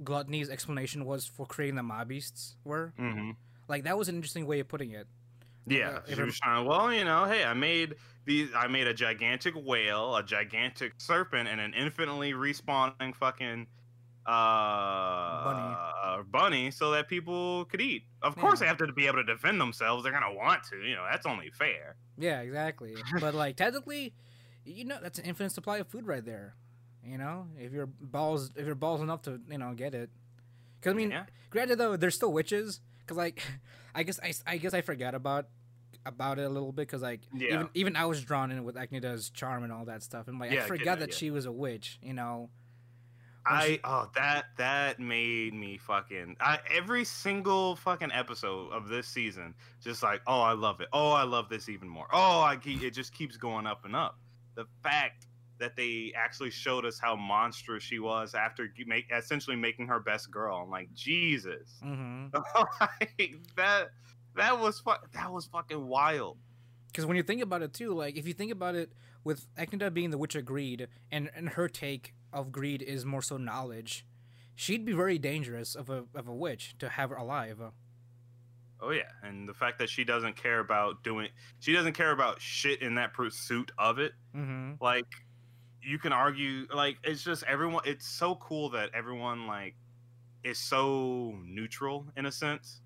[0.03, 2.93] Gluttony's explanation was for creating the mabeasts were.
[2.99, 3.31] mm-hmm.
[3.67, 5.07] Like that was an interesting way of putting it.
[5.65, 5.99] yeah.
[6.07, 6.65] Uh, she was trying.
[6.65, 8.49] Well, you know, hey, I made these.
[8.55, 13.67] I made a gigantic whale, a gigantic serpent, and an infinitely respawning fucking
[14.23, 16.23] uh bunny.
[16.29, 18.03] bunny so that people could eat.
[18.21, 20.03] Of course they have to be able to defend themselves.
[20.03, 21.95] They're gonna want to, you know, that's only fair.
[22.17, 22.95] Yeah, exactly.
[23.19, 24.13] but like technically,
[24.65, 26.55] you know, that's an infinite supply of food right there.
[27.05, 30.09] You know, if you're balls, if you're balls enough to, you know, get it.
[30.79, 31.25] Because I mean, Yeah.
[31.49, 32.79] granted though, there's still witches.
[32.99, 33.41] Because like,
[33.95, 35.47] I guess I, I guess I forgot about
[36.05, 36.87] about it a little bit.
[36.87, 37.53] Because like, Yeah.
[37.53, 40.51] even even I was drawn in with Echidna's charm and all that stuff, and like
[40.51, 41.97] Yeah, I forgot that, that she was a witch.
[42.03, 42.49] You know.
[43.43, 49.07] I she- oh that that made me fucking I, every single fucking episode of this
[49.07, 52.55] season just like oh I love it oh I love this even more oh I
[52.57, 54.19] keep it just keeps going up and up
[54.55, 55.27] the fact
[55.59, 60.31] that they actually showed us how monstrous she was after make, essentially making her best
[60.31, 62.35] girl I'm like Jesus Mm-hmm.
[62.81, 63.89] like, that
[64.35, 66.37] that was fu- that was fucking wild
[66.87, 68.91] Because when you think about it too, like if you think about it,
[69.23, 73.21] with Echidna being the witch of greed, and and her take of greed is more
[73.21, 74.05] so knowledge,
[74.55, 77.59] she'd be very dangerous of a of a witch to have her alive.
[78.81, 81.29] Oh yeah, and the fact that she doesn't care about doing,
[81.59, 84.13] she doesn't care about shit in that pursuit of it.
[84.35, 84.83] Mm-hmm.
[84.83, 85.05] Like,
[85.83, 87.83] you can argue, like it's just everyone.
[87.85, 89.75] It's so cool that everyone like
[90.43, 92.81] is so neutral in a sense.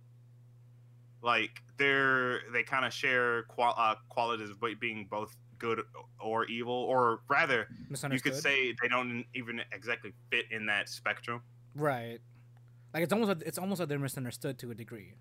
[1.21, 5.81] Like they're they kind of share qual- uh, qualities of being both good
[6.19, 7.67] or evil, or rather,
[8.11, 11.41] you could say they don't even exactly fit in that spectrum.
[11.73, 12.19] right.
[12.93, 15.15] Like it's almost like, it's almost like they're misunderstood to a degree.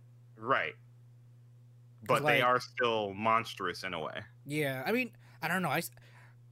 [0.44, 0.74] Right.
[2.06, 4.20] But they are still monstrous in a way.
[4.44, 5.10] Yeah, I mean,
[5.42, 5.70] I don't know.
[5.70, 5.80] I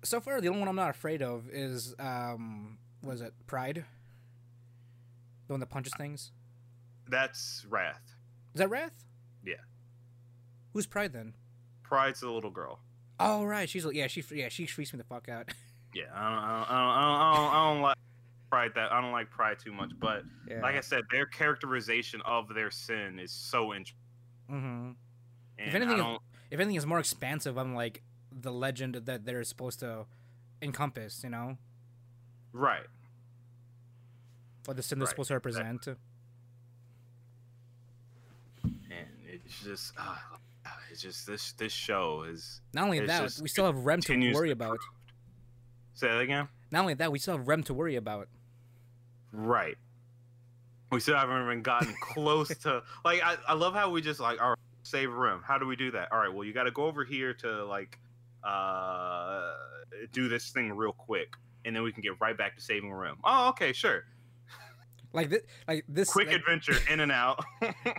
[0.02, 3.84] so far the only one I'm not afraid of is um, was it Pride?
[5.46, 6.32] The one that punches things.
[7.06, 8.00] That's Wrath.
[8.54, 9.04] Is that Wrath?
[9.44, 9.56] Yeah.
[10.72, 11.34] Who's Pride then?
[11.82, 12.80] Pride's the little girl.
[13.20, 15.50] Oh right, she's yeah she yeah she freaks me the fuck out.
[15.94, 17.96] Yeah, I don't, I don't, I don't, I don't, I don't like
[18.52, 20.60] Pride that I don't like Pride too much, but yeah.
[20.60, 23.96] like I said, their characterization of their sin is so interesting.
[24.50, 24.90] mm-hmm.
[25.56, 26.18] If anything is-
[26.50, 30.04] if anything is more expansive, I'm like the legend that they're supposed to
[30.60, 31.56] encompass, you know,
[32.52, 32.84] right,
[34.66, 35.86] what the sin they're Right, supposed to represent.
[38.66, 40.14] and it's just uh,
[40.90, 42.60] it's just this this show is.
[42.74, 44.78] Not only that, we still have Rem to worry about.
[45.94, 46.48] Say that again.
[46.70, 48.28] Not only that, we still have Rem to worry about.
[49.32, 49.76] Right.
[50.90, 54.40] We still haven't even gotten close to like I, I love how we just like
[54.42, 55.42] all right, save Rem.
[55.46, 56.12] How do we do that?
[56.12, 57.98] All right, well you got to go over here to like
[58.44, 59.52] uh
[60.12, 61.34] do this thing real quick,
[61.64, 63.16] and then we can get right back to saving Rem.
[63.24, 64.04] Oh, okay, sure.
[65.14, 67.44] Like this, like this, Quick like, adventure in and out.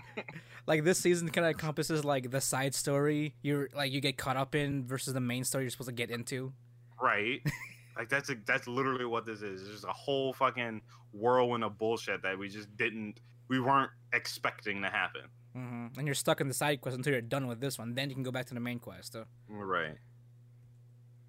[0.67, 4.37] like this season kind of encompasses like the side story you're like you get caught
[4.37, 6.53] up in versus the main story you're supposed to get into.
[7.01, 7.41] right.
[7.97, 9.61] Like that's a, that's literally what this is.
[9.61, 14.81] It's just a whole fucking whirlwind of bullshit that we just didn't we weren't expecting
[14.81, 15.21] to happen.
[15.53, 17.93] hmm And you're stuck in the side quest until you're done with this one.
[17.93, 19.13] Then you can go back to the main quest.
[19.13, 19.25] So.
[19.47, 19.97] Right.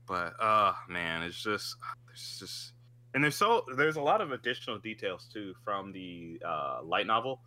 [0.06, 1.76] But uh man, it's just
[2.06, 2.72] there's just
[3.14, 7.40] and there's so there's a lot of additional details too from the uh, light novel,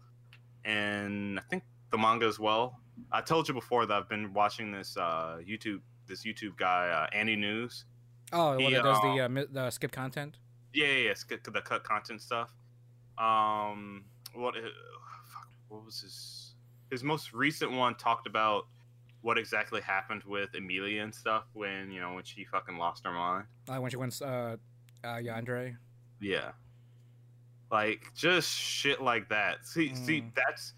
[0.64, 2.80] and I think the manga as well.
[3.12, 7.16] I told you before that I've been watching this uh, YouTube this YouTube guy uh,
[7.16, 7.84] Andy News.
[8.34, 10.38] Oh, well, He, that does the um, uh, mi- the skip content.
[10.74, 12.54] Yeah, yeah, yeah skip the cut content stuff.
[13.18, 14.62] Um, what uh,
[15.34, 16.54] fuck, what was his
[16.92, 18.68] his most recent one talked about
[19.22, 23.12] what exactly happened with Emilia and stuff when you know when she fucking lost her
[23.12, 23.46] mind.
[23.70, 25.76] Uh, when she went, uh, uh, Yandere.
[26.22, 26.52] Yeah.
[27.72, 29.66] Like just shit like that.
[29.66, 30.32] See, see, Mm.
[30.36, 30.74] that's.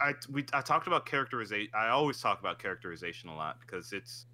[0.00, 1.70] I we I talked about characterization.
[1.74, 4.26] I always talk about characterization a lot because it's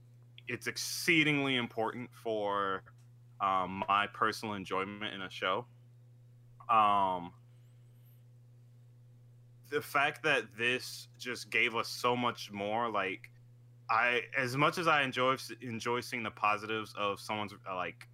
[0.49, 2.83] it's exceedingly important for
[3.41, 5.67] um, my personal enjoyment in a show.
[6.69, 7.33] Um,
[9.71, 13.31] the fact that this just gave us so much more, like
[13.91, 18.07] I, as much as I enjoy enjoy seeing the positives of someone's uh, like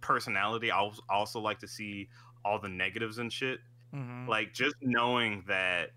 [0.00, 2.08] personality, I als- also like to see
[2.44, 3.60] all the negatives and shit.
[3.94, 4.28] Mm-hmm.
[4.28, 5.90] Like just knowing that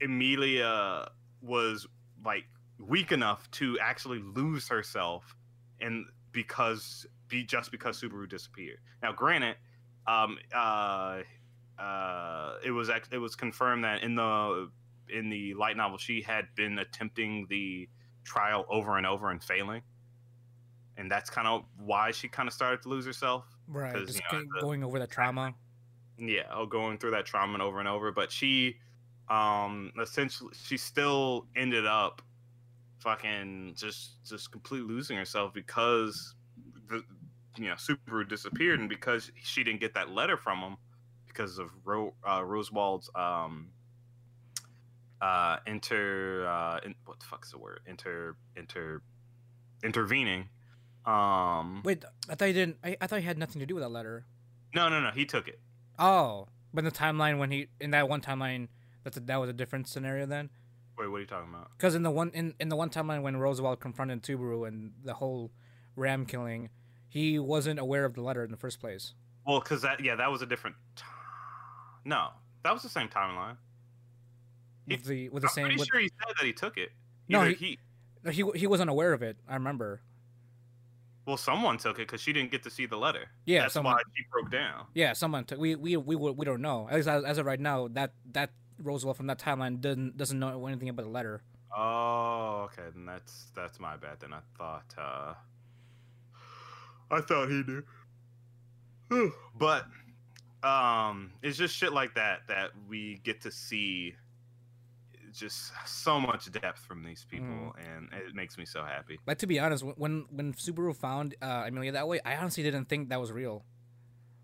[0.00, 1.08] Emilia
[1.42, 1.86] was
[2.24, 2.44] like
[2.78, 5.36] weak enough to actually lose herself,
[5.80, 8.78] and because be just because Subaru disappeared.
[9.02, 9.56] Now, granted,
[10.06, 11.22] um, uh,
[11.78, 14.70] uh, it was it was confirmed that in the
[15.08, 17.88] in the light novel she had been attempting the
[18.24, 19.82] trial over and over and failing,
[20.96, 23.44] and that's kind of why she kind of started to lose herself.
[23.68, 25.54] Right, just you know, the- going over the trauma.
[26.18, 28.76] yeah oh, going through that trauma and over and over but she
[29.28, 32.22] um essentially she still ended up
[32.98, 36.34] fucking just just completely losing herself because
[36.88, 37.02] the
[37.56, 40.76] you know Subaru disappeared and because she didn't get that letter from him
[41.26, 43.68] because of Ro- uh, Roswaal's um
[45.20, 49.02] uh inter uh in, what the fuck's the word inter inter
[49.82, 50.48] intervening
[51.06, 52.76] um Wait, I thought you didn't.
[52.84, 54.24] I, I thought he had nothing to do with that letter.
[54.74, 55.58] no no no he took it
[56.00, 58.68] Oh, but in the timeline when he in that one timeline,
[59.02, 60.50] that's a, that was a different scenario then.
[60.98, 63.22] Wait what are you talking about Because in the one in, in the one timeline
[63.22, 65.52] when Roswaal confronted Subaru and the whole
[65.96, 66.70] Ram killing,
[67.08, 69.14] he wasn't aware of the letter in the first place.
[69.46, 70.76] Well, because that yeah, that was a different.
[70.96, 71.02] T-
[72.04, 72.28] no,
[72.62, 73.56] that was the same timeline.
[74.86, 75.64] With the with the I'm same.
[75.66, 76.90] pretty With, sure he said that he took it.
[77.28, 77.78] No, he- he,
[78.32, 79.36] he he wasn't aware of it.
[79.48, 80.00] I remember.
[81.26, 83.26] well, someone took it because she didn't get to see the letter.
[83.44, 84.86] Yeah, that's someone- why she broke down.
[84.94, 85.58] Yeah, someone took.
[85.58, 86.88] We we we we don't know.
[86.88, 88.50] At least as, as of right now, that that
[88.82, 91.42] Roswaal from that timeline doesn't doesn't know anything about the letter.
[91.76, 94.20] Oh, okay, then that's that's my bad.
[94.20, 95.34] Then I thought uh
[97.10, 97.82] I thought he knew.
[99.58, 99.86] but
[100.62, 104.14] um it's just shit like that that we get to see
[105.32, 107.72] just so much depth from these people Mm.
[107.96, 109.18] and it makes me so happy.
[109.26, 112.86] Like to be honest, when when Subaru found uh, Emilia that way, I honestly didn't
[112.86, 113.62] think that was real.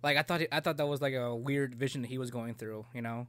[0.03, 2.55] Like I thought I thought that was like a weird vision that he was going
[2.55, 2.85] through.
[2.95, 3.27] You know.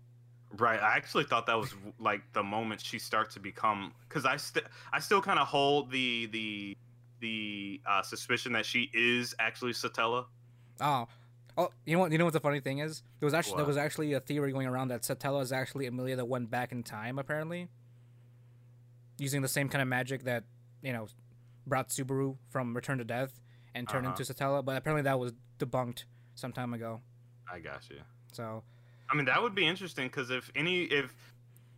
[0.58, 0.80] Right.
[0.80, 4.64] I actually thought that was like the moment she starts to become because I still
[4.94, 6.78] I still kind of hold the the
[7.22, 10.26] the uh, suspicion that she is actually Satella.
[10.82, 11.08] Oh,
[11.58, 12.12] oh, you know what?
[12.12, 13.02] You know what the funny thing is?
[13.20, 16.16] There was actually there was actually a theory going around that Satella is actually Emilia
[16.18, 17.70] that went back in time, apparently,
[19.18, 20.44] using the same kind of magic that
[20.82, 21.08] you know
[21.66, 23.40] brought Subaru from Return to Death
[23.74, 24.16] and turned Uh-huh.
[24.20, 24.64] into Satella.
[24.64, 26.04] But apparently that was debunked
[26.36, 27.02] some time ago.
[27.52, 28.02] I got you.
[28.34, 28.64] So
[29.10, 31.14] I mean, that would be interesting because if any if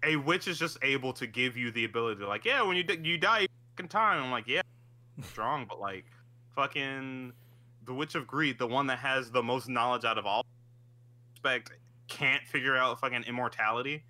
[0.03, 2.83] a witch is just able to give you the ability to like, yeah, when you
[2.83, 3.47] di- you die
[3.79, 4.61] in time, I'm like, yeah,
[5.23, 6.05] strong, but like,
[6.55, 7.33] fucking
[7.85, 10.45] the Witch of Greed, the one that has the most knowledge out of all,
[11.33, 11.71] respect,
[12.07, 14.03] can't figure out fucking immortality,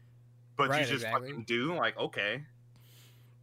[0.56, 1.30] but Right, you just exactly.
[1.30, 1.76] fucking do.
[1.76, 2.44] Like, okay,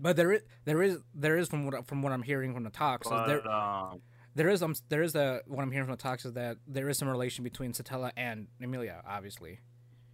[0.01, 2.71] But there is there is there is from what from what I'm hearing from the
[2.71, 4.01] talks is but there um,
[4.35, 6.89] there is um there is a what I'm hearing from the talks is that there
[6.89, 9.61] is some relation between Satella and Emilia, obviously.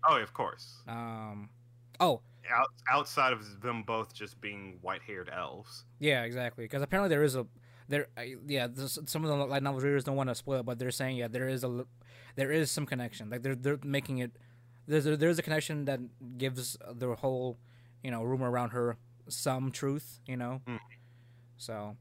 [0.09, 1.51] oh, of course, Um,
[1.99, 2.21] oh,
[2.51, 5.85] out, outside of them both just being white-haired elves.
[5.99, 6.65] Yeah, exactly.
[6.65, 7.47] Because apparently there is a
[7.89, 8.09] there.
[8.17, 10.91] uh, Yeah, some of the light novel readers don't want to spoil it, but they're
[10.91, 11.87] saying yeah, there is a
[12.37, 13.31] there is some connection.
[13.31, 14.33] Like they're they're making it.
[14.87, 16.01] There's a, there's a connection that
[16.39, 17.59] gives the whole,
[18.03, 18.97] you know, rumor around her
[19.29, 20.21] some truth.
[20.27, 20.63] You know.
[20.67, 20.79] Mm.
[21.59, 21.97] So,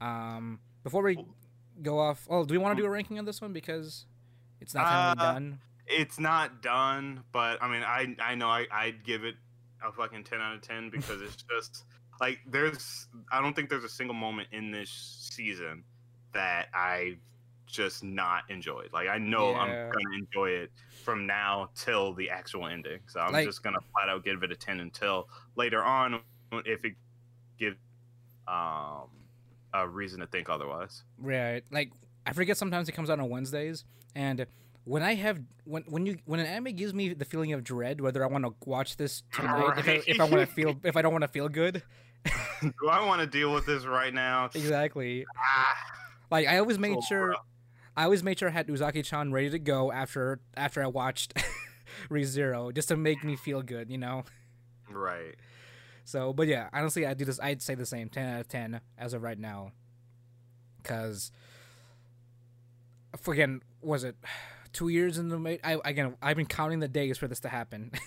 [0.00, 1.18] um, before we
[1.82, 4.06] go off, oh, do we want to do a ranking on this one because
[4.60, 5.60] it's not Uh, done?
[5.86, 9.34] It's not done, but I mean, I I know I I'd give it
[9.84, 11.84] a fucking ten out of ten because it's just
[12.20, 15.84] like there's I don't think there's a single moment in this season
[16.32, 17.18] that I
[17.66, 18.92] just not enjoyed.
[18.92, 19.58] Like I know Yeah.
[19.60, 20.70] I'm gonna enjoy it
[21.04, 23.00] from now till the actual ending.
[23.08, 26.20] So I'm Like- just gonna flat out give it a ten until later on
[26.52, 26.94] if it
[27.58, 27.76] gives
[28.48, 29.08] um
[29.72, 31.02] a reason to think otherwise.
[31.18, 31.62] Right.
[31.70, 31.90] Like
[32.26, 33.84] I forget sometimes it comes out on Wednesdays
[34.14, 34.46] and
[34.84, 38.00] when I have when when you when an anime gives me the feeling of dread
[38.00, 40.96] whether I want to watch this tonight if I, if I want to feel if
[40.96, 41.82] I don't want to feel good
[42.62, 44.46] Do I want to deal with this right now?
[44.54, 45.76] exactly Ah,
[46.30, 47.44] like I always made so sure rough.
[47.96, 51.34] I always made sure I had Uzaki-chan ready to go after after I watched
[52.10, 54.24] ReZero just to make me feel good you know
[54.90, 55.36] Right.
[56.10, 58.80] So but yeah honestly I do this I'd say the same 10 out of 10
[58.98, 59.70] as of right now
[60.82, 61.30] cuz
[63.26, 64.16] again was it
[64.72, 67.90] two years in the I again I've been counting the days for this to happen.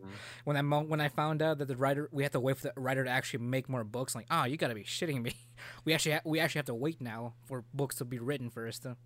[0.00, 0.12] Mhm.
[0.44, 2.68] when I mo- when I found out that the writer we have to wait for
[2.68, 5.34] the writer to actually make more books, like oh you gotta be shitting me.
[5.84, 8.84] We actually ha- we actually have to wait now for books to be written first.
[8.84, 8.96] But,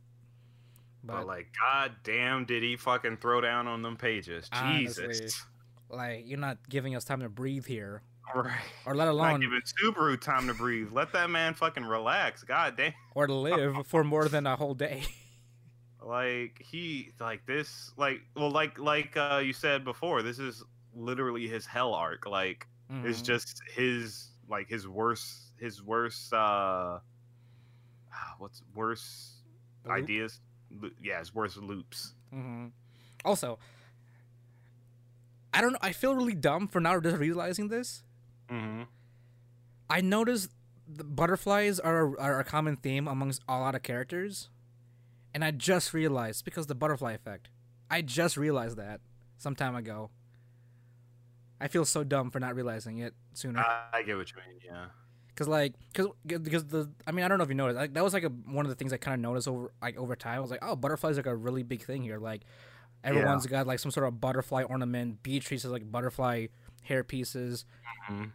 [1.03, 4.49] But like, god damn, did he fucking throw down on them pages?
[4.53, 5.09] Honestly.
[5.09, 5.45] Jesus.
[5.91, 8.03] like you're not giving us time to breathe here,
[8.35, 8.53] Right.
[8.87, 10.91] or let Not alone giving Subaru time to breathe.
[10.93, 12.43] Let that man fucking relax.
[12.43, 12.93] God damn.
[13.15, 15.03] or to live for more than a whole day.
[16.07, 20.63] Like he like this like well like like uh you said before, this is
[20.95, 22.27] literally his hell arc.
[22.27, 22.67] Like
[23.05, 23.25] it's Mhm.
[23.25, 26.99] just his like his worst his worst uh
[28.37, 29.37] what's worse
[29.87, 29.95] loop?
[29.95, 30.41] ideas
[31.03, 32.67] yeah his worst loops hmm
[33.25, 33.59] Also,
[35.55, 35.79] I don't know.
[35.81, 38.03] I feel really dumb for now just realizing this.
[38.55, 38.83] Mm-hmm.
[39.91, 40.51] I noticed
[40.87, 44.49] the butterflies are are a common theme amongst a lot of characters,
[45.35, 47.49] and I just realized because the butterfly effect.
[47.91, 49.01] I just realized that
[49.37, 50.11] some time ago.
[51.61, 53.61] I feel so dumb for not realizing it sooner.
[53.61, 54.87] I, get what you mean yeah
[55.37, 57.77] Cause like, cause, because the, I mean, I don't know if you noticed.
[57.77, 59.97] Like, that was like a, one of the things I kind of noticed over, like
[59.97, 60.37] over time.
[60.37, 62.19] I was like, oh, butterflies like a really big thing here.
[62.19, 62.43] Like,
[63.03, 65.25] everyone's got like some sort of butterfly ornament.
[65.25, 66.47] Beatrice has like butterfly
[66.83, 67.65] hair pieces.
[68.09, 68.31] Mhm.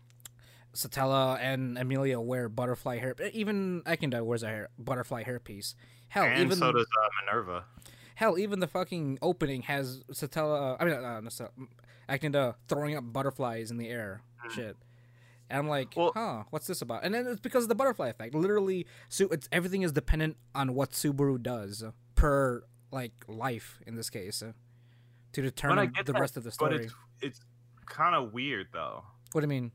[0.74, 3.16] Satella and Emilia wear butterfly hair.
[3.34, 5.76] Even Echidna wears a hair, butterfly hairpiece.
[6.10, 7.66] Hell, and even so does uh, Minerva
[8.20, 10.76] hell, even the fucking opening has Satella.
[10.78, 14.22] I mean, uh, no, throwing up butterflies in the air.
[14.54, 14.76] Shit.
[15.50, 17.04] And I'm like, Well- huh, what's this about?
[17.06, 18.36] And then it's because of the butterfly effect.
[18.36, 21.84] Literally, su- it's everything is dependent on what Subaru does
[22.16, 24.44] per like life in this case
[25.32, 26.76] to determine the that, rest of the but story.
[26.86, 27.40] it's it's
[27.86, 29.72] kind of weird though What do you mean?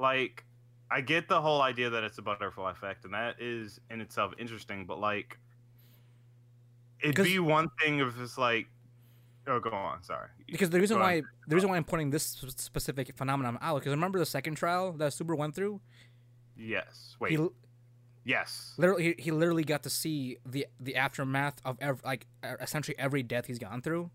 [0.00, 0.44] Like
[0.90, 4.32] I get the whole idea that it's a butterfly effect, and that is in itself
[4.38, 4.86] interesting.
[4.86, 5.38] But like,
[7.02, 8.66] it'd be one thing if it's like,
[9.46, 10.28] oh, go on, sorry.
[10.50, 11.08] Because the reason Go on.
[11.08, 12.24] why the reason why I'm pointing this
[12.56, 15.80] specific phenomenon out because remember the second trial that Subaru went through.
[16.56, 17.48] Yes, wait, He
[18.24, 22.26] yes, literally he, he literally got to see the the aftermath of ev- like
[22.60, 24.10] essentially every death he's gone through.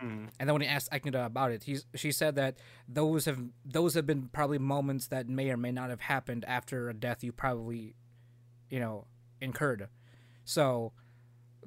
[0.00, 0.28] Mhm.
[0.38, 2.58] And then when he asked Echidna about it, he's she said that
[2.88, 6.88] those have those have been probably moments that may or may not have happened after
[6.88, 7.94] a death you probably,
[8.70, 9.06] you know,
[9.40, 9.88] incurred.
[10.44, 10.92] So,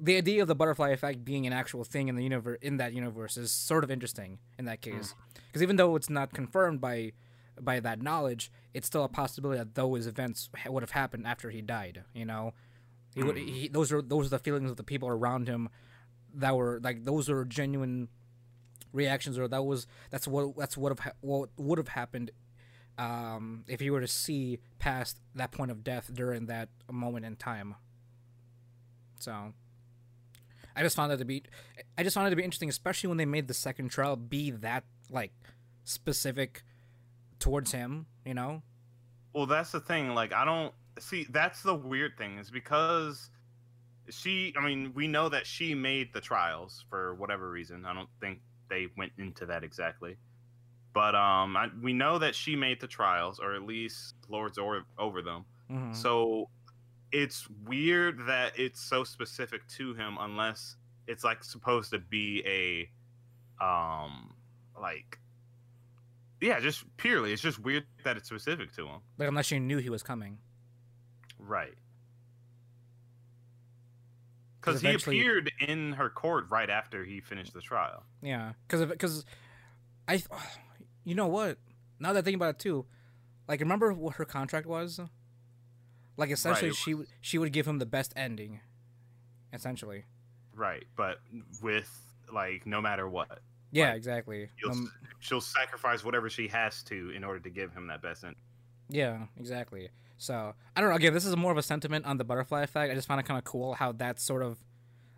[0.00, 2.92] the idea of the butterfly effect being an actual thing in the universe in that
[2.94, 5.14] universe is sort of interesting in that case,
[5.46, 7.12] because even though it's not confirmed by
[7.60, 11.60] by that knowledge, it's still a possibility that those events would have happened after he
[11.60, 12.02] died.
[12.14, 12.54] You know,
[13.14, 13.36] he would.
[13.36, 15.68] He, those are those are the feelings of the people around him
[16.34, 18.08] that were like those were genuine
[18.92, 22.30] reactions or that was that's what that's what have ha- what would have happened
[22.98, 27.36] um, if you were to see past that point of death during that moment in
[27.36, 27.74] time.
[29.18, 29.52] So
[30.76, 31.42] I just found that to be
[31.96, 34.50] I just found it to be interesting, especially when they made the second trial be
[34.50, 35.32] that like
[35.84, 36.62] specific
[37.38, 38.62] towards him, you know?
[39.34, 40.14] Well, that's the thing.
[40.14, 41.26] Like, I don't see.
[41.30, 43.30] That's the weird thing is because
[44.10, 44.54] she.
[44.56, 47.84] I mean, we know that she made the trials for whatever reason.
[47.86, 48.40] I don't think
[48.72, 50.16] they went into that exactly.
[50.94, 54.84] But um, I, we know that she made the trials, or at least lords or,
[54.98, 55.44] over them.
[55.70, 55.94] Mhm.
[55.94, 56.48] So
[57.12, 60.76] it's weird that it's so specific to him, unless
[61.06, 64.34] it's like supposed to be a um,
[64.80, 65.18] like
[66.40, 67.32] Yeah, just purely.
[67.32, 69.00] It's just weird that it's specific to him.
[69.18, 70.38] Like unless you knew he was coming.
[71.38, 71.74] Right.
[74.62, 78.04] 'Cause he appeared in her court right after he finished the trial.
[78.22, 79.24] Yeah, because because
[80.08, 80.28] I, th-
[81.04, 81.58] you know what?
[81.98, 82.86] Now that I think about it too,
[83.48, 85.00] like remember what her contract was?
[86.16, 88.60] Like essentially, it she would she would give him the best ending.
[89.52, 90.04] Essentially,
[90.54, 91.18] Right, but
[91.60, 91.90] with
[92.32, 93.40] like no matter what,
[93.70, 93.96] yeah, Right.
[93.96, 94.48] exactly.
[94.70, 98.36] Um, she'll sacrifice whatever she has to in order to give him that best end.
[98.88, 99.90] yeah, exactly.
[100.22, 100.96] So I don't know.
[100.96, 102.92] Again, this is more of a sentiment on the butterfly effect.
[102.92, 104.58] I just found it kind of cool how that's sort of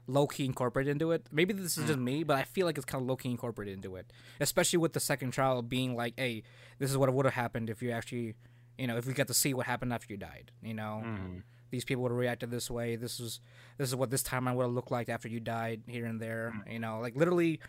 [0.06, 1.26] low key incorporated into it.
[1.32, 3.74] Maybe this is just me, but I feel like it's kind of low key incorporated
[3.74, 6.42] into it, especially with the second trial being like, "Hey,
[6.78, 8.34] this is what would have happened if you actually,
[8.78, 11.38] you know, if we got to see what happened after you died." You know, Mm-hmm.
[11.70, 12.96] these people would have reacted this way.
[12.96, 13.40] This is
[13.78, 16.52] this is what this timeline would have looked like after you died here and there.
[16.70, 17.60] You know, like literally,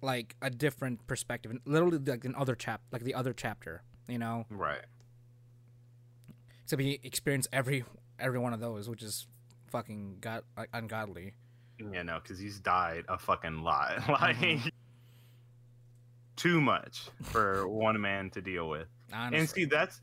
[0.00, 3.82] like a different perspective, literally like an other chap, like the other chapter.
[4.08, 4.84] You know, Right.
[6.68, 7.82] Except he experienced every
[8.18, 9.26] every one of those, which is
[9.68, 11.32] fucking god like ungodly.
[11.78, 14.06] Yeah, no, because he's died a fucking lot.
[14.20, 14.70] like Mhm.
[16.36, 18.86] too much for one man to deal with.
[19.12, 19.38] Honestly.
[19.38, 20.02] And see, that's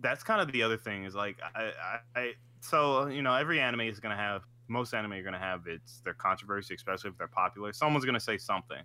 [0.00, 1.72] that's kind of the other thing is like I,
[2.14, 5.66] I, I so you know every anime is gonna have most anime are gonna have
[5.66, 7.72] its their controversy, especially if they're popular.
[7.72, 8.82] Someone's gonna say something.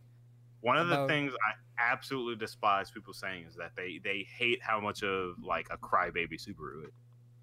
[0.64, 4.62] One of the About- things I absolutely despise people saying is that they they hate
[4.62, 6.94] how much of like a crybaby Subaru is.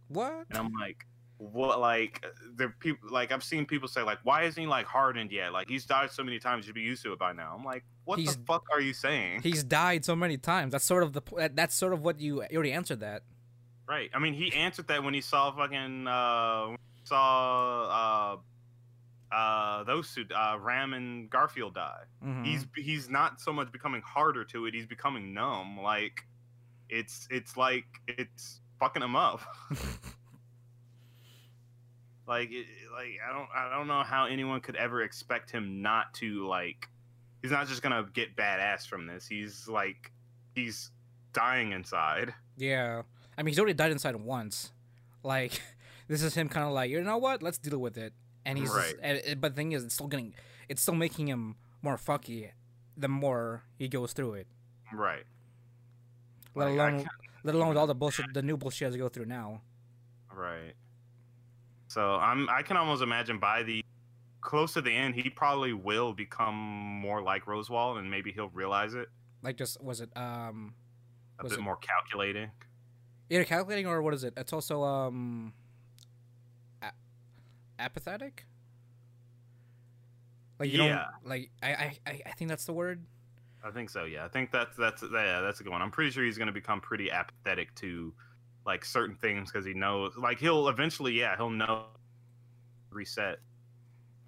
[0.08, 0.46] what?
[0.48, 1.06] And I'm like,
[1.36, 1.80] what?
[1.80, 2.24] Like,
[2.56, 5.52] there people like I've seen people say like, why isn't he like hardened yet?
[5.52, 7.54] Like he's died so many times, you'd be used to it by now.
[7.56, 9.42] I'm like, what He's- the fuck are you saying?
[9.42, 10.72] He's died so many times.
[10.72, 13.22] That's sort of the that- that's sort of what you you already answered that.
[13.86, 14.08] right.
[14.14, 18.36] I mean, he answered that when he saw fucking uh saw uh
[19.32, 22.02] uh those two uh Ram and Garfiel die.
[22.24, 22.44] Mhm.
[22.44, 24.74] He's he's not so much becoming harder to it.
[24.74, 25.78] He's becoming numb.
[25.80, 26.22] Like
[26.88, 29.40] it's it's like it's fucking him up.
[32.26, 36.12] like it, like I don't I don't know how anyone could ever expect him not
[36.14, 36.88] to like
[37.42, 39.26] he's not just gonna get badass from this.
[39.26, 40.12] He's like
[40.54, 40.90] he's
[41.32, 42.34] dying inside.
[42.56, 43.02] yeah.
[43.38, 44.70] I mean, he's already died inside once.
[45.22, 45.62] Like
[46.08, 47.42] this is him kind of like you know what?
[47.42, 48.12] Let's deal with it.
[48.44, 48.94] And he's Right.
[49.24, 50.34] just, but the thing is, it's still getting
[50.68, 52.50] it's still making him more fucky
[52.96, 54.46] the more he goes through it.
[54.92, 55.24] Right.
[56.54, 57.06] Let Like, alone
[57.44, 59.62] let alone with all the bullshit, the new bullshit he has to go through now.
[60.32, 60.74] Right.
[61.88, 63.84] So I'm I can almost imagine by the
[64.40, 68.94] close to the end he probably will become more like Roswaal and maybe he'll realize
[68.94, 69.08] it
[69.42, 70.74] Like just was it um
[71.38, 72.50] a Was bit it- more calculating.
[73.28, 74.34] either calculating or what is it?
[74.36, 75.52] It's also um
[77.80, 78.46] apathetic.
[80.58, 80.78] Like you Yeah.
[80.78, 83.06] don't like I, I I think that's the word.
[83.62, 84.04] I think so.
[84.04, 85.82] Yeah, I think that's that's yeah, that's a good one.
[85.82, 88.14] I'm pretty sure he's going to become pretty apathetic to
[88.66, 91.86] like certain things because he knows like he'll eventually yeah he'll know
[92.90, 93.38] reset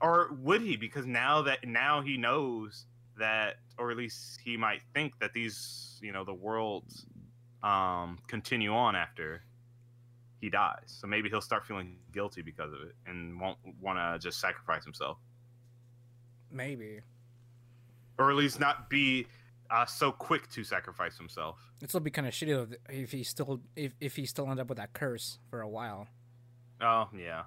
[0.00, 2.86] or would he because now that now he knows
[3.18, 7.06] that or at least he might think that these you know the worlds
[7.62, 9.44] um continue on after
[10.42, 14.18] he dies so maybe he'll start feeling guilty because of it and won't want to
[14.22, 15.16] just sacrifice himself
[16.50, 17.00] Maybe
[18.18, 19.26] or at least not be
[19.70, 21.58] uh, so quick to sacrifice himself.
[21.78, 24.60] it'd still be kind of shitty if, if he still if if he still end
[24.60, 26.06] up with that curse for a while.
[26.82, 27.44] Oh yeah,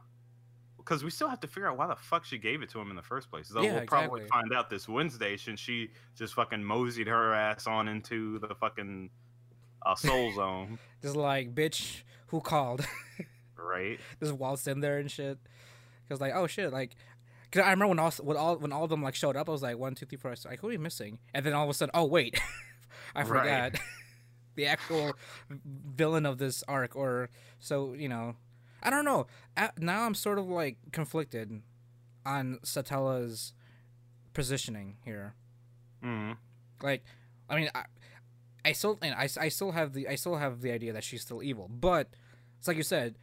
[0.78, 2.90] because we still have to figure out why the fuck she gave it to him
[2.90, 3.50] in the first place.
[3.50, 4.42] Though Yeah, we'll probably exactly.
[4.42, 9.12] find out this Wednesday since she just fucking moseyed her ass on into the fucking
[9.86, 12.86] uh, soul zone, Just like bitch, who called?
[13.58, 14.00] right?
[14.22, 15.38] just waltzed in there and shit.
[16.10, 16.96] Cause like oh shit like.
[17.52, 19.52] Cause I remember when all when all when all of them like showed up, I
[19.52, 20.32] was like one two three four.
[20.32, 21.20] I was like, who are we missing?
[21.34, 22.40] And then all of a sudden, oh wait,
[23.16, 23.28] I Right.
[23.28, 23.72] forgot
[24.56, 25.14] the actual
[25.50, 26.96] villain of this arc.
[26.96, 27.30] Or
[27.60, 28.36] so you know,
[28.84, 29.28] I don't know.
[29.80, 31.62] Now I'm sort of like conflicted
[32.26, 33.54] on Satella's
[34.34, 35.34] positioning here.
[36.04, 36.34] hmm
[36.82, 37.04] Like,
[37.50, 37.86] I mean, I,
[38.66, 41.22] I still and I, I still have the I still have the idea that she's
[41.22, 42.10] still evil, but
[42.60, 43.16] it's like you said.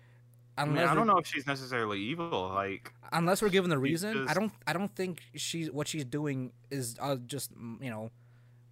[0.55, 2.51] I, mean, I don't know if she's necessarily evil.
[2.55, 6.53] Like, unless we're given the reason i don't i don't think she's what she's doing
[6.71, 7.51] is uh, just
[7.81, 8.11] you know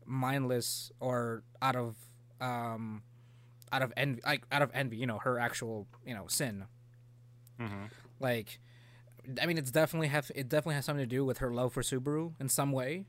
[0.07, 1.97] mindless or out of
[2.41, 3.03] um
[3.73, 6.65] out of envy like out of envy you know her actual you know sin
[7.61, 7.91] mhm.
[8.19, 8.59] like
[9.41, 11.83] i mean it's definitely have it definitely has something to do with her love for
[11.83, 13.05] subaru in some way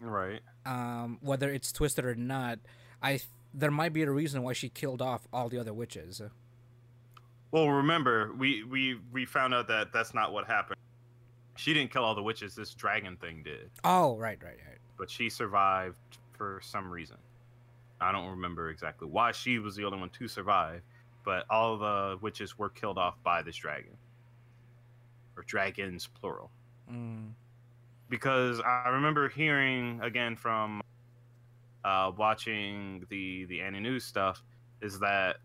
[0.00, 0.40] right?
[0.66, 2.58] um whether it's twisted or not
[3.02, 3.20] i
[3.54, 6.20] there might be a reason why she killed off all the other witches
[7.50, 10.78] Well, remember, we we we found out that that's not what happened.
[11.56, 12.54] She didn't kill all the witches.
[12.54, 15.96] This dragon thing did, oh right right right but she survived
[16.32, 17.16] for some reason.
[18.00, 20.82] I don't remember exactly why she was the only one to survive,
[21.24, 23.96] but all the witches were killed off by this dragon,
[25.36, 26.50] or dragons plural.
[26.92, 27.30] Mm.
[28.10, 30.80] Because I remember hearing again from
[31.88, 34.42] uh, watching the the Annie News stuff
[34.82, 35.36] is that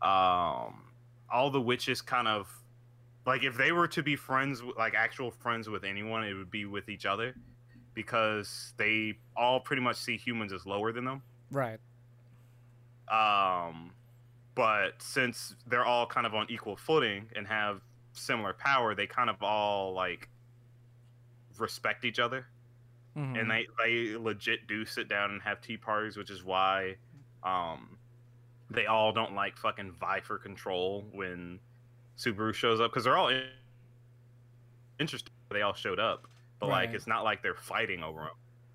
[0.00, 0.82] um,
[1.30, 2.48] all the witches kind of
[3.26, 6.64] like if they were to be friends, like actual friends with anyone, it would be
[6.64, 7.34] with each other
[7.92, 11.22] because they all pretty much see humans as lower than them.
[11.50, 11.78] Right.
[13.08, 13.92] Um,
[14.54, 17.82] but since they're all kind of on equal footing and have
[18.14, 20.28] similar power, they kind of all like
[21.58, 22.46] respect each other,
[23.16, 23.40] Mhm.
[23.40, 26.96] and they they legit do sit down and have tea parties, which is why
[27.42, 27.98] um
[28.70, 31.60] they all don't like fucking vie for control when
[32.16, 33.50] Subaru shows up because they're all in-
[34.98, 35.30] interested.
[35.50, 36.26] They all showed up,
[36.58, 38.20] but like it's not like they're fighting over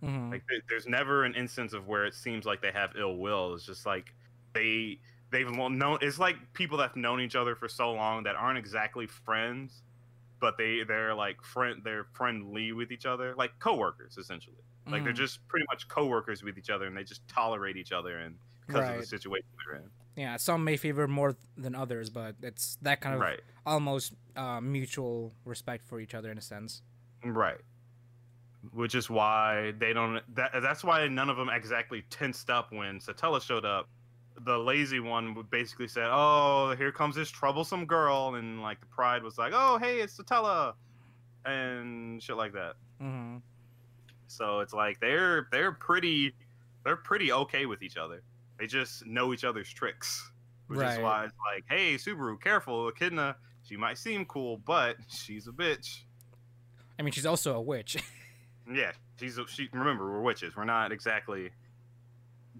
[0.01, 0.09] them.
[0.09, 0.31] Mhm.
[0.31, 3.53] Like there- there's never an instance of where it seems like they have ill will.
[3.55, 4.13] It's just like
[4.53, 4.99] they
[5.31, 5.97] they've known.
[6.01, 9.83] It's like people that've known each other for so long that aren't exactly friends,
[10.39, 14.63] but they they're like friend they're friendly with each other, like coworkers essentially.
[14.87, 15.17] Like they're Mhm.
[15.17, 18.89] just pretty much coworkers with each other, and they just tolerate each other and because
[18.89, 19.89] of the situation they're in.
[20.15, 23.39] Yeah, some may favor more than others, but it's that kind of Right.
[23.65, 26.81] almost uh, mutual respect for each other in a sense.
[27.23, 27.61] Right.
[28.73, 30.21] Which is why they don't.
[30.35, 33.87] That, that's why none of them exactly tensed up when Satella showed up.
[34.45, 38.85] The lazy one would basically said, "Oh, here comes this troublesome girl," and like the
[38.85, 40.73] pride was like, "Oh, hey, it's Satella,"
[41.45, 42.75] and shit like that.
[42.99, 43.37] hmm
[44.27, 46.33] So it's like they're they're pretty
[46.85, 48.21] they're pretty okay with each other.
[48.57, 50.31] They just know each other's tricks,
[50.67, 53.35] which is why it's like, "Hey, Subaru, careful, Echidna.
[53.63, 56.03] She might seem cool, but she's a bitch."
[56.97, 57.97] I mean, she's also a witch.
[58.71, 59.67] Yeah, she's a, she.
[59.73, 60.55] Remember, we're witches.
[60.55, 61.49] We're not exactly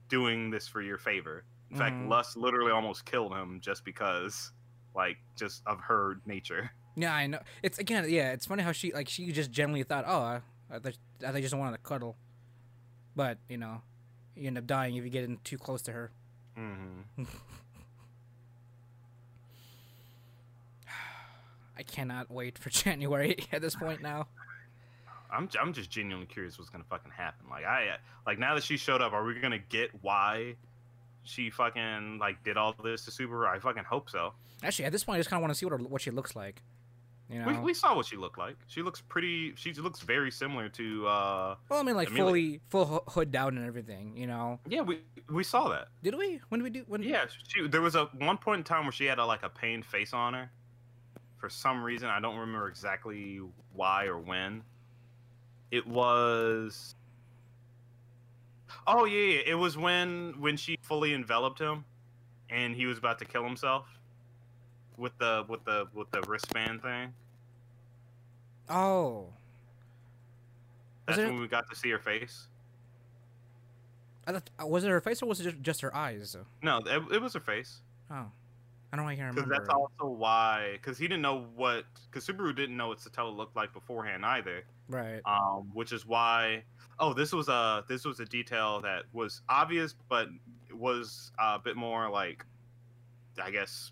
[0.08, 1.44] doing this for your favor.
[1.72, 2.10] In fact, Mhm.
[2.10, 4.52] Lust literally almost killed him just because,
[4.96, 6.72] like, just of her nature.
[6.96, 7.40] yeah, I know.
[7.62, 8.32] It's again, yeah.
[8.32, 10.42] It's funny how she like she just generally thought, oh, I,
[10.72, 12.18] I, I just wanted to cuddle,
[13.16, 13.82] but you know,
[14.36, 16.12] you end up dying if you get in too close to her.
[16.56, 17.02] hmm
[21.78, 24.28] I cannot wait for January at this point now.
[25.32, 27.46] I'm I'm just genuinely curious what's gonna fucking happen.
[27.50, 30.56] Like I like now that she showed up, are we gonna get why
[31.30, 33.48] she fucking like did all this to Subaru?
[33.48, 34.34] I fucking hope so.
[34.64, 36.12] Actually, at this point, I just kind of want to see what her, what she
[36.12, 36.62] looks like.
[37.32, 38.56] You know, We, we saw what she looked like.
[38.68, 39.54] She looks pretty.
[39.56, 41.08] She looks very similar to.
[41.08, 42.26] uh well, I mean, like Emilia.
[42.26, 44.18] fully full hood down and everything.
[44.18, 45.00] You know, Yeah, we
[45.30, 45.90] we saw that.
[46.02, 46.42] did we?
[46.50, 46.86] When did we do?
[46.88, 47.04] When?
[47.04, 47.68] Yeah, she.
[47.68, 50.12] There was a one point in time where she had a, like a pained face
[50.14, 50.50] on her.
[51.38, 53.40] For some reason, I don't remember exactly
[53.74, 54.64] why or when.
[55.72, 56.96] It was.
[58.92, 61.86] Oh yeah, yeah, it was when when she fully enveloped him,
[62.50, 63.86] and he was about to kill himself.
[64.98, 67.14] With the with the with the wristband thing.
[68.70, 69.28] Oh,
[71.06, 72.48] That's it- when we got to see her face.
[74.28, 76.36] I thought, uh, was it her face or was it just, just her eyes?
[76.62, 77.82] No, it, it was her face.
[78.12, 78.26] Oh,
[78.94, 79.56] I don't even Because remember.
[79.56, 80.74] that's also why.
[80.74, 81.86] Because he didn't know what.
[82.12, 84.64] Because Subaru didn't know what Satella looked like beforehand either.
[84.90, 85.22] Right.
[85.26, 86.64] um, which is why.
[87.00, 90.28] Oh, this was a this was a detail that was obvious, but
[90.74, 92.46] was a bit more like,
[93.42, 93.92] I guess,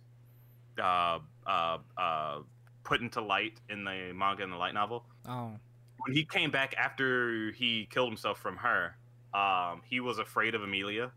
[0.82, 2.40] uh, uh, uh,
[2.84, 5.06] put into light in the manga and the light novel.
[5.28, 5.52] Oh.
[6.06, 8.96] When he came back after he killed himself from her,
[9.34, 11.12] um, he was afraid of Emilia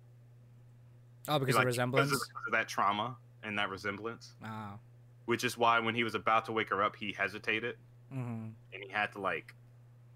[1.29, 2.09] Oh, because like, of resemblance.
[2.09, 4.35] because of, because of that trauma and that resemblance.
[4.45, 4.79] Oh.
[5.27, 7.77] Which is why when he was about to wake her up, he hesitated
[8.13, 8.49] Mm-hmm.
[8.75, 9.55] and he had to like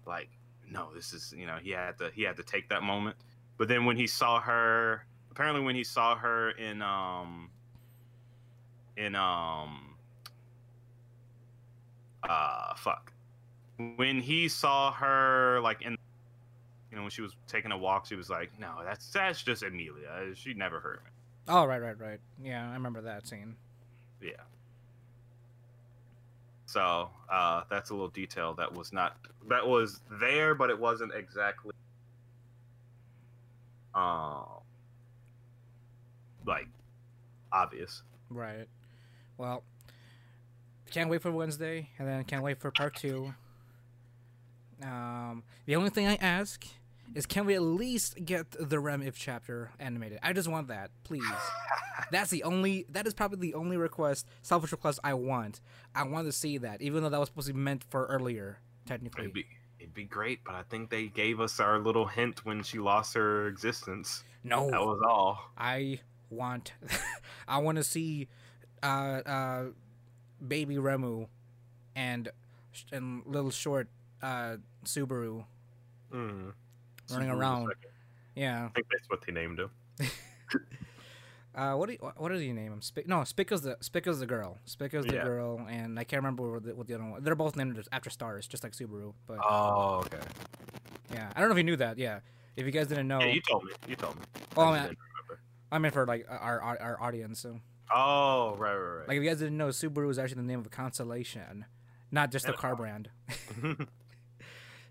[0.05, 0.29] like
[0.69, 3.15] no this is you know he had to he had to take that moment.
[3.57, 7.49] But then when he saw her apparently when he saw her in um
[8.97, 9.95] in um
[12.27, 13.11] uh fuck.
[13.97, 15.97] When he saw her like in
[16.89, 19.63] you know when she was taking a walk she was like no that's that's just
[19.63, 20.33] emilia.
[20.35, 21.11] She never hurt me.
[21.47, 22.19] Oh, right, right, right.
[22.41, 23.55] Yeah, I remember that scene.
[24.21, 24.31] yeah
[26.75, 31.11] so uh that's a little detail that was not that was there but it wasn't
[31.13, 31.71] exactly
[33.95, 34.43] uh
[36.45, 36.67] like
[37.51, 38.67] obvious Right.
[39.37, 39.63] Well,
[40.91, 43.33] can't wait for Wednesday, and then can't wait for part two.
[44.83, 46.65] Um, the only thing I ask
[47.13, 50.19] is, can we at least get the Rem If chapter animated?
[50.23, 51.23] I just want that, please.
[52.11, 52.85] That's the only.
[52.89, 55.61] That is probably the only request, selfish request I want.
[55.93, 58.59] I want to see that, even though that was supposed to be meant for earlier,
[58.85, 59.23] technically.
[59.23, 59.45] it'd be
[59.79, 63.13] It'd be great, but I think they gave us our little hint when she lost
[63.13, 64.23] her existence.
[64.43, 65.51] No, That was all.
[65.57, 65.99] I
[66.29, 66.73] want,
[67.47, 68.27] I want to see,
[68.81, 69.63] uh, uh,
[70.45, 71.27] baby Remu,
[71.95, 72.29] and
[72.91, 73.89] and little short,
[74.23, 75.45] uh, Subaru
[76.11, 76.53] Mm.
[77.11, 77.73] Running Subaru around.
[78.35, 78.65] Yeah.
[78.65, 79.69] I think that's what they named him.
[81.57, 82.81] Uh, what do you, what do you name him?
[82.81, 83.07] Spick?
[83.07, 84.57] No, Spica's the Spica's the girl.
[84.65, 85.23] Spica's the Yeah.
[85.23, 87.23] girl, and I can't remember what the, what the other one.
[87.23, 89.13] They're both named after stars, just like Subaru.
[89.25, 90.19] But Oh, okay.
[91.13, 91.97] yeah, I don't know if you knew that.
[91.97, 92.19] Yeah,
[92.57, 93.71] if you guys didn't know, Yeah, you told me.
[93.87, 94.21] You told me.
[94.57, 94.97] Oh, I man.
[95.71, 97.39] I meant for like our our, our audience.
[97.39, 99.07] So Oh, right, right, right.
[99.07, 101.63] like if you guys didn't know, Subaru is actually the name of a constellation,
[102.11, 103.07] not just a car brand.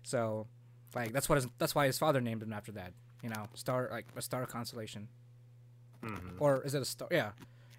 [0.03, 0.47] So,
[0.95, 2.93] like that's what his, that's why his father named him after that.
[3.21, 5.07] You know, star like a star constellation,
[6.01, 6.35] Mhm.
[6.39, 7.07] or is it a star?
[7.11, 7.31] Yeah,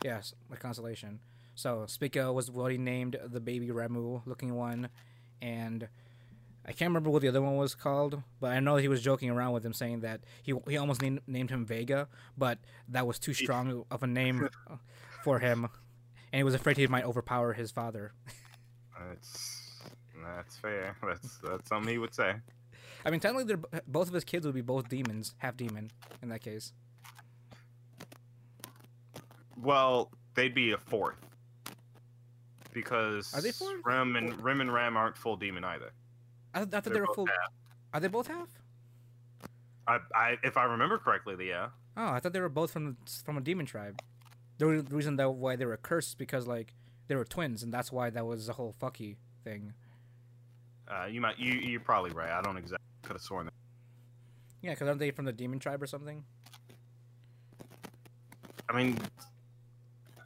[0.05, 1.21] yes, a constellation.
[1.55, 4.91] So Spica was what he named the baby Remu looking one,
[5.41, 5.89] and
[6.67, 9.31] I can't remember what the other one was called, but I know he was joking
[9.31, 13.19] around with him saying that he he almost named, named him Vega, but that was
[13.21, 14.49] too strong of a name
[15.25, 15.65] for him,
[16.33, 18.13] and he was afraid he might overpower his father.
[18.99, 19.63] That's
[20.25, 20.97] that's fair.
[21.03, 22.35] That's that's something he would say.
[23.07, 25.93] I mean, technically, they're, both of his kids would be both demons, half demon,
[26.23, 26.73] in that case.
[29.57, 31.17] Well, they'd be a fourth.
[32.73, 33.81] Because Are they fourth?
[33.85, 35.93] Rem and Rim and Ram aren't full demon either.
[36.53, 37.27] I, th- I thought They're they were both full.
[37.27, 37.53] half.
[37.95, 38.49] Are they both half?
[39.87, 41.69] I, I, if I remember correctly, they- yeah.
[41.97, 44.03] Oh, I thought they were both from from a demon tribe.
[44.59, 46.75] The reason that why they were cursed is because like
[47.07, 49.73] they were twins, and that's why that was the whole fucky thing.
[50.89, 52.31] Uh, you might, you, you're probably right.
[52.31, 53.55] I don't exactly could have sworn that.
[54.63, 56.25] Yeah, because aren't they from the demon tribe or something?
[58.69, 58.99] I mean,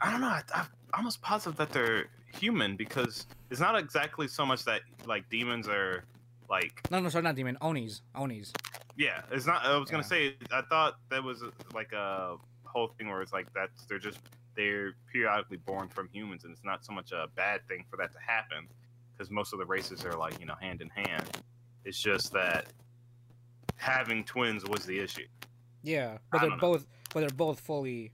[0.01, 0.29] I don't know.
[0.29, 5.29] I, I'm almost positive that they're human because it's not exactly so much that like
[5.29, 6.05] demons are
[6.49, 7.59] like No, no, sorry, not demon.
[7.61, 8.53] Onis, Onis.
[8.97, 9.23] yeah.
[9.31, 9.65] It's not.
[9.65, 11.43] I was gonna say I thought that was
[11.75, 14.19] like a whole thing where it's like that they're just
[14.57, 18.13] they're periodically born from humans and it's not so much a bad thing for that
[18.13, 18.67] to happen
[19.17, 21.29] because most of the races are like you know hand in hand.
[21.85, 22.67] It's just that
[23.77, 25.27] having twins was the issue.
[25.83, 26.57] Yeah, but they're know.
[26.59, 28.13] both, but they're both fully,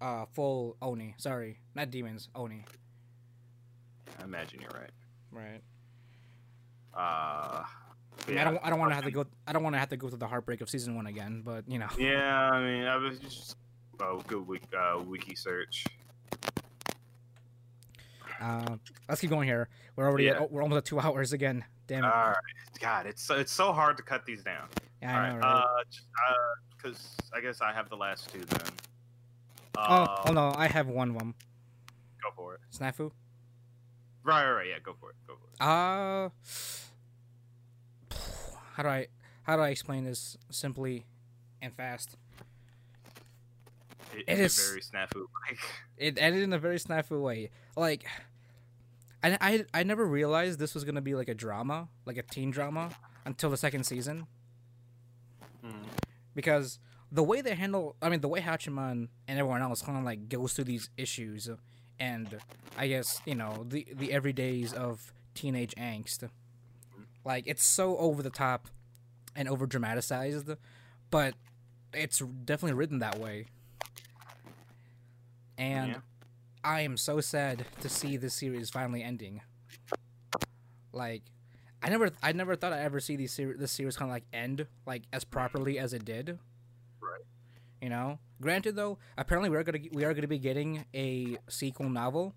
[0.00, 1.14] uh, full Oni.
[1.18, 2.64] Sorry, not demons, Oni.
[4.20, 4.90] I imagine you're right.
[5.30, 5.60] Right.
[6.92, 7.64] Uh,
[8.26, 8.58] I, mean, I don't.
[8.62, 9.26] I don't want to have to go.
[9.46, 11.42] I don't want to have to go through the heartbreak of season one again.
[11.44, 11.88] But you know.
[11.98, 13.56] Yeah, I mean, I was just
[14.00, 15.84] oh, good week, uh, wiki search.
[18.40, 18.76] Uh,
[19.08, 19.68] let's keep going here.
[19.96, 20.24] We're already.
[20.24, 20.42] Yeah.
[20.42, 21.64] At, we're almost at two hours again.
[21.86, 22.06] Damn it.
[22.06, 22.36] All right,
[22.80, 24.68] God, it's so, it's so hard to cut these down.
[25.02, 25.56] yeah, All I right, know, right?
[25.64, 26.34] uh, j- uh,
[26.76, 28.60] because I guess I have the last two then.
[29.76, 31.34] oh, Uh, oh no, I have one of them.
[32.22, 32.60] go for it.
[32.74, 33.10] Snafu.
[34.22, 35.60] Right, right, right, yeah, go for it, go for it.
[35.60, 36.30] Uh,
[38.76, 39.08] how do I
[39.42, 41.04] how do I explain this simply
[41.60, 42.16] and fast?
[44.14, 45.26] It, It it's very snafu.
[45.50, 45.58] Like,
[45.98, 47.50] It ended in a very snafu way.
[47.76, 48.06] Like,
[49.24, 52.50] I, I I never realized this was gonna be like a drama, like a teen
[52.50, 52.90] drama,
[53.24, 54.26] until the second season.
[55.64, 55.72] Mm.
[56.34, 56.78] because
[57.10, 60.28] the way they handle I mean the way Hachiman and everyone else kind of like
[60.28, 61.48] goes through these issues
[61.98, 62.38] and
[62.76, 66.28] I guess you know the the everydays of teenage angst
[67.24, 68.68] like it's so over the top
[69.34, 70.50] and over dramatized
[71.10, 71.34] but
[71.94, 73.46] it's definitely written that way
[75.56, 75.98] and Yeah.
[76.64, 79.42] I am so sad to see this series finally ending
[80.92, 81.22] like
[81.82, 84.24] I never I never thought I'd ever see these ser- this series kind of like
[84.32, 86.38] end like as properly as it did.
[87.00, 87.20] Right.
[87.82, 88.18] You know.
[88.40, 92.34] Granted though, apparently we're gonna we are gonna be getting a sequel novel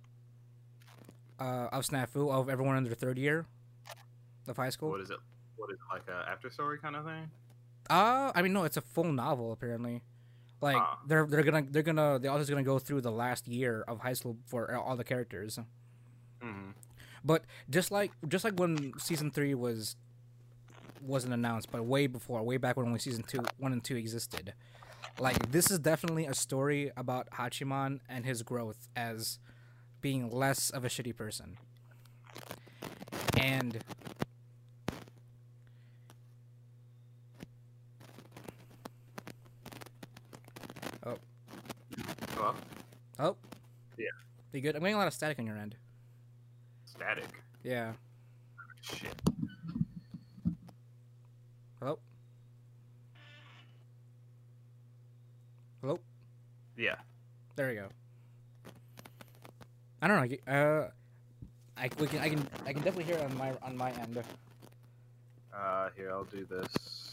[1.40, 3.46] uh, of Snafu of everyone in their third year
[4.48, 4.90] of high school.
[4.90, 5.18] what is it?
[5.56, 7.32] What is it like a after story kind of thing?
[7.90, 10.02] Uh I mean no, it's a full novel apparently.
[10.62, 11.00] Like Ah.
[11.06, 14.14] they're they're gonna they're gonna the author's gonna go through the last year of high
[14.14, 15.60] school for all the characters.
[16.42, 16.72] Mm-hmm.
[17.24, 19.96] But just like just like when season three was
[21.02, 24.54] wasn't announced, but way before, way back when only season two, one and two existed.
[25.20, 29.40] Like this is definitely a story about Hachiman and his growth as
[30.02, 31.58] being less of a shitty person.
[33.40, 33.84] And
[42.38, 42.56] Well,
[43.20, 43.36] oh,
[43.98, 44.06] Yeah.
[44.52, 44.76] Be good?
[44.76, 45.76] I'm getting a lot of static on your end.
[46.86, 47.26] static.
[47.64, 47.94] Yeah.
[48.82, 49.14] Shit.
[51.80, 52.00] Hello.
[55.82, 56.00] Hello.
[56.78, 56.96] Yeah.
[57.56, 57.88] There we go.
[60.02, 60.54] I don't know.
[60.54, 60.90] Uh,
[61.76, 64.24] I we can I can I can definitely hear it on my on my end.
[65.54, 67.07] Uh, here, I'll do this.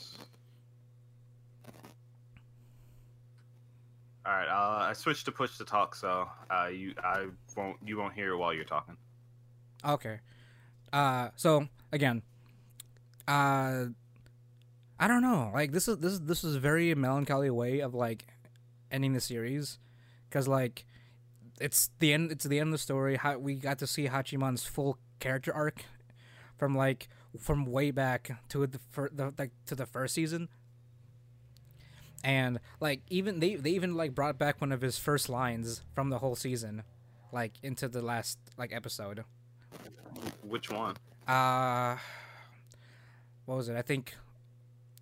[4.27, 7.27] All right, uh, I switched to push to talk, so uh, you I
[7.57, 8.97] won't you won't hear while you're talking.
[9.85, 10.21] Okay.
[10.93, 12.23] Uh, so again,
[13.29, 13.87] uh,
[14.99, 15.51] I don't know.
[15.53, 18.27] Like this is this is this is a very melancholy way of like
[18.91, 19.79] ending the series,
[20.29, 20.87] because like
[21.61, 22.33] it's the end.
[22.33, 23.17] It's the end of the story.
[23.17, 25.85] How we got to see Hachiman's full character arc
[26.57, 30.49] from like from way back to the, fir- the like to the first season.
[32.25, 36.09] And like even they they even like brought back one of his first lines from
[36.09, 36.83] the whole season,
[37.33, 39.25] like into the last like episode.
[40.43, 40.97] Which one?
[41.29, 41.99] Uh
[43.45, 43.77] what was it?
[43.77, 44.15] I think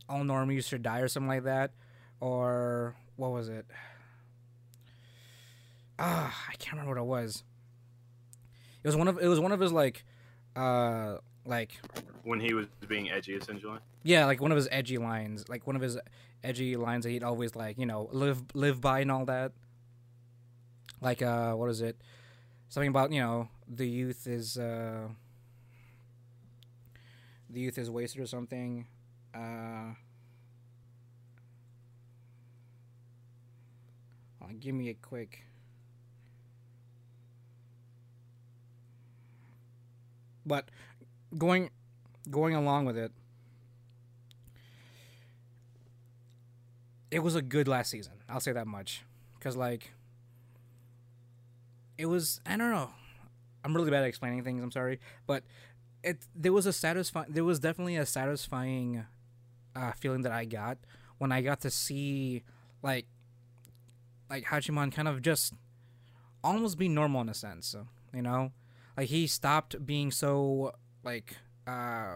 [0.09, 1.71] all normies should die or something like that.
[2.21, 3.67] Or what was it?
[5.99, 7.45] Ah, I can't remember what it was.
[8.83, 10.05] It was one of it was one of his like
[10.57, 11.73] uh like
[12.25, 13.79] When he was being edgy, essentially.
[14.03, 15.99] yeah, like one of his edgy lines, like one of his
[16.45, 19.53] edgy lines that he'd always like, you know, live live by and all that.
[21.01, 22.01] Like uh what is it?
[22.69, 25.09] Something about, you know, the youth is uh
[27.51, 28.87] the youth is wasted or something.
[29.35, 29.95] Uh
[34.43, 35.45] oh, give me a quick
[40.45, 40.71] But
[41.37, 41.71] going
[42.31, 43.13] going along with it
[47.13, 48.15] it was a good last season.
[48.29, 49.03] I'll say that much.
[49.39, 49.93] Cause like,
[51.99, 52.41] it was.
[52.47, 52.91] I don't know.
[53.65, 54.63] I'm really bad at explaining things.
[54.63, 55.45] I'm sorry, but
[56.03, 57.33] it there was a satisfying.
[57.33, 59.05] There was definitely a satisfying
[59.77, 60.79] uh, feeling that I got
[61.19, 62.43] when I got to see
[62.83, 63.07] like
[64.31, 65.55] like Hachiman kind of just
[66.43, 67.77] almost be normal in a sense.
[68.15, 68.53] You know,
[68.97, 70.73] like he stopped being so
[71.05, 71.37] like
[71.67, 72.15] uh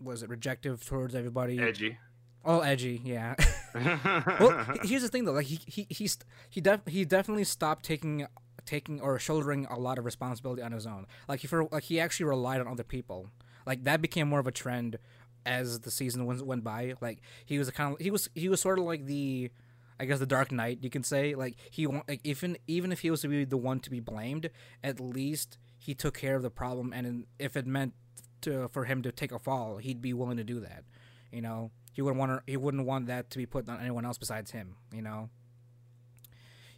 [0.00, 1.96] was it rejective towards everybody Edgy.
[2.44, 3.34] all edgy yeah
[3.74, 5.32] well, here's the thing though.
[5.32, 6.18] Like he he he's
[6.48, 8.26] he def he definitely stopped taking
[8.64, 11.06] taking or shouldering a lot of responsibility on his own.
[11.28, 13.30] Like he for like he actually relied on other people.
[13.66, 14.98] Like that became more of a trend
[15.46, 16.94] as the season went, went by.
[17.00, 19.50] Like he was a kind of he was he was sort of like the
[19.98, 21.34] I guess the Dark Knight you can say.
[21.34, 24.50] Like he like even even if he was to be the one to be blamed,
[24.82, 26.92] at least he took care of the problem.
[26.92, 27.94] And in, if it meant
[28.42, 30.84] to for him to take a fall, he'd be willing to do that.
[31.32, 34.18] You know, he wouldn't want he wouldn't want that to be put on anyone else
[34.18, 34.76] besides him.
[34.92, 35.30] You know,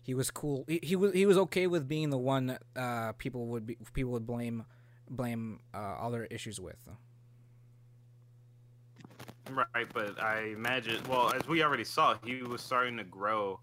[0.02, 0.64] he was cool.
[0.68, 4.12] He, he was he was okay with being the one uh, people would be people
[4.12, 4.64] would blame
[5.08, 6.76] blame uh, all their issues with.
[9.50, 11.00] Right, but I imagine.
[11.08, 13.58] Well, as we already saw, he was starting to grow.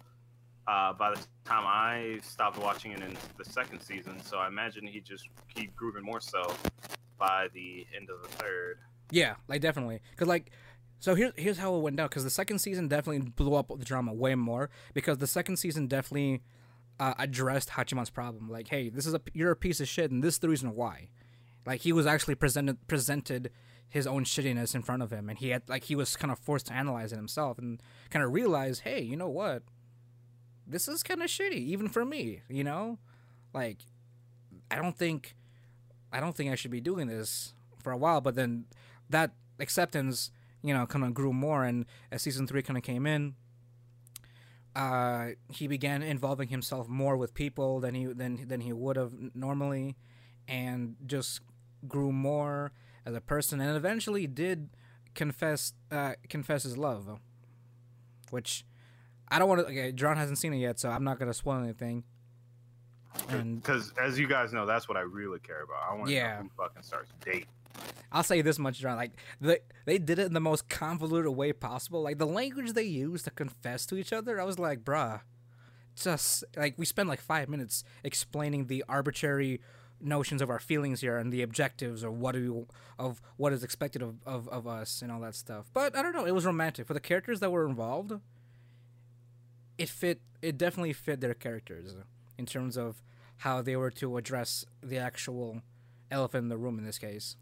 [0.65, 4.87] Uh, by the time I stopped watching it in the second season, so I imagine
[4.87, 6.55] he just he grew even more so
[7.19, 8.79] by the end of the third.
[9.11, 10.01] Yeah, like definitely.
[10.15, 10.51] Cause like,
[11.03, 12.07] so here's here's how it went down.
[12.07, 14.69] Cause the second season definitely blew up the drama way more.
[14.93, 16.43] Because the second season definitely
[16.97, 18.49] uh, addressed Hachiman's problem.
[18.49, 20.73] Like, hey, this is a you're a piece of shit, and this is the reason
[20.75, 21.09] why.
[21.65, 23.51] Like he was actually presented presented
[23.89, 26.39] his own shittiness in front of him, and he had like he was kind of
[26.39, 29.63] forced to analyze it himself and kind of realize, hey, you know what?
[30.65, 32.43] This is kind of shitty, even for me.
[32.47, 32.97] You know,
[33.53, 33.79] like
[34.71, 35.35] I don't think
[36.13, 38.21] I don't think I should be doing this for a while.
[38.21, 38.67] But then
[39.09, 40.31] that acceptance,
[40.63, 43.35] you know, kind of grew more, and as season three kind of came in,
[44.75, 49.11] uh, he began involving himself more with people than he than than he would have
[49.35, 49.95] normally,
[50.47, 51.41] and just
[51.87, 52.71] grew more
[53.05, 54.69] as a person, and eventually did
[55.13, 57.19] confess uh, confess his love,
[58.31, 58.65] which
[59.29, 59.67] I don't want to.
[59.67, 62.03] Okay, John hasn't seen it yet, so I'm not gonna spoil anything.
[63.29, 65.83] And Because as you guys know, that's what I really care about.
[65.87, 66.41] I want to Yeah.
[66.57, 67.45] fucking starts dating.
[68.11, 68.95] I'll say this much, John.
[68.95, 72.01] Like they they did it in the most convoluted way possible.
[72.01, 75.21] Like the language they used to confess to each other, I was like, bruh,
[75.95, 79.61] just like we spent like five minutes explaining the arbitrary
[79.99, 82.67] notions of our feelings here and the objectives or what do
[82.99, 85.69] of what is expected of, of, of us and all that stuff.
[85.73, 88.13] But I don't know, it was romantic for the characters that were involved.
[89.77, 90.21] It fit.
[90.41, 91.95] It definitely fit their characters
[92.37, 93.01] in terms of
[93.37, 95.61] how they were to address the actual
[96.11, 97.37] elephant in the room in this case.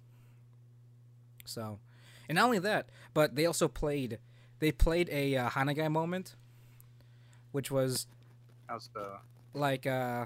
[1.45, 1.79] So,
[2.27, 4.19] and not only that, but they also played.
[4.59, 6.35] They played a uh, Hanagai moment,
[7.51, 8.07] which was
[8.67, 9.17] How's the
[9.53, 10.25] like uh,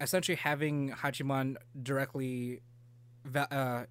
[0.00, 2.60] essentially having Hachiman directly
[3.24, 3.84] va- uh,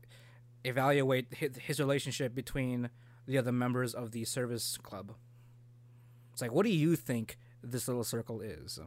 [0.63, 2.89] evaluate his, his relationship between
[3.27, 5.13] the other members of the service club.
[6.33, 8.79] It's like, what do you think this little circle is?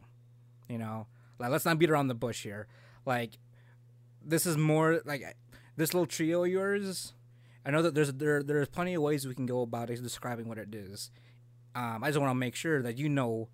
[0.69, 1.07] You know,
[1.39, 2.67] like let's not beat around the bush here.
[3.05, 3.37] Like,
[4.23, 5.35] this is more like
[5.77, 7.13] this little trio of yours.
[7.65, 10.47] I know that there's there there's plenty of ways we can go about it, describing
[10.47, 11.11] what it is.
[11.73, 13.49] Um, I just want to make sure that you know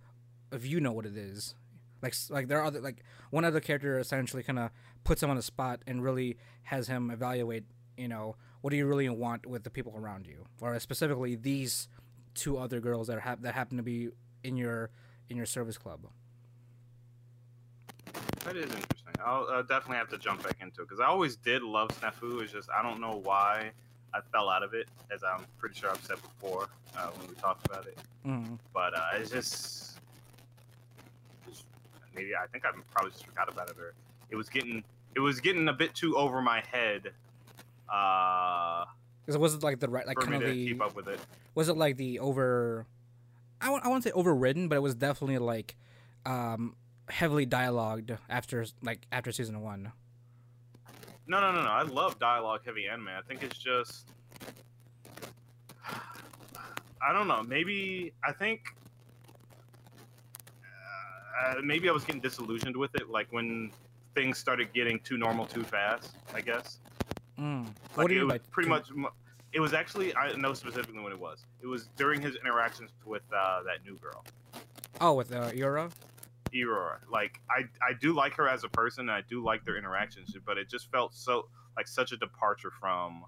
[0.52, 1.56] if you know what it is.
[2.02, 4.72] Like like there are other like one other character essentially kind of
[5.04, 7.64] puts him on the spot and really has him evaluate.
[7.98, 11.88] You know what do you really want with the people around you, or specifically these
[12.34, 14.10] two other girls that have that happen to be
[14.44, 14.90] in your
[15.30, 16.08] in your service club.
[18.44, 18.72] That is
[19.26, 22.42] I'll uh, definitely have to jump back into it because I always did love Snafu.
[22.42, 23.72] It's just I don't know why
[24.14, 26.68] I fell out of it, as I'm pretty sure I've said before
[26.98, 27.98] uh, when we talked about it.
[28.26, 28.58] Mm.
[28.74, 30.00] But uh, it's just,
[31.48, 31.66] just
[32.16, 33.94] maybe I think I probably just forgot about it, or
[34.30, 34.84] it was getting
[35.16, 37.12] it was getting a bit too over my head
[37.90, 38.86] uh,
[39.22, 41.20] Because it wasn't like the right like kind of the keep up with it.
[41.54, 42.86] was it like the over
[43.60, 45.76] I w- I won't say overridden but it was definitely like
[46.26, 46.76] um
[47.10, 49.92] heavily dialogued after like after season one
[51.28, 51.70] No, no, no, no.
[51.70, 53.10] I love dialogue heavy anime.
[53.10, 54.08] I think it's just.
[57.02, 57.42] I don't know.
[57.44, 58.62] Maybe I think.
[61.46, 63.72] Uh, maybe I was getting disillusioned with it, like when
[64.14, 66.16] things started getting too normal too fast.
[66.34, 66.80] I guess.
[67.40, 67.66] mm.
[67.66, 68.90] Like what do you mean pretty much.
[69.54, 71.46] It was actually I know specifically when it was.
[71.62, 74.24] It was during his interactions with uh, that new girl.
[75.00, 75.90] oh with uh Yura
[76.56, 77.00] Aurora.
[77.10, 80.36] Like I I do like her as a person and I do like their interactions,
[80.46, 81.48] but it just felt so
[81.78, 83.24] like such a departure from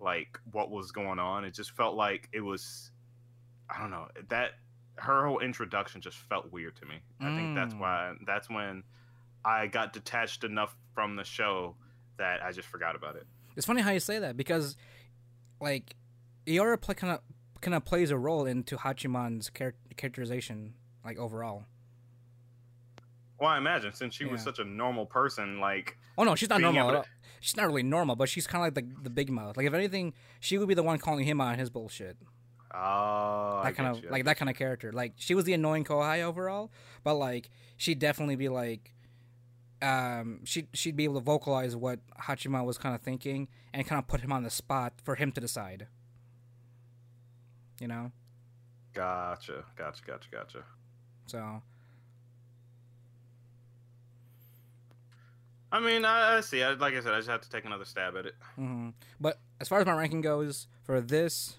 [0.00, 1.44] like what was going on.
[1.44, 2.90] It just felt like it was
[3.68, 4.52] I don't know, that
[4.96, 6.96] her whole introduction just felt weird to me.
[7.20, 7.78] I think that's Mm.
[7.80, 8.82] why that's when
[9.44, 11.76] I got detached enough from the show
[12.16, 13.26] that I just forgot about it.
[13.56, 14.76] it's funny how you say that because
[15.60, 15.94] like
[16.46, 17.20] play kind of
[17.60, 20.74] kind of plays a role into Hachiman's char- characterization
[21.04, 21.64] like overall
[23.38, 26.60] Well, I imagine since she was such a normal person, like oh no she's not
[26.60, 27.04] normal to-
[27.40, 29.74] she's not really normal but she's kind of like the, the big mouth like if
[29.74, 32.16] anything she would be the one calling him out on his bullshit
[32.74, 34.92] oh, that kind of you, like that kind of character.
[34.92, 36.70] Like she was the annoying Kohai overall,
[37.04, 38.92] but like she'd definitely be like,
[39.82, 43.98] um, she she'd be able to vocalize what Hachima was kind of thinking and kind
[43.98, 45.86] of put him on the spot for him to decide.
[47.80, 48.12] You know,
[48.94, 50.64] Gotcha, gotcha, gotcha, gotcha.
[51.26, 51.62] so
[55.76, 56.62] I mean, I, I see.
[56.62, 58.34] I, like I said, I just have to take another stab at it.
[58.54, 58.90] hmm
[59.20, 61.56] But as far as my ranking goes for this,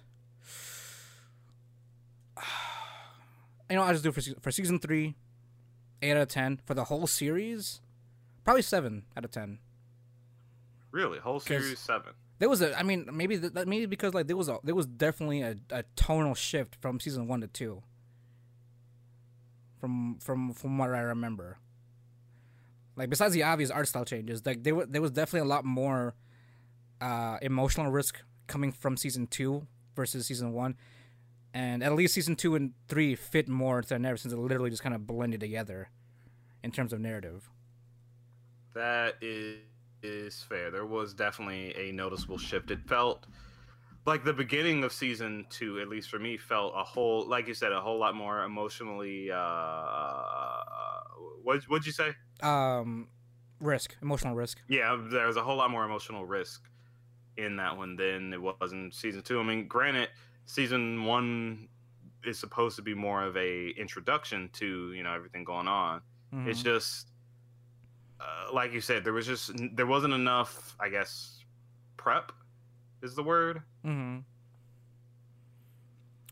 [3.69, 5.13] you know, I just do for for season three,
[6.01, 7.79] eight out of ten for the whole series,
[8.43, 9.59] probably seven out of ten.
[10.89, 12.13] Really, whole series seven.
[12.39, 14.87] There was a, I mean, maybe that maybe because like there was a there was
[14.87, 17.83] definitely a, a tonal shift from season one to two.
[19.79, 21.59] From from from what I remember.
[22.97, 25.63] Like besides the obvious art style changes, like there was there was definitely a lot
[25.63, 26.15] more
[26.99, 30.75] uh, emotional risk coming from season two versus season one,
[31.53, 34.71] and at least season two and three fit more to the narrative since it literally
[34.71, 35.89] just kind of blended together,
[36.63, 37.49] in terms of narrative.
[38.73, 39.59] That is
[40.03, 40.71] is fair.
[40.71, 42.71] There was definitely a noticeable shift.
[42.71, 43.25] It felt
[44.07, 47.53] like the beginning of season two, at least for me, felt a whole, like you
[47.53, 49.29] said, a whole lot more emotionally.
[49.29, 50.61] Uh,
[51.43, 52.15] what what'd you say?
[52.41, 53.09] Um,
[53.59, 54.61] risk, emotional risk.
[54.69, 56.69] Yeah, there was a whole lot more emotional risk
[57.35, 59.39] in that one than it was in season two.
[59.39, 60.09] I mean, granted,
[60.45, 61.67] season one
[62.23, 66.01] is supposed to be more of a introduction to you know everything going on.
[66.33, 66.47] Mhm.
[66.47, 67.09] It's just
[68.21, 71.43] uh, like you said, there was just there wasn't enough, I guess,
[71.97, 72.31] prep
[73.03, 73.61] is the word.
[73.87, 74.19] Mm-hmm.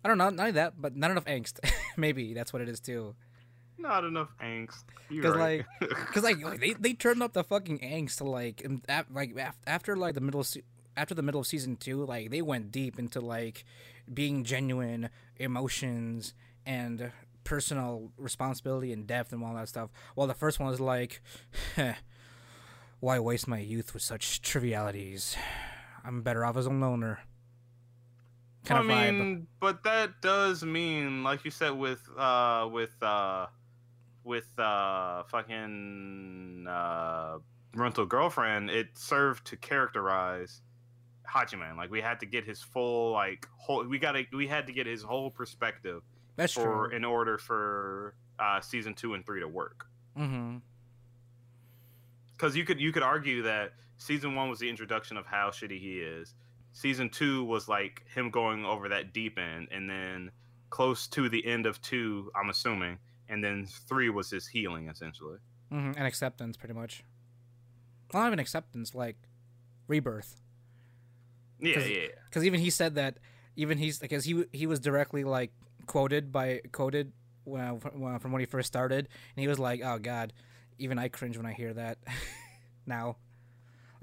[0.04, 1.60] I don't know, not only that, but not enough angst.
[1.98, 3.16] Maybe that's what it is too.
[3.78, 4.84] Not enough angst.
[5.10, 5.66] You're 'Cause, right.
[6.16, 8.66] Like, like, they, they turned up the fucking angst to like
[9.12, 9.36] like
[9.68, 10.64] after like the middle se-
[10.96, 13.66] after the middle of season two like they went deep into like
[14.12, 16.34] being genuine emotions
[16.66, 17.12] and
[17.44, 19.90] personal responsibility and depth and all that stuff.
[20.16, 21.22] While the first one was like,
[23.00, 25.36] why waste my youth with such trivialities?
[26.04, 27.20] I'm better off as a loner.
[28.66, 29.18] Kind of I vibe.
[29.20, 33.46] mean, but that does mean, like you said, with uh, with uh,
[34.24, 37.38] with uh, fucking uh,
[37.76, 40.62] rental girlfriend, it served to characterize
[41.32, 41.78] Hachiman.
[41.78, 43.84] Like we had to get his full, like whole.
[43.88, 46.02] We got to, we had to get his whole perspective
[46.36, 46.96] That's for true.
[46.98, 49.86] in order for uh, season two and three to work.
[50.18, 50.58] Mm-hmm.
[52.38, 55.80] because you could you could argue that season one was the introduction of how shitty
[55.80, 56.34] he is.
[56.76, 60.30] Season two was like him going over that deep end, and then
[60.70, 63.00] close to the end of two, I'm assuming,
[63.30, 65.38] and then three was his healing essentially.
[65.72, 65.98] Mm-hmm.
[65.98, 67.04] And acceptance, pretty much.
[68.14, 69.16] Well, not even acceptance, like
[69.88, 70.42] rebirth.
[71.60, 72.08] Yeah, 'Cause- yeah, yeah.
[72.30, 73.20] because even he said that
[73.56, 75.52] even he's because he he was directly like
[75.86, 77.14] quoted by quoted
[77.46, 80.34] when, when, from when he first started and he was like oh god
[80.80, 82.00] even i cringe when i hear that
[82.88, 83.16] now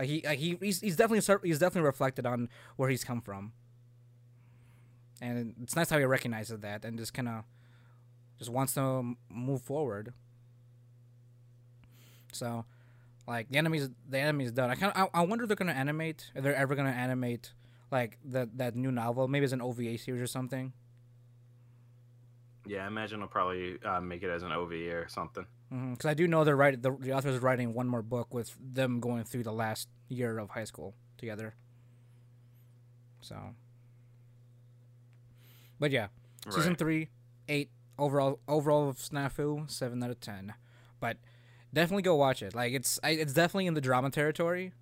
[0.02, 3.52] like he like he he's, he's definitely he's definitely reflected on where he's come from.
[5.20, 7.44] And it's nice how he recognizes that and just kind of
[8.36, 10.12] just wants to move forward.
[12.32, 12.64] So
[13.28, 16.32] like the enemy's the enemy's done i kind I, I wonder if they're gonna animate
[16.34, 17.52] if they're ever gonna animate
[17.92, 19.28] like that that new novel.
[19.28, 20.72] Maybe it's an ova series or something
[22.66, 25.46] Yeah, I imagine they'll probably uh, make it as an OVA or something.
[25.70, 28.56] because i do know they're writing the, the author is writing one more book with
[28.60, 31.54] them going through the last year of high school together.
[33.20, 33.36] So.
[35.80, 36.08] But yeah
[36.50, 37.08] season three
[37.48, 40.54] eight overall overall of snafu seven out of ten.
[41.00, 41.16] But
[41.72, 42.54] definitely go watch it.
[42.54, 44.72] Like it's I, it's definitely in the drama territory.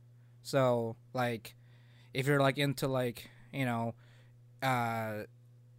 [0.43, 1.55] So like
[2.15, 3.95] if you're like into like you know
[4.63, 5.25] uh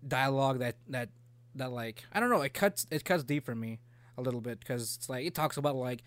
[0.07, 1.09] dialogue that that
[1.55, 3.79] that like i don't know it cuts it cuts deep for me
[4.17, 6.03] a little bit because it's like it talks about like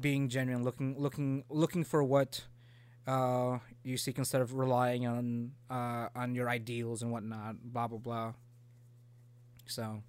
[0.00, 2.44] being genuine looking looking looking for what
[3.06, 7.98] uh you seek instead of relying on uh on your ideals and whatnot blah blah
[7.98, 8.32] blah
[9.66, 10.02] so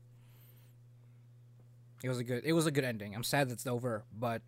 [2.03, 4.41] it was a good it was a good ending i'm sad that it's over but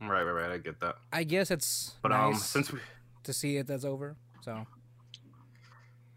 [0.00, 0.50] Right, right, right.
[0.50, 0.96] I get that.
[1.12, 2.80] i guess it's But nice um, since we,
[3.22, 4.66] to see it that's over so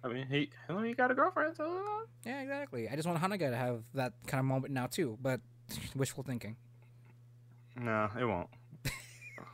[0.05, 0.49] I mean, he,
[0.87, 4.13] he got a girlfriend, so uh, yeah exactly i just want hanaga to have that
[4.27, 5.41] kind of moment now too but
[5.95, 6.55] wishful thinking
[7.77, 8.47] no, it won't.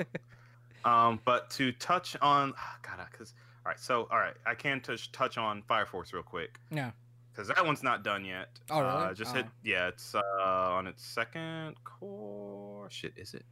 [0.85, 3.33] um, but to touch on, God, because
[3.65, 6.59] all right, so all right, I can touch touch on Fire Force real quick.
[6.71, 6.91] Yeah.
[7.31, 8.49] Because that one's not done yet.
[8.69, 8.91] Oh, really?
[8.91, 9.45] Uh, just hit.
[9.47, 9.51] Oh.
[9.63, 12.87] Yeah, it's uh, on its second cour.
[12.91, 13.45] Shit, is it?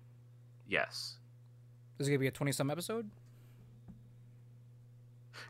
[0.67, 1.17] Yes.
[1.97, 3.09] Is it gonna be a 20 some episode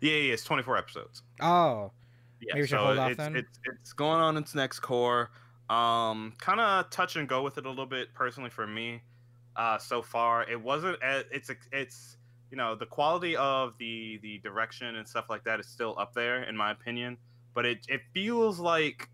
[0.02, 1.24] Yeah, yeah, it's 24 episodes.
[1.42, 1.92] oh
[2.42, 3.36] Yeah, Maybe so hold off it's, then?
[3.36, 5.32] It's, it's going on its next cour.
[5.70, 9.02] Um, kind of touch and go with it a little bit personally for me.
[9.56, 10.98] Uh, so far, it wasn't.
[11.04, 12.18] It's it's
[12.50, 16.14] you know the quality of the the direction and stuff like that is still up
[16.14, 17.18] there in my opinion,
[17.54, 19.10] but it it feels like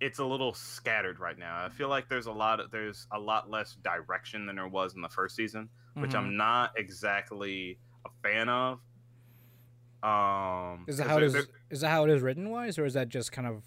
[0.00, 1.62] it's a little scattered right now.
[1.64, 4.94] I feel like there's a lot of, there's a lot less direction than there was
[4.94, 5.68] in the first season,
[5.98, 6.18] which Mhm.
[6.18, 8.80] I'm not exactly a fan of.
[10.02, 12.94] Um, is that how it is is that how it is written wise or is
[12.94, 13.62] that just kind of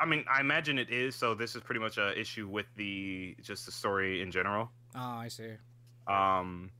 [0.00, 1.14] I mean, I imagine it is.
[1.14, 4.70] So this is pretty much a issue with the just the story in general.
[4.94, 5.52] oh i see
[6.06, 6.70] Um,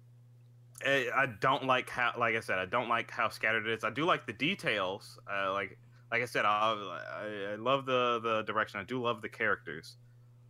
[0.85, 3.85] I, I don't like how, like I said, I don't like how scattered it is.
[3.85, 5.19] I do like the details.
[5.33, 5.79] Uh, like
[6.11, 8.81] like I said, I, I I love the the direction.
[8.81, 9.97] I do love the characters.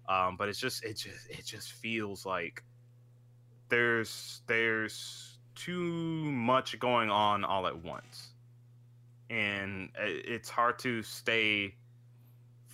[0.08, 2.62] Um, but it's just it just it just feels like
[3.68, 8.30] there's there's too much going on all at once,
[9.30, 11.74] and it's hard to stay.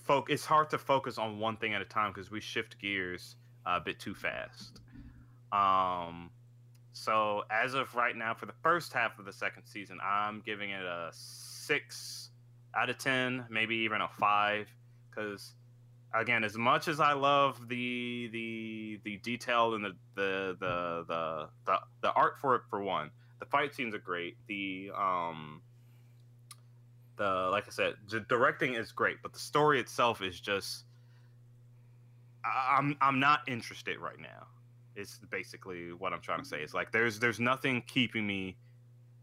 [0.09, 3.37] Foc- it's hard to focus on one thing at a time because we shift gears
[3.67, 4.81] a bit too fast.
[5.53, 6.31] Um,
[6.93, 10.71] so as of right now, for the first half of the second season, I'm giving
[10.71, 12.31] it a six
[12.75, 14.69] out of ten, maybe even a five,
[15.09, 15.55] because
[16.15, 21.49] again, as much as I love the the the detail and the the the the
[21.67, 24.37] the, the art for it, for one, the fight scenes are great.
[24.49, 25.63] The um
[27.17, 30.85] the like I said, the directing is great, but the story itself is just
[32.45, 34.47] I- I'm I'm not interested right now.
[34.97, 36.63] It's basically what I'm trying to say.
[36.63, 38.57] It's like there's there's nothing keeping me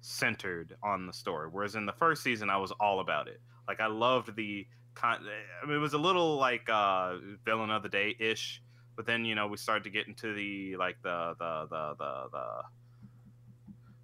[0.02, 1.50] centered on the story.
[1.52, 3.42] Whereas in the first season, I was all about it.
[3.68, 4.68] Like I loved the
[5.04, 7.16] I mean, it was a little like uh,
[7.46, 8.62] villain of the day ish,
[8.96, 12.30] but then you know we started to get into the like the the the the,
[12.32, 12.62] the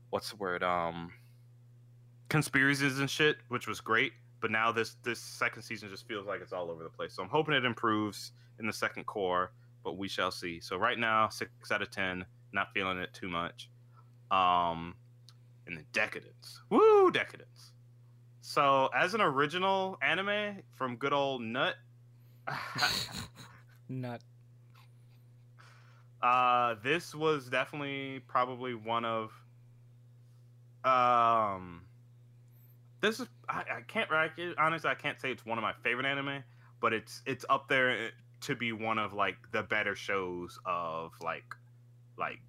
[0.10, 1.12] what's the word um
[2.30, 4.14] conspiracies and shit, which was great.
[4.40, 7.14] But now this this second season just feels like it's all over the place.
[7.16, 9.52] So I'm hoping it improves in the second cour,
[9.84, 10.60] but we shall see.
[10.60, 12.26] So right now, six out of ten.
[12.54, 13.68] Not feeling it too much.
[14.30, 14.94] Um,
[15.66, 17.73] and the Deca-Dence, woo, Deca-Dence.
[18.46, 21.76] So as an original anime from good old Nut,
[23.90, 24.22] nut
[26.22, 29.32] uh, this was definitely probably one of
[30.84, 31.84] um
[33.00, 36.06] this is I, I can't I honestly I can't say it's one of my favorite
[36.06, 36.44] anime,
[36.82, 38.12] but it's it's up there
[38.42, 41.56] to be one of like the better shows of like
[42.18, 42.42] like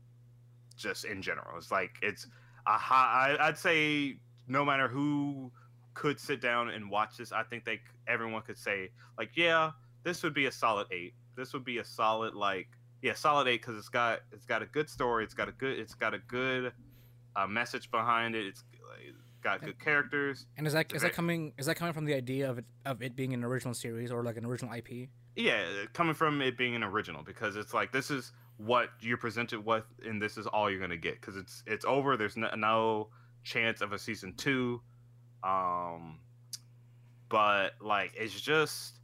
[0.76, 1.56] just in general.
[1.56, 2.26] It's like it's
[2.66, 4.16] a high, I, I'd say
[4.48, 5.52] no matter who
[5.94, 9.70] could sit down and watch this, I think they everyone could say like yeah,
[10.02, 11.14] this would be a solid 8.
[11.36, 12.68] This would be a solid like
[13.02, 15.78] yeah, solid 8 cuz it's got it's got a good story, it's got a good
[15.78, 16.72] it's got a good
[17.36, 18.46] uh, message behind it.
[18.46, 18.64] It's
[19.42, 20.46] got good characters.
[20.56, 23.02] And is that is that coming is that coming from the idea of it of
[23.02, 25.08] it being an original series or like an original IP?
[25.36, 29.64] Yeah, coming from it being an original because it's like this is what you're presented
[29.64, 32.16] with, and this is all you're gonna get because it's it's over.
[32.16, 33.08] There's no, no
[33.44, 34.80] chance of a season two,
[35.44, 36.18] um,
[37.28, 38.94] but like it's just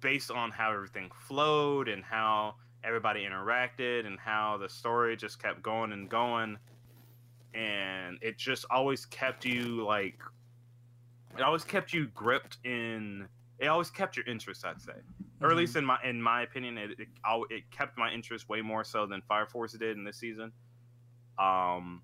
[0.00, 2.54] based on how everything flowed and how
[2.84, 6.56] everybody interacted and how the story just kept going and going,
[7.54, 10.20] and it just always kept you like
[11.36, 13.26] it always kept you gripped in
[13.58, 14.92] it always kept your interest i'd say.
[15.40, 17.08] Or at least in my in my opinion it it,
[17.50, 20.52] it kept my interest way more so than fire force did in this season.
[21.38, 22.02] Um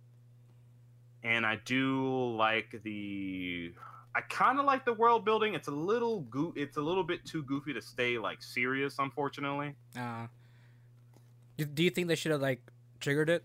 [1.25, 3.73] and i do like the
[4.15, 7.25] i kind of like the world building it's a little goo it's a little bit
[7.25, 10.27] too goofy to stay like serious unfortunately Uh,
[11.57, 12.61] do, you think they should have like
[13.01, 13.45] triggered it,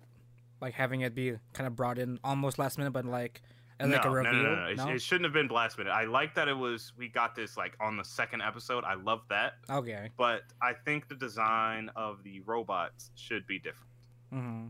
[0.62, 3.42] like having it be kind of brought in almost last minute, but like
[3.80, 4.34] as like a no, reveal?
[4.34, 5.90] no, no, no, It, it shouldn't have been last minute.
[5.90, 6.94] I like that it was.
[6.96, 8.84] We got this like on the second episode.
[8.84, 10.10] I love that, Okay.
[10.16, 13.90] but I think the design of the robots should be different.
[14.32, 14.68] hmm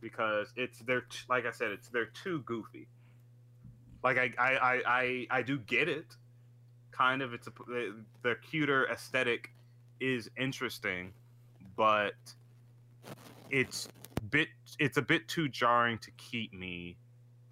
[0.00, 2.88] because it's they're t- like I said, it's they're too goofy.
[4.02, 6.06] Like I I I I, I do get it,
[6.92, 7.32] kind of.
[7.34, 9.50] It's a the, the cuter aesthetic
[10.00, 11.12] is interesting,
[11.76, 12.14] but
[13.50, 13.88] it's
[14.30, 14.48] bit
[14.78, 16.96] it's a bit too jarring to keep me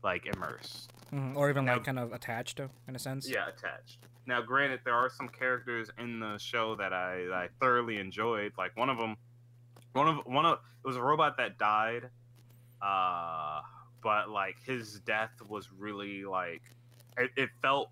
[0.03, 0.93] like immersed.
[1.11, 3.29] hmm Or even Now- like kind of attached to, in a sense.
[3.29, 3.99] Yeah, attached.
[4.27, 8.53] Now, granted, there are some characters in the show that I, I thoroughly enjoyed.
[8.57, 9.17] Like one of them,
[9.93, 12.09] one of one of it was a robot that died,
[12.85, 13.63] uh,
[14.03, 16.63] but like his death was really like
[17.17, 17.89] it, it felt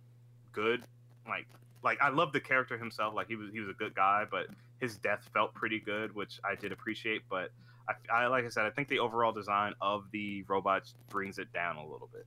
[0.53, 0.83] good.
[1.27, 1.47] Like
[1.83, 3.15] like I love the character himself.
[3.15, 4.47] Like he was he was a good guy, but
[4.81, 7.23] his death felt pretty good, which I did appreciate.
[7.31, 7.51] But
[7.89, 11.53] I, I like I said, I think the overall design of the robots brings it
[11.53, 12.27] down a little bit.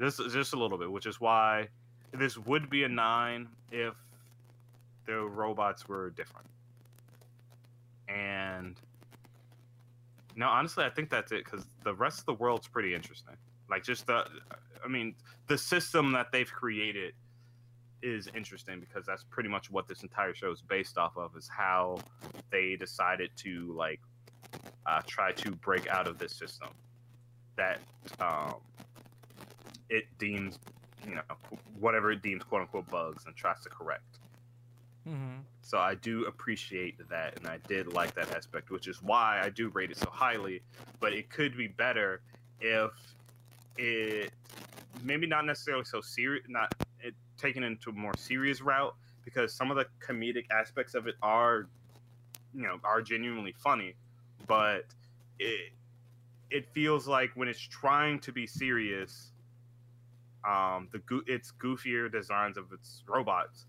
[0.00, 1.68] Just just a little bit, which is why
[2.12, 3.94] this would be a nine if
[5.06, 6.46] the robots were different.
[8.08, 8.76] And
[10.36, 13.34] no, honestly, I think that's it because the rest of the world's pretty interesting.
[13.68, 14.26] Like just the,
[14.84, 15.14] I mean,
[15.46, 17.14] the system that they've created
[18.02, 21.36] is interesting because that's pretty much what this entire show is based off of.
[21.36, 21.98] Is how
[22.50, 24.00] they decided to like
[24.86, 26.68] uh, try to break out of this system
[27.56, 27.78] that
[28.20, 28.54] um,
[29.88, 30.58] it deems,
[31.06, 31.22] you know,
[31.78, 34.19] whatever it deems quote unquote bugs and tries to correct.
[35.04, 39.40] Hmm So I do appreciate that, and I did like that aspect, which is why
[39.42, 40.62] I do rate it so highly.
[41.00, 42.22] But it could be better
[42.60, 42.90] if
[43.76, 44.32] it
[45.02, 48.94] maybe not necessarily so serious, not it taken into a more serious route,
[49.24, 51.68] because some of the comedic aspects of it are,
[52.54, 53.94] you know, are genuinely funny,
[54.46, 54.84] but
[55.38, 55.72] it
[56.50, 59.32] it feels like when it's trying to be serious,
[60.44, 63.66] um, the goo- its goofier designs of its robots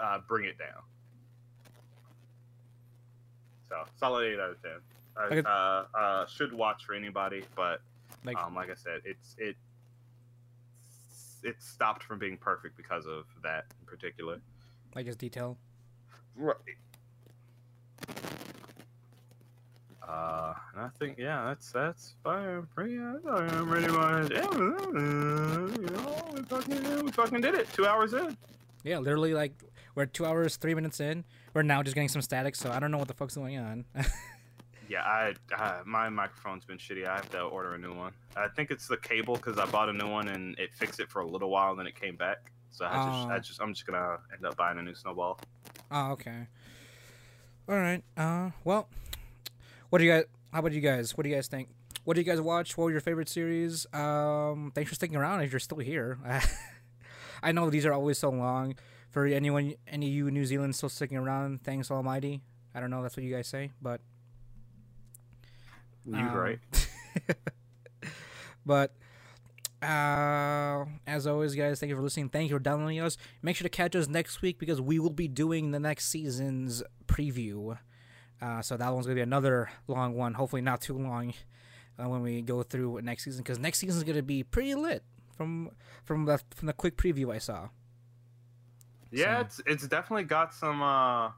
[0.00, 0.82] uh, bring it down.
[3.68, 4.72] So solid eight out of ten.
[5.16, 5.42] Uh, Okay.
[5.44, 7.80] uh, uh, should watch for anybody, but
[8.24, 9.56] Like um, like I said, it's it
[11.42, 14.40] it stopped from being perfect because of that in particular.
[14.94, 15.56] like his detail.
[16.36, 16.54] Right.
[20.06, 22.66] Uh, and I think yeah, that's that's fine.
[22.74, 24.30] Pretty, I'm pretty much.
[24.32, 27.70] Yeah, you know, we fucking we fucking did it.
[27.74, 28.34] Two hours in.
[28.84, 29.52] Yeah, literally like
[29.98, 31.24] we're two hours three minutes in.
[31.54, 33.84] We're now just getting some static, so I don't know what the fuck's going on.
[34.90, 37.06] Yeah, I uh, my microphone's been shitty.
[37.06, 38.12] I have to order a new one.
[38.38, 41.10] I think it's the cable because I bought a new one and it fixed it
[41.10, 42.50] for a little while, and then it came back.
[42.70, 43.38] So I just, I Oh.
[43.38, 45.40] just, I'm just gonna end up buying a new snowball.
[45.90, 46.46] oh, okay.
[47.68, 48.02] All right.
[48.16, 48.88] Uh, well,
[49.90, 50.24] what do you guys?
[50.54, 51.14] How about you guys?
[51.18, 51.68] What do you guys think?
[52.04, 52.78] What do you guys watch?
[52.78, 53.86] What were your favorite series?
[53.92, 56.16] Um, thanks for sticking around if you're still here.
[57.42, 58.74] I know these are always so long.
[59.18, 62.40] For anyone, any of you New Zealand still sticking around, thanks Almighty.
[62.72, 63.02] I don't know.
[63.02, 64.00] That's what you guys say, but
[66.06, 66.60] You Um, right?
[68.64, 68.94] but
[69.82, 72.28] uh, as always, guys, thank you for listening.
[72.28, 73.16] Thank you for downloading us.
[73.42, 76.84] Make sure to catch us next week because we will be doing the next season's
[77.08, 77.76] preview.
[78.40, 80.34] Uh, so that one's gonna be another long one.
[80.34, 81.34] Hopefully, not too long
[81.98, 85.02] uh, when we go through next season because next season's gonna be pretty lit
[85.36, 85.72] from
[86.04, 87.70] from the from the quick preview I saw.
[89.10, 90.82] Yeah, So- it's it's definitely got some.
[90.82, 91.30] uh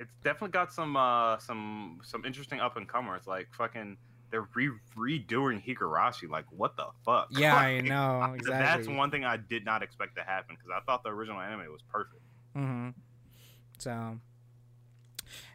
[0.00, 3.26] It's definitely got some uh some some interesting up and comers.
[3.26, 3.96] Like fucking,
[4.30, 6.28] they're re redoing Higurashi.
[6.28, 7.28] Like what the fuck?
[7.30, 10.80] Yeah, I Like, know That's one thing I did not expect to happen because I
[10.84, 12.22] thought the original anime was perfect.
[12.56, 12.90] Mm-hmm.
[13.78, 14.18] So,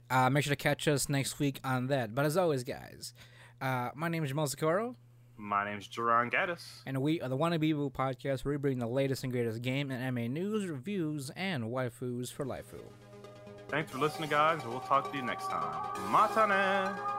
[0.10, 2.14] uh, make sure to catch us next week on that.
[2.14, 3.14] But as always, guys,
[3.62, 4.96] uh, my name is Jamal Socorro.
[5.40, 6.82] My name's Jerron Gaddis.
[6.86, 9.90] And we are the Wannabe Boo podcast where we bring the latest and greatest game
[9.90, 12.82] and MA news, reviews, and waifus for Lifu.
[13.70, 14.60] Thanks for listening, guys.
[14.66, 15.72] We'll talk to you next time.
[16.12, 17.19] Matane!